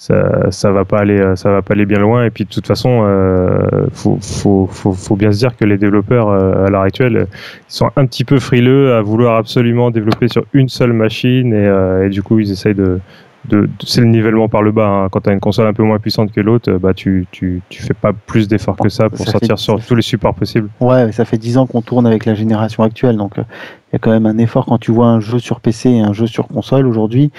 [0.01, 2.25] ça, ça va pas aller, euh, ça va pas aller bien loin.
[2.25, 5.77] Et puis de toute façon, euh, faut, faut, faut, faut, bien se dire que les
[5.77, 10.27] développeurs euh, à l'heure actuelle, ils sont un petit peu frileux à vouloir absolument développer
[10.27, 12.99] sur une seule machine et, euh, et du coup ils essayent de,
[13.45, 14.87] de, c'est le nivellement par le bas.
[14.87, 15.09] Hein.
[15.09, 17.81] Quand tu as une console un peu moins puissante que l'autre, bah tu, tu, tu
[17.81, 20.69] fais pas plus d'efforts que ça pour sortir sur tous les supports possibles.
[20.79, 23.99] Ouais, ça fait 10 ans qu'on tourne avec la génération actuelle, donc il y a
[23.99, 26.47] quand même un effort quand tu vois un jeu sur PC et un jeu sur
[26.47, 27.31] console aujourd'hui.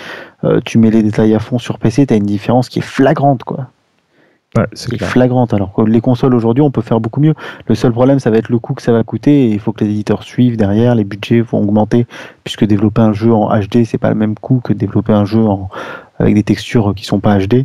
[0.44, 2.82] Euh, tu mets les détails à fond sur PC, tu as une différence qui est
[2.82, 3.68] flagrante, quoi.
[4.57, 5.55] Ouais, c'est flagrante.
[5.55, 7.34] Alors que les consoles aujourd'hui, on peut faire beaucoup mieux.
[7.66, 9.46] Le seul problème, ça va être le coût que ça va coûter.
[9.46, 10.94] Et il faut que les éditeurs suivent derrière.
[10.94, 12.07] Les budgets vont augmenter
[12.44, 15.40] puisque développer un jeu en HD, c'est pas le même coût que développer un jeu
[15.40, 15.70] en,
[16.18, 17.64] avec des textures qui sont pas HD.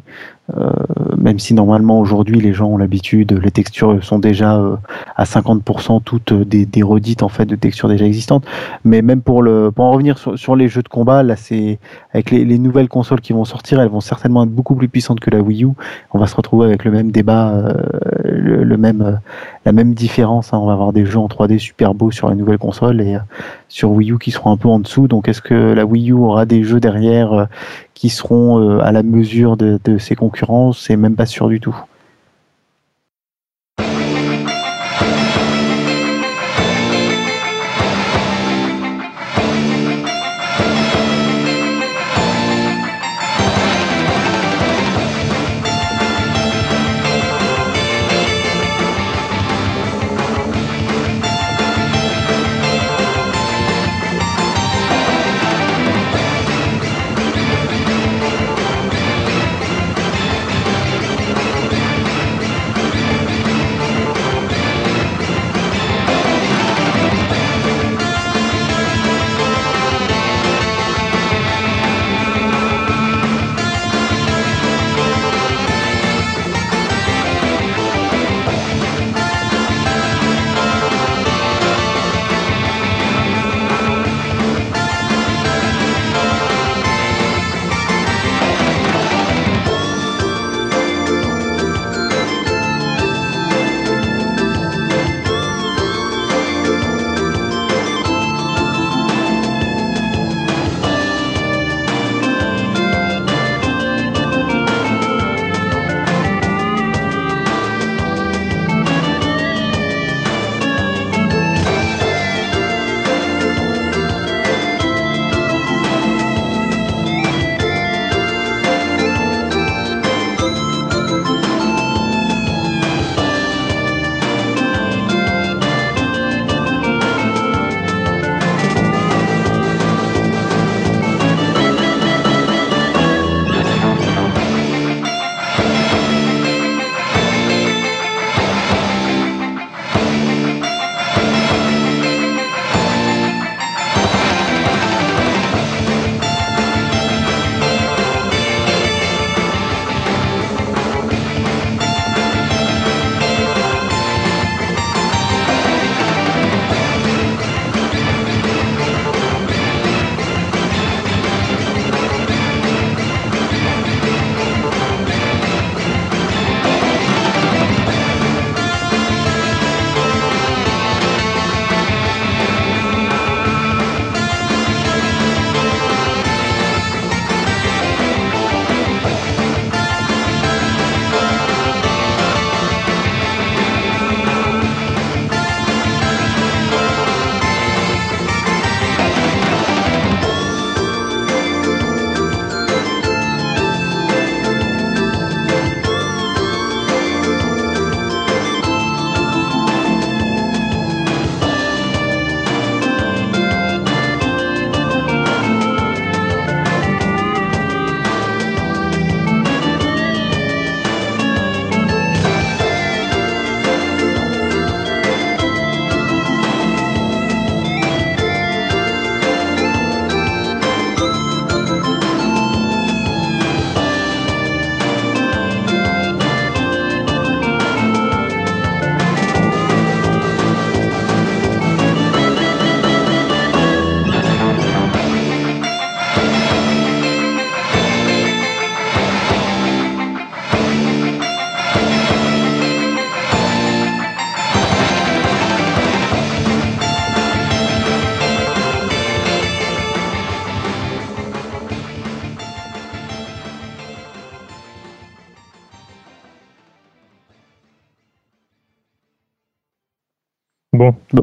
[0.56, 0.70] Euh,
[1.18, 4.78] même si normalement aujourd'hui les gens ont l'habitude, les textures sont déjà euh,
[5.18, 8.46] à 50% toutes des, des, redites en fait de textures déjà existantes.
[8.86, 11.80] Mais même pour le pour en revenir sur, les jeux de combat, là c'est
[12.14, 15.20] avec les, les, nouvelles consoles qui vont sortir, elles vont certainement être beaucoup plus puissantes
[15.20, 15.70] que la Wii U.
[16.14, 17.74] On va se retrouver avec le même débat, euh,
[18.24, 19.20] le, même
[19.66, 20.54] la même différence.
[20.54, 20.60] Hein.
[20.60, 23.18] On va avoir des jeux en 3D super beaux sur les nouvelles consoles et
[23.68, 25.10] sur Wii U qui seront un peu en dessous.
[25.10, 27.48] Donc est-ce que la Wii U aura des jeux derrière
[27.98, 31.76] qui seront à la mesure de, de ses concurrents C'est même pas sûr du tout.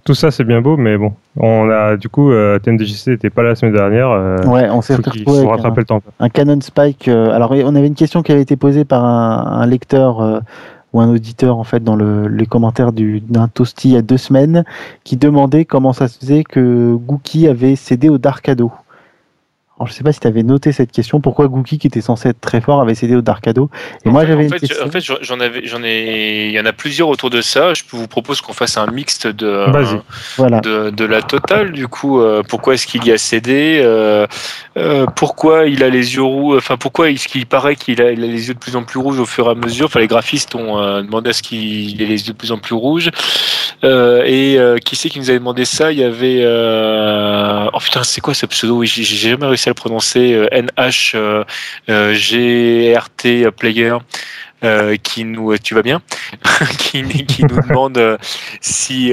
[0.05, 3.43] Tout ça c'est bien beau, mais bon, on a du coup euh, TMDJC n'était pas
[3.43, 4.11] là la semaine dernière.
[4.11, 6.03] Euh, ouais, on s'est retrouvé rattraper le temps.
[6.21, 7.09] Un Canon Spike.
[7.09, 10.41] Euh, alors on avait une question qui avait été posée par un, lecteur euh,
[10.93, 14.19] ou un auditeur en fait dans le, les commentaires d'un toasty il y a deux
[14.19, 14.65] semaines,
[15.05, 18.73] qui demandait comment ça se faisait que Gookie avait cédé au Darkado.
[19.77, 21.21] Alors, je sais pas si tu avais noté cette question.
[21.21, 23.71] Pourquoi Gookie, qui était censé être très fort, avait cédé au Darkado
[24.05, 24.47] Et moi, j'avais.
[24.47, 27.75] En fait, j'en avais, j'en ai, il y en a plusieurs autour de ça.
[27.75, 29.67] Je vous propose qu'on fasse un mixte de,
[30.37, 30.61] voilà.
[30.61, 31.73] de, de, la totale.
[31.73, 34.29] Du coup, euh, pourquoi est-ce qu'il y a cédé euh,
[34.77, 38.23] euh, Pourquoi il a les yeux rouges Enfin, pourquoi est-ce qu'il paraît qu'il a, il
[38.23, 39.87] a, les yeux de plus en plus rouges au fur et à mesure?
[39.87, 42.77] Enfin, les graphistes ont demandé à ce qu'il ait les yeux de plus en plus
[42.77, 43.11] rouges.
[43.83, 45.91] et qui c'est qui nous avait demandé ça?
[45.91, 46.45] Il y avait.
[47.75, 48.77] Oh putain, c'est quoi ce pseudo?
[48.77, 50.49] Oui, j'ai jamais réussi à le prononcer,
[51.89, 53.97] NHGRT Player.
[55.03, 56.01] qui nous, tu vas bien,
[56.79, 58.19] qui, nous demande
[58.63, 59.13] si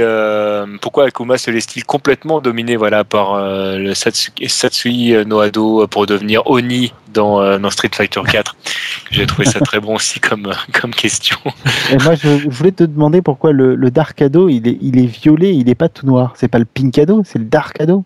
[0.81, 7.59] pourquoi Akuma se laisse-t-il complètement dominer voilà par le Satsui Noado pour devenir Oni dans,
[7.59, 8.55] dans Street Fighter 4.
[9.11, 11.37] J'ai trouvé ça très bon aussi comme comme question.
[11.91, 15.53] Et moi, je, voulais te demander pourquoi le, le Darkado il est il est violet,
[15.53, 16.33] il est pas tout noir.
[16.35, 18.05] C'est pas le Pinkado, c'est le Darkado.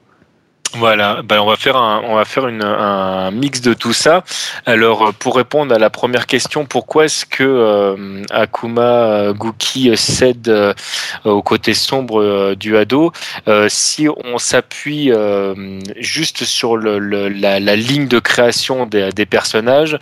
[0.78, 4.24] Voilà, ben on va faire un, on va faire une, un mix de tout ça.
[4.66, 10.50] Alors pour répondre à la première question, pourquoi est-ce que euh, Akuma euh, Guki cède
[10.50, 10.74] euh,
[11.24, 13.12] au côté sombre du ado?
[13.70, 15.12] Si on s'appuie
[15.98, 17.00] juste sur le,
[17.30, 19.98] la, la, ligne de création des, des personnages,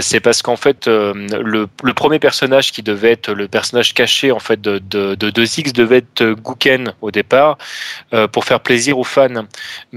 [0.00, 4.38] c'est parce qu'en fait le, le, premier personnage qui devait être le personnage caché en
[4.38, 7.58] fait de, de, de 2X devait être Guken au départ
[8.32, 9.44] pour faire plaisir aux fans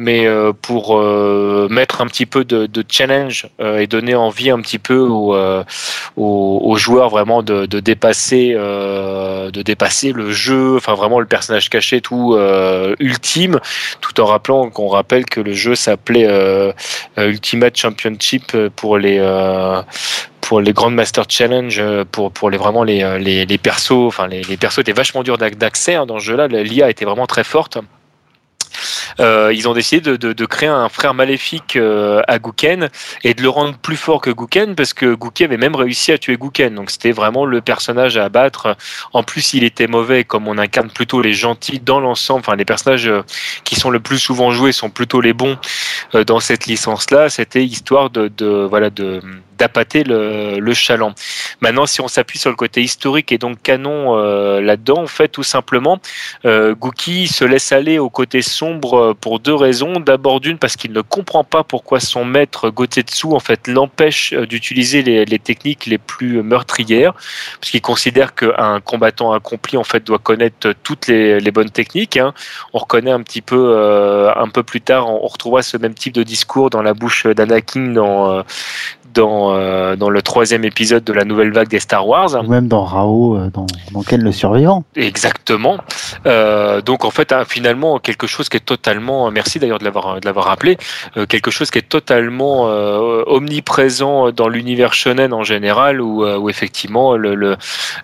[0.10, 4.80] euh, pour euh, mettre un petit peu de, challenge euh, et donner envie un petit
[4.80, 12.02] peu aux, joueurs vraiment de, dépasser de dépasser le jeu, enfin vraiment le personnage caché
[12.02, 12.38] tout
[13.00, 13.60] ultime,
[14.02, 16.28] tout en rappelant qu'on rappelle que le jeu s'appelait
[17.18, 19.20] Ultimate Championship pour les
[20.42, 21.82] pour les Master Challenge,
[22.12, 25.96] pour, pour les, vraiment les, les, les persos, enfin les, persos étaient vachement durs d'accès
[25.96, 26.48] hein, dans ce jeu-là.
[26.48, 27.78] L'IA était vraiment très forte.
[29.20, 32.90] Euh, ils ont décidé de, créer un frère maléfique euh, à Guken
[33.24, 36.18] et de le rendre plus fort que Guken parce que Guken avait même réussi à
[36.18, 36.76] tuer Guken.
[36.76, 38.76] Donc c'était vraiment le personnage à abattre.
[39.14, 42.42] En plus, il était mauvais comme on incarne plutôt les gentils dans l'ensemble.
[42.42, 43.24] Enfin, les personnages euh,
[43.64, 45.58] qui sont le plus souvent joués sont plutôt les bons
[46.28, 47.30] dans cette licence-là.
[47.30, 48.30] C'était histoire de
[49.58, 51.14] d'appâter le, chaland.
[51.62, 55.28] Maintenant, si on s'appuie sur le côté historique et donc canon euh, là-dedans, en fait,
[55.28, 56.00] tout simplement,
[56.46, 60.00] euh, Gookie se laisse aller au côté sombre euh, pour deux raisons.
[60.00, 64.46] D'abord, d'une, parce qu'il ne comprend pas pourquoi son maître Gotetsu, en fait, l'empêche euh,
[64.46, 67.14] d'utiliser les, techniques les plus meurtrières,
[67.60, 72.18] parce qu'il considère qu'un combattant accompli, en fait, doit connaître toutes les, bonnes techniques.
[72.18, 72.34] Hein.
[72.74, 73.78] On reconnaît un petit peu,
[74.36, 77.94] un peu plus tard, on, retrouvera ce même type de discours dans la bouche d'Anakin
[77.94, 78.44] dans
[79.14, 82.34] dans, euh, dans le troisième épisode de la nouvelle vague des Star Wars.
[82.44, 84.84] Ou même dans Rao, euh, dans, dans Quel le survivant.
[84.96, 85.78] Exactement.
[86.26, 90.20] Euh, donc en fait, hein, finalement, quelque chose qui est totalement, merci d'ailleurs de l'avoir
[90.20, 90.78] de l'avoir rappelé,
[91.18, 92.64] euh, quelque chose qui est totalement
[93.28, 97.58] omniprésent dans l'univers shonen en général, où, où effectivement le, le,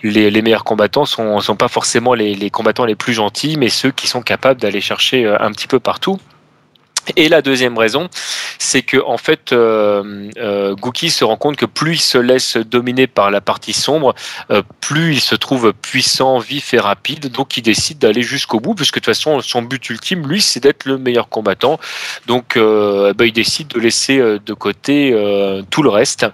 [0.04, 3.70] les, les, meilleurs combattants sont, sont pas forcément les, les combattants les plus gentils, mais
[3.70, 6.20] ceux qui sont capables d'aller chercher un petit peu partout.
[7.16, 8.10] Et la deuxième raison,
[8.58, 12.58] c'est que en fait, euh, euh, Gookie se rend compte que plus il se laisse
[12.58, 14.14] dominer par la partie sombre,
[14.52, 17.32] euh, plus il se trouve puissant, vif et rapide.
[17.32, 20.60] Donc, il décide d'aller jusqu'au bout, puisque de toute façon, son but ultime, lui, c'est
[20.60, 21.80] d'être le meilleur combattant.
[22.28, 25.16] Donc, euh, bah, il décide de laisser de côté
[25.70, 26.26] tout le reste.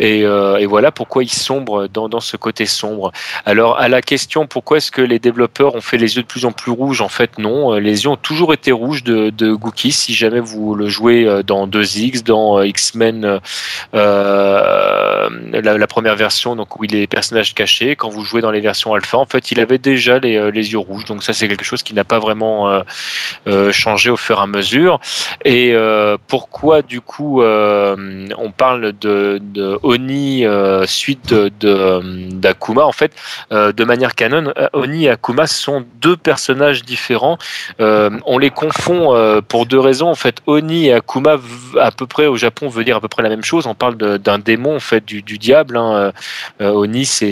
[0.00, 0.24] Et,
[0.66, 3.12] voilà pourquoi il sombre dans, ce côté sombre.
[3.44, 6.44] Alors, à la question pourquoi est-ce que les développeurs ont fait les yeux de plus
[6.44, 7.74] en plus rouges, en fait, non.
[7.74, 9.92] Les yeux ont toujours été rouges de, de Gookie.
[10.16, 13.40] Jamais vous le jouez euh, dans 2X, dans euh, X-Men,
[15.30, 18.60] euh, la, première version, donc où il est personnage caché, quand vous jouez dans les
[18.60, 21.04] versions alpha, en fait, il avait déjà les, les yeux rouges.
[21.04, 22.82] Donc ça, c'est quelque chose qui n'a pas vraiment
[23.70, 25.00] changé au fur et à mesure.
[25.44, 25.74] Et
[26.26, 30.44] pourquoi, du coup, on parle de, de Oni
[30.86, 32.84] suite de d'Akuma?
[32.84, 33.12] En fait,
[33.50, 37.38] de manière canon, Oni et Akuma sont deux personnages différents.
[37.78, 41.36] on les confond pour deux raisons en fait, Oni et Akuma,
[41.80, 43.66] à peu près au Japon, veut dire à peu près la même chose.
[43.66, 45.76] On parle d'un démon, en fait, du, diable.
[45.76, 46.12] Hein.
[46.60, 47.30] Oni, c'est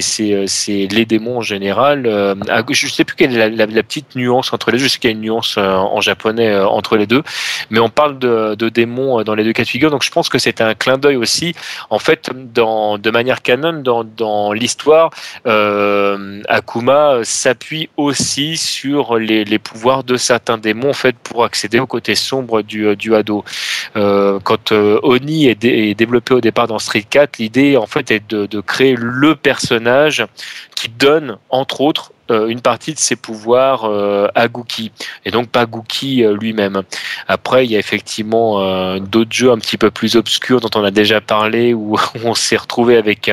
[0.69, 2.05] les démons en général.
[2.05, 4.85] je ne sais plus quelle est la, petite nuance entre les deux.
[4.85, 7.23] Je sais qu'il y a une nuance en japonais entre les deux,
[7.71, 9.91] mais on parle de, de, démons dans les deux cas de figure.
[9.91, 11.55] Donc je pense que c'est un clin d'œil aussi.
[11.91, 15.11] En fait, dans, de manière canon, dans, dans l'histoire,
[15.45, 21.87] Akuma s'appuie aussi sur les, les, pouvoirs de certains démons en fait pour accéder au
[21.87, 23.45] côté sombre du, du ado.
[23.97, 28.11] Euh, quand euh, Oni est, est, développé au départ dans Street 4, l'idée en fait
[28.11, 30.25] est de, de créer le personnage
[30.75, 34.93] qui donne entre autres euh, une partie de ses pouvoirs euh, à Gookie
[35.27, 36.83] et donc pas Gookie euh, lui-même.
[37.29, 40.91] Après, il y a effectivement d'autres jeux un petit peu plus obscurs dont on a
[40.91, 43.31] déjà parlé où on s'est retrouvé avec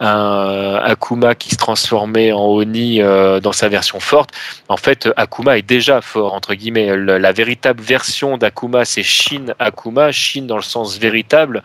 [0.00, 4.30] un Akuma qui se transformait en Oni dans sa version forte.
[4.68, 6.96] En fait, Akuma est déjà fort entre guillemets.
[6.96, 11.62] La véritable version d'Akuma, c'est Shin Akuma, Shin dans le sens véritable.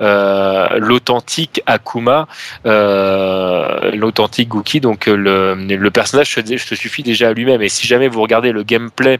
[0.00, 2.26] L'authentique Akuma,
[2.64, 4.80] l'authentique Gookie.
[4.80, 7.62] Donc le, le personnage se, se, suffit déjà à lui-même.
[7.62, 9.18] Et si jamais vous regardez le gameplay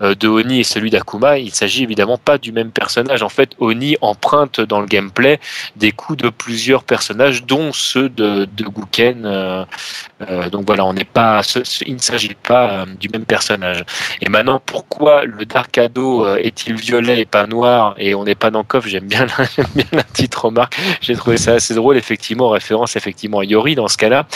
[0.00, 3.22] de Oni et celui d'Akuma, il s'agit évidemment pas du même personnage.
[3.22, 5.40] En fait, Oni emprunte dans le gameplay
[5.76, 9.66] des coups de plusieurs personnages, dont ceux de, de Guken.
[10.50, 11.42] donc voilà, on n'est pas,
[11.86, 13.84] il ne s'agit pas du même personnage.
[14.20, 18.50] Et maintenant, pourquoi le Dark Ado est-il violet et pas noir et on n'est pas
[18.50, 19.26] dans Coff J'aime bien,
[19.74, 20.76] bien petite remarque.
[21.00, 24.26] J'ai trouvé ça assez drôle, effectivement, référence effectivement à Yori dans ce cas-là.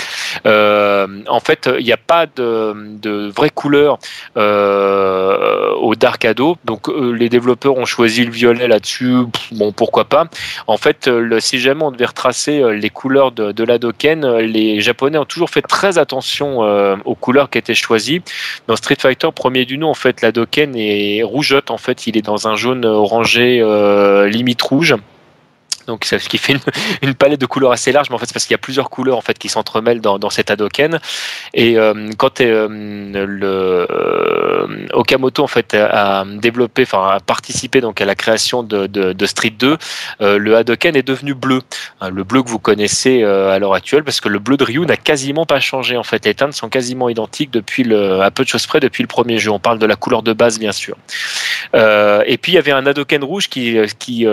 [0.47, 3.99] Euh, en fait, il n'y a pas de, vraie couleur
[4.37, 6.57] euh, au Dark Ado.
[6.65, 9.25] Donc, euh, les développeurs ont choisi le violet là-dessus.
[9.53, 10.27] Bon, pourquoi pas.
[10.67, 15.19] En fait, le, si jamais on devait retracer les couleurs de, de l'Adoken, les Japonais
[15.19, 16.61] ont toujours fait très attention
[17.05, 18.23] aux couleurs qui étaient choisies.
[18.67, 21.71] Dans Street Fighter, premier du nom, en fait, l'Adoken est rougeote.
[21.71, 23.63] En fait, il est dans un jaune orangé
[24.29, 24.95] limite rouge
[25.91, 26.57] donc ce qui fait
[27.03, 28.91] une, palette de couleurs assez large, mais en fait c'est parce qu'il y a plusieurs
[28.91, 31.01] couleurs en fait qui s'entremêlent dans, dans cet Hadoken.
[31.53, 32.69] Et euh, quand euh,
[33.27, 34.40] le euh,
[34.93, 39.77] Okamoto en fait a développé, enfin a participé donc à la création de, Street 2,
[40.21, 41.61] le Hadoken est devenu bleu,
[42.01, 44.87] hein, le bleu que vous connaissez à l'heure actuelle, parce que le bleu de Ryu
[44.87, 46.25] n'a quasiment pas changé en fait.
[46.25, 49.39] Les teintes sont quasiment identiques depuis le, à peu de choses près depuis le premier
[49.39, 49.51] jeu.
[49.51, 50.97] On parle de la couleur de base bien sûr.
[51.75, 54.27] et puis il y avait un Hadoken rouge qui qui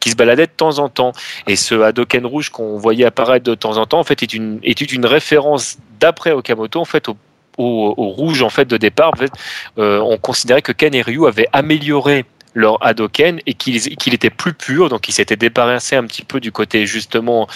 [0.00, 1.12] qui se baladait de temps en temps.
[1.46, 4.58] Et ce Hadoken rouge qu'on voyait apparaître de temps en temps, en fait, est une,
[4.62, 7.16] est une référence d'après Okamoto, en fait, au,
[7.60, 9.12] au, rouge en fait de départ.
[9.78, 12.24] Euh, on considérait que Ken et Ryu avaient amélioré
[12.54, 16.50] leur Hadoken et qu'il était plus pur, donc il s'était débarrassé un petit peu du
[16.50, 17.46] côté justement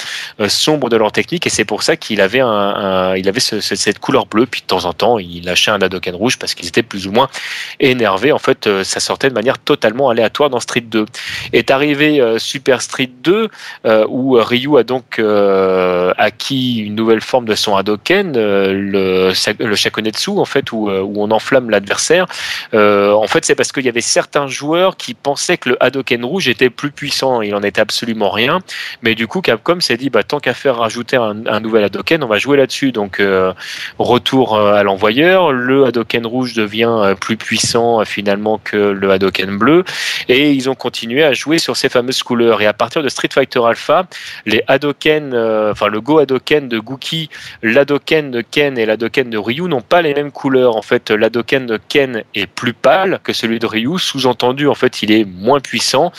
[0.40, 3.98] euh, sombre de leur technique et c'est pour ça qu'il avait, un, il avait cette
[3.98, 6.82] couleur bleue, puis de temps en temps il lâchait un Hadoken rouge parce qu'ils étaient
[6.82, 7.28] plus ou moins
[7.80, 8.32] énervés.
[8.32, 11.06] En fait, euh, ça sortait de manière totalement aléatoire dans Street 2.
[11.52, 13.48] Est arrivé euh, Super Street 2
[14.08, 15.20] où Ryu a donc
[16.18, 21.30] acquis une nouvelle forme de son Hadoken, le, le Shakonetsu en fait, où, où on
[21.30, 22.26] enflamme l'adversaire.
[22.72, 26.48] en fait, c'est parce qu'il y avait certains joueurs qui pensait que le Hadoken rouge
[26.48, 27.42] était plus puissant.
[27.42, 28.60] Il en était absolument rien.
[29.02, 32.26] Mais du coup, Capcom s'est dit, bah, tant qu'à faire rajouter un, nouvel Hadoken, on
[32.26, 32.92] va jouer là-dessus.
[32.92, 33.52] Donc, euh,
[33.98, 35.52] retour euh, à l'envoyeur.
[35.52, 39.84] Le Hadoken rouge devient euh, plus puissant finalement que le Hadoken bleu.
[40.28, 42.60] Et ils ont continué à jouer sur ces fameuses couleurs.
[42.62, 44.06] Et à partir de Street Fighter Alpha,
[44.46, 45.34] les Hadoken,
[45.70, 47.30] enfin le Go Hadoken de Gookie,
[47.62, 50.76] l'Hadoken de Ken et l'Hadoken de Ryu n'ont pas les mêmes couleurs.
[50.76, 55.02] En fait, l'Hadoken de Ken est plus pâle que celui de Ryu, sous-entendu en fait,
[55.02, 56.10] il est moins puissant.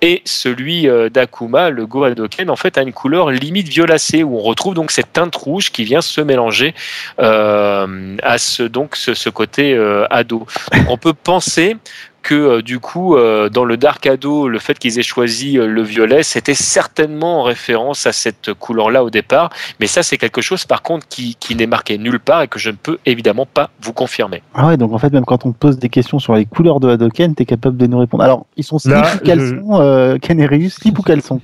[0.00, 4.38] Et celui euh, d'Akuma, le Go Hadoken, en fait, a une couleur limite violacée, où
[4.38, 6.76] on retrouve donc cette teinte rouge qui vient se mélanger
[7.18, 10.46] euh, à ce, donc, ce, côté euh, ado.
[10.88, 11.76] On peut penser
[12.24, 15.66] que euh, du coup, euh, dans le Dark Ado, le fait qu'ils aient choisi euh,
[15.66, 19.50] le violet, c'était certainement en référence à cette couleur-là au départ.
[19.78, 22.58] Mais ça, c'est quelque chose, par contre, qui, qui n'est marqué nulle part et que
[22.58, 24.42] je ne peux évidemment pas vous confirmer.
[24.54, 26.88] Ah ouais, donc en fait, même quand on pose des questions sur les couleurs de
[26.88, 28.24] Hadoken, tu es capable de nous répondre.
[28.24, 31.40] Alors, ils sont slip ou caleçon, euh, Kenerius, slip ou caleçon?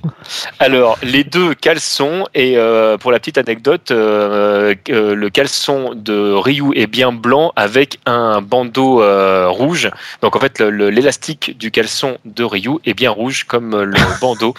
[0.59, 2.57] Alors, les deux caleçons, et
[2.99, 9.03] pour la petite anecdote, le caleçon de Ryu est bien blanc avec un bandeau
[9.51, 9.91] rouge.
[10.21, 14.53] Donc en fait, le, l'élastique du caleçon de Ryu est bien rouge comme le bandeau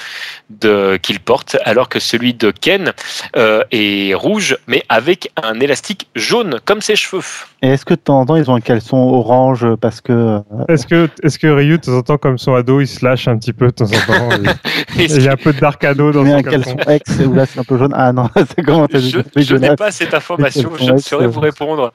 [1.03, 2.93] qu'il porte, alors que celui de Ken
[3.37, 7.23] euh, est rouge, mais avec un élastique jaune comme ses cheveux.
[7.63, 10.13] Et est-ce que de temps en temps ils ont un caleçon orange parce que.
[10.13, 13.05] Euh, est-ce que, est que Ryu, de temps en temps, comme son ado, il se
[13.05, 14.29] lâche un petit peu de temps en temps
[14.97, 16.77] Il y a un peu de dark ado dans son un caleçon.
[16.89, 17.93] X où là c'est un peu jaune.
[17.95, 21.93] Ah non, c'est comment Je, n'ai pas cette information, je ne saurais vous répondre.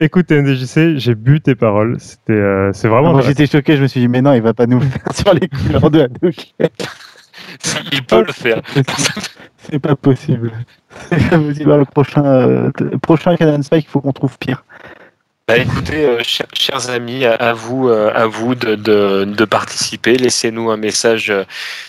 [0.00, 1.96] Écoute, MDJC, j'ai bu tes paroles.
[2.00, 3.12] C'était, euh, c'est vraiment.
[3.12, 3.76] Moi, j'étais choqué.
[3.76, 6.00] Je me suis dit, mais non, il va pas nous faire sur les couleurs de
[6.00, 6.68] Hadouken.
[7.92, 8.60] Il peut le faire.
[9.58, 10.52] C'est pas possible.
[11.08, 11.78] C'est pas possible.
[11.78, 12.70] Le prochain, euh,
[13.02, 14.64] prochain Canadian Spike, il faut qu'on trouve pire.
[15.46, 20.16] Bah écoutez, euh, chers, amis, à, vous, euh, à vous de, de, participer.
[20.16, 21.32] Laissez-nous un message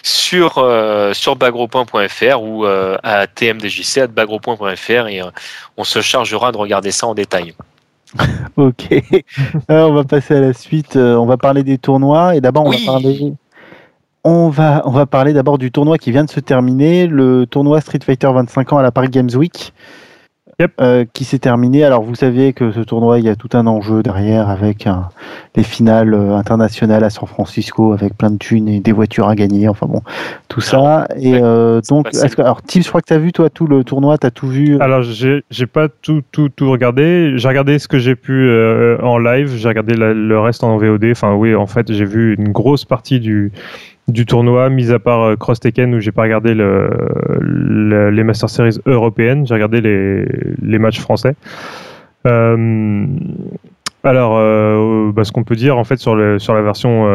[0.03, 0.53] sur,
[1.13, 5.21] sur bagro.fr ou à tmdjc.bagro.fr et
[5.77, 7.53] on se chargera de regarder ça en détail.
[8.57, 9.03] ok.
[9.67, 10.95] Alors, on va passer à la suite.
[10.95, 13.35] on va parler des tournois et d'abord on va parler
[14.25, 17.79] on va, on va parler d'abord du tournoi qui vient de se terminer, le tournoi
[17.79, 19.71] Street Fighter 25 ans à la Paris Games Week.
[20.79, 21.83] Euh, qui s'est terminé.
[21.83, 24.87] Alors vous savez que ce tournoi, il y a tout un enjeu derrière avec
[25.53, 29.35] les finales euh, internationales à San Francisco avec plein de thunes et des voitures à
[29.35, 29.67] gagner.
[29.67, 30.01] Enfin bon,
[30.47, 31.09] tout ça.
[31.19, 33.83] Et euh, donc, que, alors Tim, je crois que tu as vu toi tout le
[33.83, 37.33] tournoi, tu as tout vu Alors j'ai pas tout, tout, tout regardé.
[37.35, 38.49] J'ai regardé ce que j'ai pu
[39.03, 41.07] en live, j'ai regardé le reste en VOD.
[41.11, 43.51] Enfin oui, en fait, j'ai vu une grosse partie du
[44.07, 48.49] du tournoi, mis à part euh, Cross Tekken où j'ai pas regardé le, les Master
[48.49, 51.35] Series européennes, j'ai regardé les, matchs français.
[52.27, 53.05] Euh,
[54.03, 57.05] alors, euh, bah, ce qu'on peut dire en fait sur, la version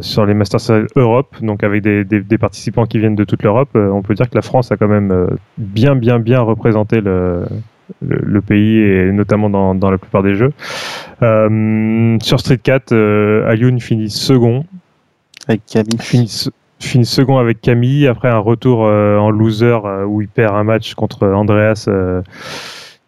[0.00, 4.02] sur les Master Series Europe, donc avec des, participants qui viennent de toute l'Europe, on
[4.02, 5.28] peut dire que la France a quand même
[5.58, 7.46] bien bien bien représenté le,
[8.40, 10.52] pays et notamment dans, la plupart des jeux.
[11.20, 12.92] sur Street 4,
[13.48, 14.64] Ayun finit second
[15.48, 15.98] avec Camille.
[15.98, 20.64] Finit, second avec Camille, après un retour euh, en loser euh, où il perd un
[20.64, 22.22] match contre Andreas euh,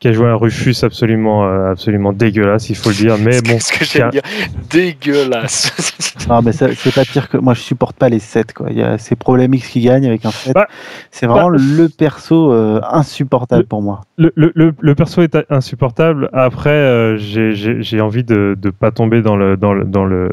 [0.02, 3.18] qui a joué un Rufus absolument, euh, absolument dégueulasse, il faut le dire.
[3.18, 4.22] Mais bon, ce que j'aime dire,
[4.68, 6.16] dégueulasse.
[6.28, 8.66] ah, mais c'est pas pire que moi, je supporte pas les 7 quoi.
[8.70, 10.54] Il y a ces problèmes X qui gagnent avec un 7.
[10.54, 10.66] Bah,
[11.12, 14.00] c'est vraiment bah, le perso euh, insupportable pour moi.
[14.18, 16.28] Le, le, le, perso est insupportable.
[16.32, 20.30] Après, euh, j'ai envie de ne pas tomber dans le dans le dans le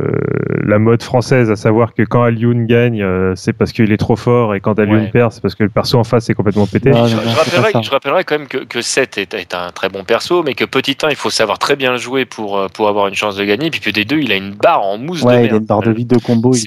[0.63, 3.05] la mode française, à savoir que quand Alioun gagne,
[3.35, 5.99] c'est parce qu'il est trop fort, et quand Alioun perd, c'est parce que le perso
[5.99, 6.91] en face est complètement pété.
[6.91, 10.53] je, rappellerai, quand même que, que 7 est, est un un très bon perso, mais
[10.53, 13.15] que petit 1, il faut savoir très bien le jouer pour, euh, pour avoir une
[13.15, 13.69] chance de gagner.
[13.69, 15.65] Puis que des deux, il a une barre en mousse ouais, de il a une
[15.65, 16.53] barre de vide de combo.
[16.53, 16.65] Il,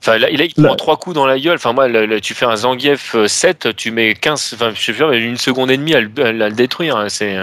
[0.00, 1.56] enfin, là, il, prend trois coups dans la gueule.
[1.56, 1.88] Enfin, moi,
[2.20, 5.76] tu fais un Zangief 7, euh, tu mets 15, enfin, je sais une seconde et
[5.76, 6.96] demie à, le détruire.
[6.96, 7.36] Hein, c'est.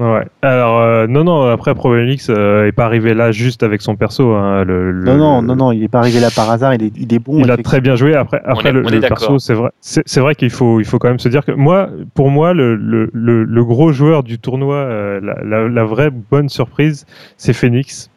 [0.00, 0.26] Euh, Ouais.
[0.42, 4.32] Alors euh, non non après Problemix euh, est pas arrivé là juste avec son perso.
[4.32, 6.74] Hein, le, non non non non il est pas arrivé là par hasard.
[6.74, 7.38] Il est, il est bon.
[7.38, 8.14] Il a très bien joué.
[8.14, 11.28] Après après le, perso c'est vrai c'est vrai qu'il faut il faut quand même se
[11.28, 15.84] dire que moi pour moi le, le, le gros joueur du tournoi euh, la, la,
[15.84, 17.06] vraie bonne surprise
[17.36, 18.10] c'est Phoenix.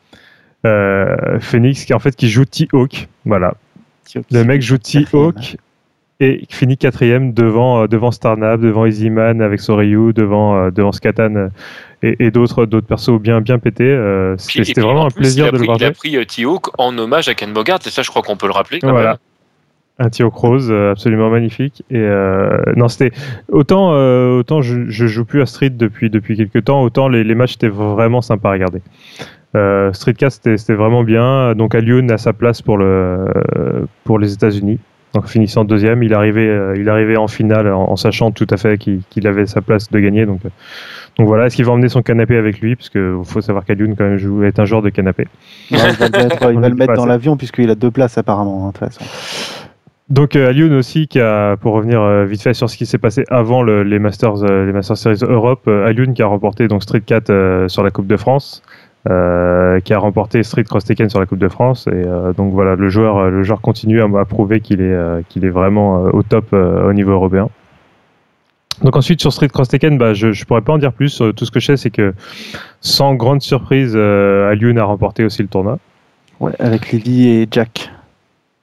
[0.66, 3.56] Euh, Phoenix qui en fait qui joue T-Hawk voilà.
[4.32, 5.58] Le mec joue T-Hawk
[6.24, 11.36] et finit quatrième devant euh, devant Starnab, devant Easyman avec Soryu, devant euh, devant Skatan
[11.36, 11.50] euh,
[12.02, 13.98] et, d'autres d'autres persos bien bien pétés.
[14.38, 15.78] C'était vraiment un plaisir de le voir.
[15.80, 18.48] Il a pris Tihawk en hommage à Ken Bogart, et ça je crois qu'on peut
[18.48, 18.80] le rappeler.
[18.80, 19.18] Quand voilà.
[20.00, 22.02] Un Tihawk Rose absolument magnifique et
[22.76, 23.16] non c'était
[23.50, 23.92] autant
[24.38, 27.56] autant je, je joue plus à Street depuis depuis quelques temps autant les, les matchs
[27.56, 28.82] étaient vraiment sympas à regarder.
[29.94, 33.28] Street 4 c'était vraiment bien donc Alioun a sa place pour le
[34.04, 34.80] pour les États-Unis
[35.14, 38.78] donc finissant deuxième, il arrivait, euh, il arrivait en finale en, sachant tout à fait
[38.80, 40.26] qu'il avait sa place de gagner.
[40.26, 40.50] Donc, euh,
[41.20, 42.76] donc voilà, est-ce qu'il va emmener son canapé avec lui?
[42.76, 45.28] Parce qu'il faut savoir qu'Alioun quand même joue, est un joueur de canapé.
[45.70, 45.88] il va
[46.70, 49.06] le mettre, dans l'avion puisqu'il a deux places apparemment hein, de toute façon.
[50.10, 53.24] Donc euh, aussi, qui a, pour revenir euh, vite fait sur ce qui s'est passé
[53.30, 57.84] avant les Masters, les Masters Series Europe, Alioun qui a remporté donc Street 4 sur
[57.84, 58.64] la Coupe de France.
[59.10, 61.88] Euh, qui a remporté Street Cross Tekken sur la Coupe de France.
[61.88, 65.44] Et euh, donc voilà, le joueur, euh, le joueur continue à, prouver qu'il est, qu'il
[65.44, 67.50] est vraiment au top au niveau européen.
[68.82, 71.22] Donc ensuite sur Street Cross Tekken, bah, je ne pourrais pas en dire plus.
[71.36, 72.14] Tout ce que je sais, c'est que
[72.80, 75.80] sans grande surprise, Alioun a remporté aussi le tournoi.
[76.40, 77.92] Ouais, avec Lily et Jack.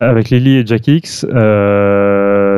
[0.03, 2.10] Avec Lily et Jack X, euh,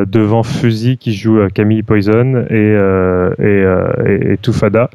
[0.06, 4.90] devant Fuzzy qui joue Camille Poison et, euh, et, et, et, Tufada.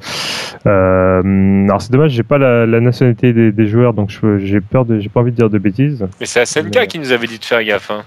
[0.66, 4.86] Euh, alors c'est dommage, j'ai pas la, la nationalité des, des, joueurs, donc j'ai peur
[4.86, 6.06] de, j'ai pas envie de dire de bêtises.
[6.20, 7.92] Mais c'est SNK qui nous avait dit de faire gaffe.
[7.92, 8.04] Hein.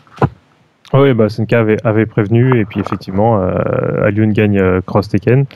[0.92, 5.46] Oui, bah, SNK avait, avait, prévenu, et puis effectivement, euh, Alioun gagne euh, Cross Tekken.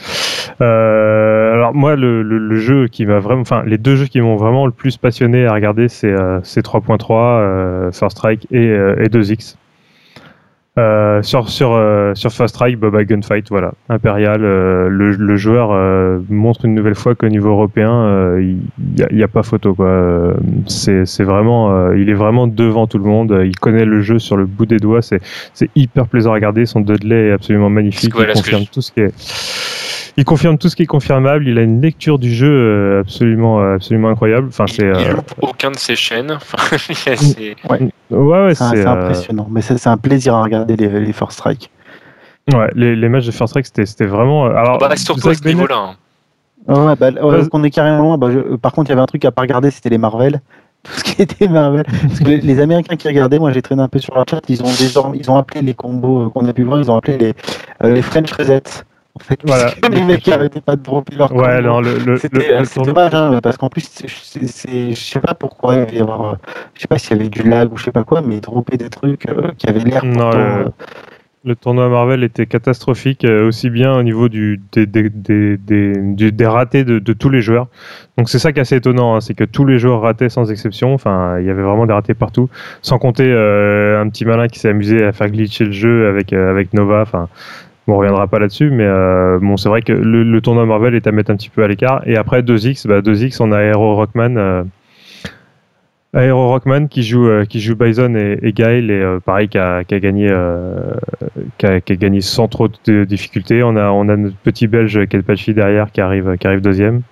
[0.61, 4.21] Euh, alors moi, le, le, le jeu qui m'a vraiment, enfin, les deux jeux qui
[4.21, 9.03] m'ont vraiment le plus passionné à regarder, c'est euh, 3.3, euh, First Strike et, euh,
[9.03, 9.57] et 2X.
[10.77, 14.45] Euh, sur sur euh, sur Fast Strike, Boba Gunfight, voilà, Impérial.
[14.45, 15.71] Euh, le, le, joueur
[16.29, 18.59] montre une nouvelle fois qu'au niveau européen, il
[19.13, 20.35] n'y a, a, pas photo quoi.
[20.67, 23.41] C'est c'est vraiment, il est vraiment devant tout le monde.
[23.45, 25.01] Il connaît le jeu sur le bout des doigts.
[25.01, 25.21] C'est
[25.53, 26.67] c'est hyper plaisant à regarder.
[26.67, 28.13] Son Dudley est absolument magnifique.
[28.17, 29.15] il confirme tout ce qui est
[30.17, 31.47] il confirme tout ce qui est confirmable.
[31.49, 34.49] Il a une lecture du jeu absolument, absolument incroyable.
[34.49, 34.87] Enfin, c'est.
[34.87, 36.37] Il, loupe aucun de ses chaînes.
[37.71, 37.91] ouais.
[38.11, 39.49] Ouais, c'est impressionnant.
[39.51, 41.71] Mais c'est un plaisir à regarder les, les First Strike.
[42.53, 44.47] Ouais, les, les matchs de First Strike, c'était vraiment.
[44.47, 45.77] Alors, bah, surtout à ce niveau-là.
[45.77, 45.97] Hein.
[46.67, 47.11] Ouais, bah,
[47.53, 48.19] on est carrément.
[48.19, 48.29] Bah,
[48.61, 50.41] par contre, il y avait un truc à pas regarder, c'était les Marvel.
[50.85, 51.85] Tout ce qui était Marvel.
[51.85, 54.63] Parce que les, Américains qui regardaient, moi j'ai traîné un peu sur la chat, ils
[54.63, 57.17] ont désormais, ils ont appelé les combos euh, qu'on a pu voir, ils ont appelé
[57.17, 57.35] les,
[57.83, 58.63] euh, les French Reset.
[59.17, 59.71] En fait, voilà.
[59.91, 63.15] les mecs qui arrêtaient pas de dropper leur Ouais, non, le, le, c'était euh, dommage,
[63.15, 66.13] hein, parce qu'en plus, je sais pas pourquoi il y avait,
[66.75, 68.77] je sais pas s'il y avait du lag ou je sais pas quoi, mais droppaient
[68.77, 69.27] des trucs
[69.57, 70.73] qui avaient l'air pourtant,
[71.45, 76.47] le tournoi Marvel était catastrophique, euh, aussi bien au niveau du, des, des, des, des
[76.47, 77.69] ratés de, de, tous les joueurs.
[78.17, 80.51] Donc c'est ça qui est assez étonnant, hein, c'est que tous les joueurs rataient sans
[80.51, 80.95] exception.
[80.95, 82.49] Enfin, il y avait vraiment des ratés partout.
[82.81, 86.33] Sans compter euh, un petit malin qui s'est amusé à faire glitcher le jeu avec,
[86.33, 87.03] euh, avec Nova.
[87.03, 87.29] Enfin,
[87.87, 88.87] bon, on reviendra pas là-dessus, mais
[89.41, 92.03] bon, c'est vrai que le, tournoi Marvel est à mettre un petit peu à l'écart.
[92.07, 94.65] Et après 2X, bah, 2X, on a Aero Rockman
[96.15, 99.59] Aero Rockman qui joue euh, qui joue Bison et, et Gaël et euh, pareil qui
[99.59, 100.95] a, qui a gagné euh,
[101.59, 103.63] qui, a, gagné sans trop de difficultés.
[103.63, 107.03] On a on a notre petit Belge Kelpachi derrière qui arrive qui arrive deuxième.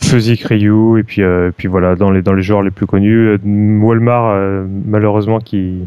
[0.00, 1.22] Fuzzy Ryu et puis
[1.56, 3.36] puis voilà dans les dans les joueurs les plus connus.
[3.44, 5.84] Walmart malheureusement qui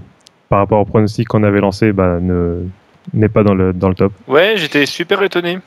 [0.50, 2.66] par rapport au pronostic qu'on avait lancé bah, ne
[3.14, 4.14] n'est pas dans le dans le top.
[4.28, 5.60] Ouais, j'étais super étonné.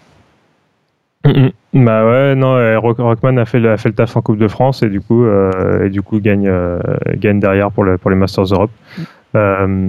[1.72, 4.82] Bah ouais, non, Rockman a fait, le, a fait le taf en Coupe de France
[4.82, 6.78] et du coup, euh, et du coup gagne, euh,
[7.16, 8.70] gagne derrière pour, le, pour les Masters Europe.
[9.34, 9.88] Euh,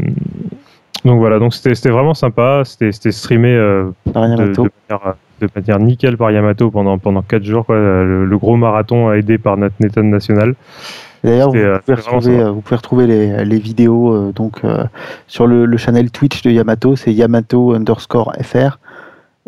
[1.04, 6.32] donc voilà, donc c'était vraiment sympa, c'était streamé de, de, manière, de, manière, nickel par
[6.32, 7.76] Yamato pendant, pendant 4 jours, quoi.
[7.76, 10.56] Le, gros marathon aidé par notre Nathan national.
[11.26, 14.62] D'ailleurs, vous, pouvez retrouver, vous pouvez retrouver les, les vidéos donc,
[15.28, 18.78] sur le, le, channel Twitch de Yamato, c'est Yamato underscore FR.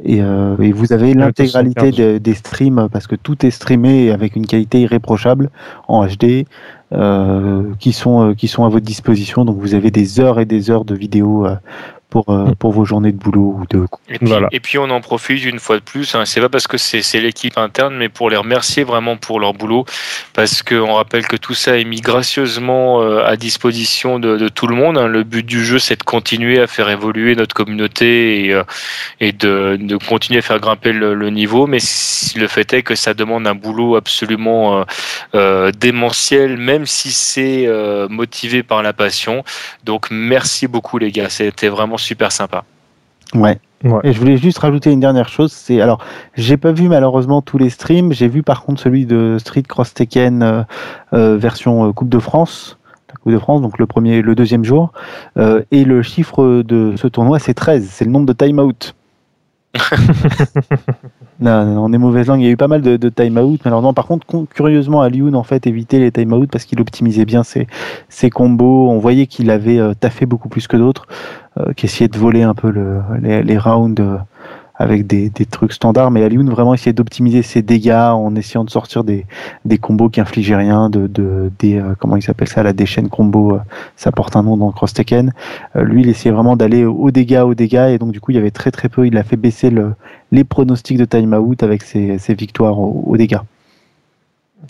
[0.06, 4.82] Euh, et, vous avez l'intégralité des, streams parce que tout est streamé avec une qualité
[4.82, 5.50] irréprochable
[5.88, 6.46] en HD
[6.94, 9.44] euh, qui sont euh, qui sont à votre disposition.
[9.44, 11.48] Donc vous avez des heures et des heures de vidéos
[12.10, 12.56] pour, euh, mm.
[12.56, 15.60] pour vos journées de boulot ou de et puis, et puis on en profite une
[15.60, 18.84] fois de plus hein, c'est pas parce que c'est l'équipe interne mais pour les remercier
[18.84, 19.86] vraiment pour leur boulot
[20.34, 24.68] parce qu'on rappelle que tout ça est mis gracieusement euh, à disposition de, de tout
[24.68, 25.08] le monde hein.
[25.08, 28.64] le but du jeu c'est de continuer à faire évoluer notre communauté et, euh,
[29.20, 31.68] et de, de, continuer à faire grimper le, le, niveau.
[31.68, 31.80] Mais
[32.36, 34.86] le fait est que ça demande un boulot absolument
[35.36, 37.68] euh, démentiel même si c'est
[38.10, 39.44] motivé par la passion.
[39.84, 41.30] Donc merci beaucoup les gars.
[41.30, 42.64] C'était vraiment super sympa.
[43.34, 43.60] Ouais.
[44.04, 46.04] Et je voulais juste rajouter une dernière chose, c'est alors
[46.34, 49.94] j'ai pas vu malheureusement tous les streams, j'ai vu par contre celui de Street Cross
[49.94, 50.64] Tekken euh,
[51.14, 52.80] euh, version euh, Coupe de France,
[53.22, 54.94] Coupe de France, donc le premier, le deuxième jour,
[55.38, 58.96] et le chiffre de ce tournoi c'est 13, c'est le nombre de time-out.
[61.42, 62.42] on est mauvaise langue.
[62.42, 63.66] Il y a eu pas mal de, de time-out.
[63.66, 67.68] non, par contre, curieusement, Alioun en fait évitait les time-out parce qu'il optimisait bien ses,
[68.30, 68.90] combos.
[68.90, 71.08] On voyait qu'il avait taffé beaucoup plus que d'autres.
[71.60, 74.18] Euh, qui essayait de voler un peu le, les, les, rounds euh,
[74.78, 78.70] avec des, des, trucs standards, mais Alioun vraiment essayait d'optimiser ses dégâts en essayant de
[78.70, 79.26] sortir des,
[79.66, 83.10] des combos qui infligeaient rien, de, de des euh, comment il s'appelle ça, la déchaîne
[83.10, 83.60] combo,
[83.96, 85.34] ça porte un nom dans Cross Tekken.
[85.76, 88.40] lui, il essayait vraiment d'aller aux dégâts, aux dégâts, et donc du coup, il y
[88.40, 89.08] avait très très peu.
[89.08, 89.94] Il a fait baisser le,
[90.32, 93.40] les pronostics de timeout avec ses, ses victoires aux, dégâts.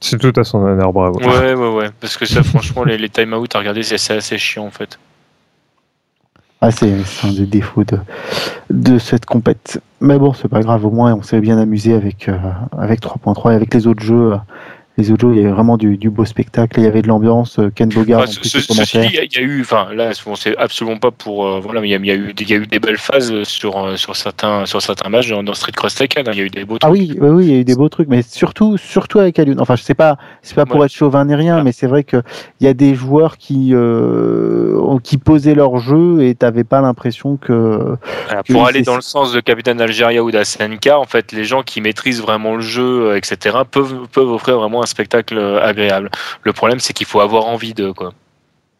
[0.02, 1.20] C'est tout à son honneur, bravo.
[1.20, 4.66] Ouais, ouais, ouais, parce que ça, franchement, les, les timeouts à regarder, c'est assez chiant
[4.66, 4.98] en fait.
[6.60, 6.92] Ah, c'est
[7.24, 8.00] un des défauts de,
[8.72, 9.80] de cette compète.
[10.02, 12.38] Mais bon, c'est pas grave, au moins on s'est bien amusé avec, euh,
[12.78, 14.34] avec 3.3 et avec les autres jeux
[14.98, 17.60] les autres jours, il y avait vraiment du, beau spectacle, il y avait de l'ambiance.
[17.60, 18.22] Euh, Ken Bogart.
[18.22, 21.82] Enfin, ceci dit, il y, a eu, enfin là, c'est absolument pas pour, euh, voilà,
[21.82, 24.16] mais il y, a, eu, il y a eu des belles phases sur euh, sur
[24.16, 26.28] certains sur certains matchs dans, Street Cross Tekken.
[26.28, 26.90] Hein, il y a eu des beaux trucs.
[26.90, 29.60] Ah oui, oui, il y a eu des beaux trucs, mais surtout surtout avec Alun.
[29.60, 32.24] Enfin, je sais pas, c'est pas pour être chauvin ni rien, mais c'est vrai que
[32.60, 33.74] il y a des joueurs qui
[35.04, 37.96] qui posaient leur jeu et t'avais pas l'impression que,
[38.50, 41.82] pour aller dans le sens de Capitaine Algeria ou d'Asenka, en fait, les gens qui
[41.82, 46.10] maîtrisent vraiment le jeu, etc., peuvent peuvent offrir vraiment un spectacle agréable.
[46.44, 48.14] Le problème, c'est qu'il faut avoir envie de quoi.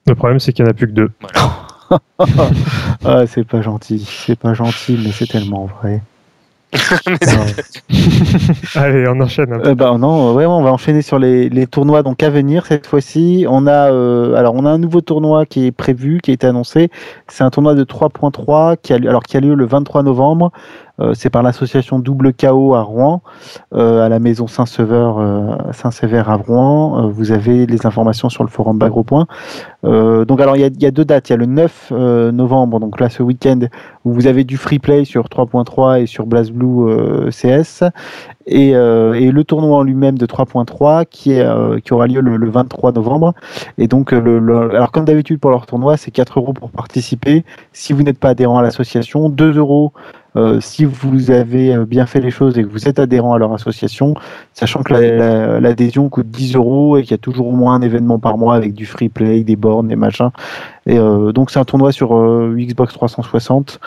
[0.08, 1.12] Le problème, c'est qu'il n'y en a plus que deux.
[3.06, 6.02] ah, c'est pas gentil, c'est pas gentil, mais c'est tellement vrai.
[8.76, 9.54] Allez, on enchaîne.
[9.54, 12.88] Euh, bah, non, ouais, on va enchaîner sur les, les, tournois donc à venir cette
[12.88, 13.46] fois-ci.
[13.50, 16.48] On a euh, alors on a un nouveau tournoi qui est prévu, qui a été
[16.48, 16.90] annoncé.
[17.28, 20.52] C'est un tournoi de 3.3 qui a alors qui a lieu le 23 novembre
[21.14, 23.22] c'est par l'association Double KO à Rouen,
[23.74, 25.12] à la maison Saint-Sever,
[25.72, 27.08] Saint-Sévère à Rouen.
[27.10, 29.28] vous avez les informations sur le forum Bagropoint.
[29.84, 31.30] donc alors il y, a, deux dates.
[31.30, 31.92] Il y a le 9
[32.32, 33.60] novembre, donc là ce week-end,
[34.06, 37.84] où vous avez du free play sur 3.3 et sur BlazBlue CS,
[38.48, 42.94] et, et, le tournoi en lui-même de 3.3 qui, est, qui aura lieu le, 23
[42.94, 43.34] novembre.
[43.78, 47.44] Et donc, le, alors comme d'habitude pour leur tournoi, c'est 4 euros pour participer.
[47.74, 49.94] Si vous n'êtes pas adhérent à l'association, 2 euros
[50.38, 53.40] euh, si vous avez euh, bien fait les choses et que vous êtes adhérent à
[53.40, 54.14] leur association,
[54.54, 58.20] sachant que l'adhésion coûte 10 euros et qu'il y a toujours au moins un événement
[58.20, 60.30] par mois avec du free play, des bornes, des machins.
[60.86, 62.10] Et euh, donc c'est un tournoi sur
[62.56, 63.80] Xbox 360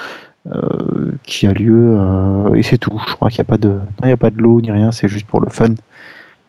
[1.24, 1.98] qui a lieu
[2.54, 3.00] et c'est tout.
[3.08, 4.90] Je crois qu'il n'y a pas de, il n'y a pas de lot ni rien,
[4.90, 5.74] c'est juste pour le fun.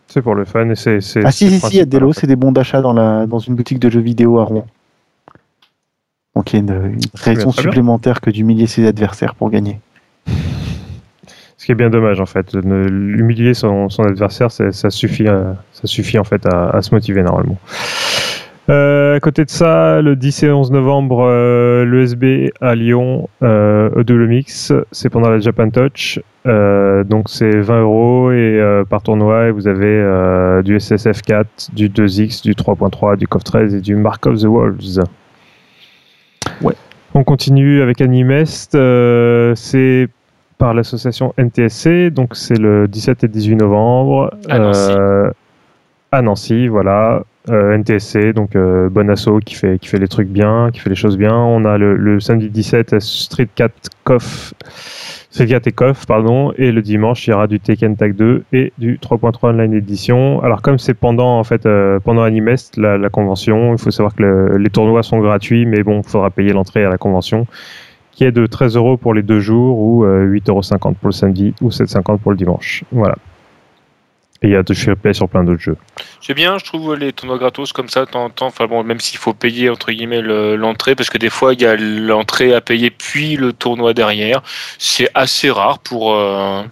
[0.08, 0.98] C'est pour le fun et c'est.
[1.24, 3.26] Ah si, si, si, il y a des lots, c'est des bons d'achat dans, la,
[3.26, 4.66] dans une boutique de jeux vidéo à Rouen.
[6.34, 9.80] Donc il y a une, raison supplémentaire que d'humilier ses adversaires pour gagner.
[11.62, 12.54] Ce qui est bien dommage en fait.
[12.54, 17.56] Humilier son, son adversaire, ça suffit, euh, ça suffit en fait à, se motiver normalement.
[18.68, 23.90] Euh, à côté de ça, le 10 et 11 novembre, euh, l'ESB à Lyon, euh,
[23.90, 26.18] E2 Mix, c'est pendant la Japan Touch.
[26.48, 28.60] Euh, donc c'est 20 euros et
[28.90, 33.76] par tournoi et vous avez du SSF 4, du 2X, du 3.3, du COF 13
[33.76, 34.98] et du Mark of the Wolves.
[36.60, 36.74] Ouais.
[37.14, 38.72] On continue avec Animest.
[38.72, 40.08] c'est
[40.62, 44.32] par l'association NTSC, donc c'est le 17 et 18 novembre.
[44.48, 44.92] À Nancy.
[46.12, 47.24] à Nancy, voilà.
[47.50, 51.18] NTSC, donc bon asso qui fait, qui fait les trucs bien, qui fait les choses
[51.18, 51.34] bien.
[51.34, 53.72] On a le, le samedi 17 Street 4
[54.04, 54.54] COF
[55.32, 58.72] c'est via Takeoff, pardon, et le dimanche, il y aura du Tekken Tag 2 et
[58.76, 60.42] du 3.3 Online Edition.
[60.42, 64.56] Alors, comme c'est pendant, en fait, euh, pendant Animest, la, convention, il faut savoir que
[64.58, 67.46] les tournois sont gratuits, mais bon, il faudra payer l'entrée à la convention,
[68.12, 71.12] qui est de 13 euros pour les deux jours, ou 8,50 euh, euros pour le
[71.12, 72.84] samedi, ou 7,50 pour le dimanche.
[72.92, 73.16] Voilà.
[74.42, 75.76] Et il y a de free play sur plein d'autres jeux.
[76.20, 78.46] C'est bien, je trouve les tournois gratos comme ça, temps temps.
[78.46, 81.66] Enfin bon, même s'il faut payer entre guillemets l'entrée, parce que des fois il y
[81.66, 84.42] a l'entrée à payer puis le tournoi derrière.
[84.78, 86.14] C'est assez rare pour.
[86.14, 86.62] Euh,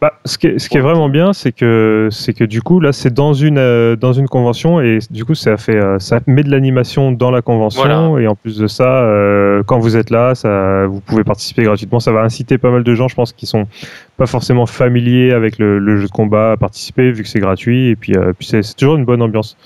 [0.00, 2.80] bah, ce, qui est, ce qui est vraiment bien, c'est que c'est que du coup
[2.80, 6.20] là, c'est dans une euh, dans une convention et du coup ça fait euh, ça
[6.26, 9.04] met de l'animation dans la convention et en plus de ça,
[9.66, 12.00] quand vous êtes là, ça vous pouvez participer gratuitement.
[12.00, 13.66] Ça va inciter pas mal de gens, je pense, qui sont
[14.16, 17.88] pas forcément familiers avec le, le jeu de combat à participer vu que c'est gratuit
[17.88, 19.56] et puis, puis c'est toujours une bonne ambiance.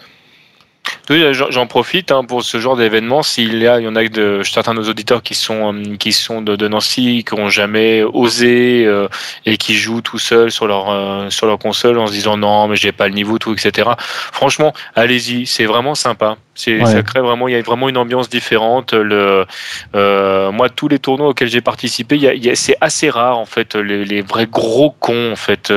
[1.11, 3.23] Oui, j'en profite hein, pour ce genre d'événement.
[3.25, 5.97] S'il y a, il y en a de certains de nos auditeurs qui sont euh,
[5.97, 9.09] qui sont de, Nancy, qui n'ont jamais osé euh,
[9.45, 12.69] et qui jouent tout seuls sur leur euh, sur leur console en se disant non,
[12.69, 13.91] mais j'ai pas le niveau, tout, etc.
[14.33, 16.37] Franchement, allez-y, c'est vraiment sympa.
[16.55, 18.93] C'est ça crée vraiment, il y a vraiment une ambiance différente.
[18.93, 19.47] Le,
[19.95, 23.75] moi, tous les tournois auxquels j'ai participé, il y a, c'est assez rare en fait
[23.75, 25.73] les, les, vrais gros cons en fait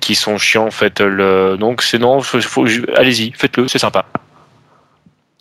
[0.00, 1.00] qui sont chiants en fait.
[1.00, 2.20] Le, donc c'est non,
[2.96, 4.04] allez-y, faites-le, c'est sympa.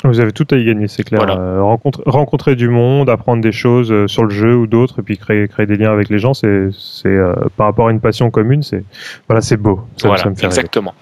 [0.04, 1.22] Vous avez tout à y gagner, c'est clair.
[1.30, 5.04] Euh, rencontrer, rencontrer, du monde, apprendre des choses euh, sur le jeu ou d'autres, et
[5.04, 6.72] puis créer, créer des liens avec les gens, c'est,
[7.06, 8.84] euh, par rapport à une passion commune, c'est
[9.28, 9.82] voilà, c'est beau.
[9.98, 10.96] Ça, voilà, me fait exactement.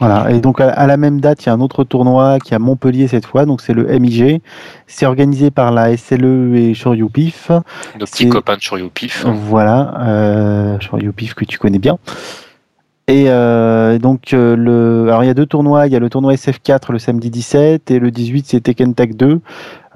[0.00, 2.56] Voilà, et donc à, la même date, il y a un autre tournoi qui est
[2.56, 4.40] à Montpellier cette fois, donc c'est le MIG.
[4.86, 7.50] C'est organisé par la SLE et Shoryupif.
[7.98, 9.26] Nos petits copains de Shoryupif.
[9.26, 11.98] Voilà, euh, Shoryupif que tu connais bien.
[13.08, 15.08] Et euh, donc, euh, le...
[15.08, 15.86] alors il y a deux tournois.
[15.86, 19.16] Il y a le tournoi SF4 le samedi 17 et le 18 c'est Tekken Tag
[19.16, 19.40] 2.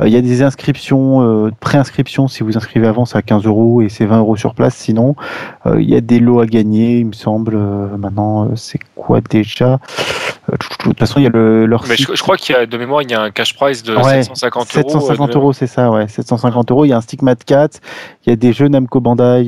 [0.00, 3.44] Euh, il y a des inscriptions, euh, préinscriptions si vous inscrivez avant, c'est à 15
[3.44, 4.74] euros et c'est 20 euros sur place.
[4.74, 5.14] Sinon,
[5.66, 7.58] euh, il y a des lots à gagner, il me semble.
[7.98, 9.78] maintenant, c'est quoi déjà?
[10.50, 12.76] De toute façon, il y a le, leur Mais je, crois qu'il y a, de
[12.76, 14.90] mémoire, il y a un cash prize de 750 euros.
[14.90, 16.08] 750 euros, c'est ça, ouais.
[16.08, 16.84] 750 euros.
[16.84, 17.78] Il y a un Stigmat 4,
[18.26, 19.44] il y a des jeux Namco Bandai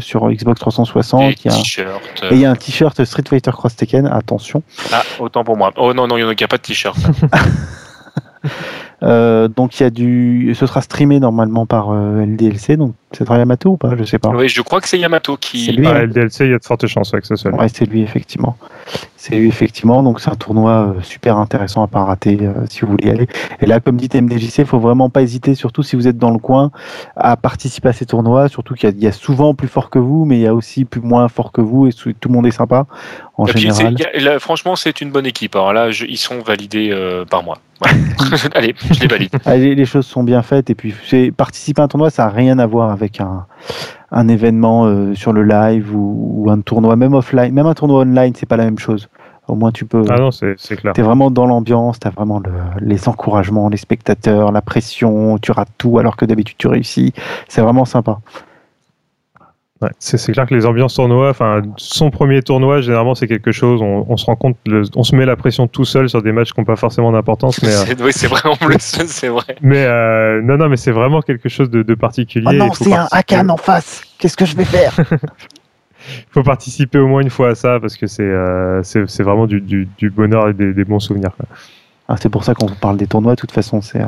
[0.00, 1.44] sur Xbox 360.
[1.44, 1.90] il y a
[2.30, 4.62] Et il y a un t-shirt Street Fighter Cross Tekken, attention.
[4.92, 5.72] Ah, autant pour moi.
[5.76, 6.98] Oh non, non, il n'y a pas de t-shirt.
[9.02, 13.28] Euh, donc il y a du, ce sera streamé normalement par euh, LDLC, donc c'est
[13.28, 13.96] Yamato ou pas?
[13.96, 14.28] Je sais pas.
[14.30, 15.64] Oui, je crois que c'est Yamato qui.
[15.64, 15.86] C'est lui.
[15.86, 16.06] Hein.
[16.06, 17.50] LDLC, il y a de fortes chances avec ce soit.
[17.52, 18.56] Ouais, c'est lui effectivement.
[19.16, 22.92] C'est lui effectivement, donc c'est un tournoi euh, super intéressant à pas rater si vous
[22.92, 23.26] voulez y aller.
[23.60, 26.30] Et là, comme dit MDJC, il faut vraiment pas hésiter, surtout si vous êtes dans
[26.30, 26.70] le coin,
[27.16, 28.48] à participer à ces tournois.
[28.48, 31.00] Surtout qu'il y, a souvent plus fort que vous, mais il y a aussi plus
[31.00, 32.86] moins fort que vous, et tout le monde est sympa
[33.36, 33.96] en général.
[34.40, 35.54] franchement, c'est une bonne équipe.
[35.54, 36.94] Alors là, ils sont validés
[37.30, 37.58] par moi.
[38.54, 39.30] Allez, je les valide.
[39.46, 40.94] les choses sont bien faites et puis
[41.36, 43.46] participer à un tournoi, ça n'a rien à voir avec un,
[44.12, 48.32] un événement euh, sur le live ou, un tournoi, même offline, même un tournoi online,
[48.34, 49.08] c'est pas la même chose.
[49.48, 50.04] Au moins, tu peux.
[50.08, 50.92] Ah non, c'est clair.
[50.94, 52.40] Tu es vraiment dans l'ambiance, tu as vraiment
[52.80, 57.12] les encouragements, les spectateurs, la pression, tu rates tout alors que d'habitude tu réussis.
[57.48, 58.20] C'est vraiment sympa.
[59.98, 64.16] C'est clair que les ambiances tournois, enfin, son premier tournoi, généralement, c'est quelque chose, on,
[64.18, 64.58] se rend compte,
[64.94, 67.62] on se met la pression tout seul sur des matchs qui n'ont pas forcément d'importance.
[67.62, 69.56] Mais, euh, oui, c'est vrai, en plus, c'est vrai.
[69.62, 72.46] Mais euh, non, non, mais c'est vraiment quelque chose de, particulier.
[72.48, 74.94] Oh non, c'est un Hakan en face, qu'est-ce que je vais faire?
[76.08, 79.46] Il faut participer au moins une fois à ça parce que c'est euh, c'est vraiment
[79.46, 81.30] du, du, bonheur et des, bons souvenirs.
[82.08, 83.82] Ah, c'est pour ça qu'on vous parle des tournois, de toute façon.
[83.82, 84.00] c'est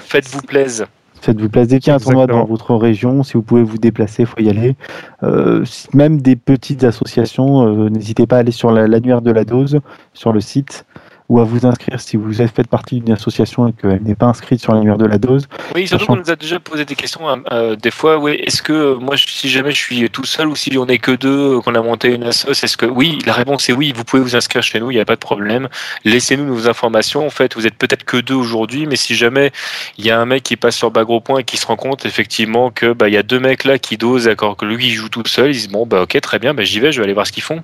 [0.00, 0.86] Faites-vous plaisir.
[1.24, 1.68] Faites-vous plaisir.
[1.68, 4.26] Dès qu'il y a un tournoi dans votre région, si vous pouvez vous déplacer, il
[4.26, 4.76] faut y aller.
[5.22, 5.64] Euh,
[5.94, 9.80] même des petites associations, euh, n'hésitez pas à aller sur l'annuaire de la dose,
[10.12, 10.84] sur le site
[11.28, 14.60] ou à vous inscrire si vous faites partie d'une association et qu'elle n'est pas inscrite
[14.60, 15.48] sur l'annuaire de la dose.
[15.74, 18.18] Oui, surtout qu'on nous a déjà posé des questions hein, euh, des fois.
[18.18, 20.98] Oui, est-ce que euh, moi, si jamais je suis tout seul ou si on n'est
[20.98, 23.92] que deux, euh, qu'on a monté une association, est-ce que oui La réponse est oui.
[23.96, 25.68] Vous pouvez vous inscrire chez nous, il n'y a pas de problème.
[26.04, 27.26] Laissez-nous nos informations.
[27.26, 29.50] En fait, vous êtes peut-être que deux aujourd'hui, mais si jamais
[29.96, 32.04] il y a un mec qui passe sur Bagro Point et qui se rend compte
[32.04, 34.92] effectivement que bah il y a deux mecs là qui dosent, d'accord, que lui il
[34.92, 36.98] joue tout seul, il se dit bon bah ok très bien, bah, j'y vais, je
[36.98, 37.62] vais aller voir ce qu'ils font.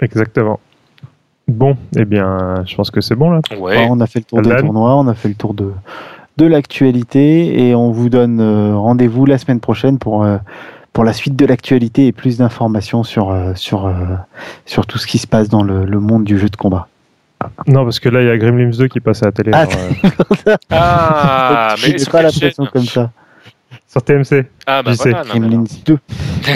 [0.00, 0.60] Exactement.
[1.48, 3.40] Bon, eh bien, je pense que c'est bon là.
[3.88, 5.72] on a fait le tour des tournois, on a fait le tour de,
[6.36, 10.36] de l'actualité et on vous donne euh, rendez-vous la semaine prochaine pour, euh,
[10.92, 13.92] pour la suite de l'actualité et plus d'informations sur, euh, sur,
[14.66, 16.86] sur tout ce qui se passe dans le, monde du jeu de combat.
[17.66, 19.52] Non, parce que là, il y a Gremlins 2 qui passe à la télé.
[19.54, 19.66] Ah,
[20.70, 23.10] ah mais c'est pas l'impression comme ça.
[23.86, 24.44] Sur TMC.
[24.66, 25.98] Ah, bah voilà, Gremlins 2.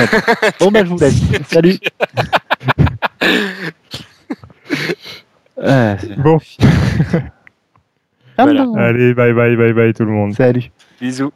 [0.61, 1.23] bon, bah, je vous laisse.
[1.49, 1.79] Salut.
[6.19, 6.39] bon.
[8.39, 10.35] Allez, bye bye, bye bye tout le monde.
[10.35, 10.71] Salut.
[11.01, 11.33] Bisous.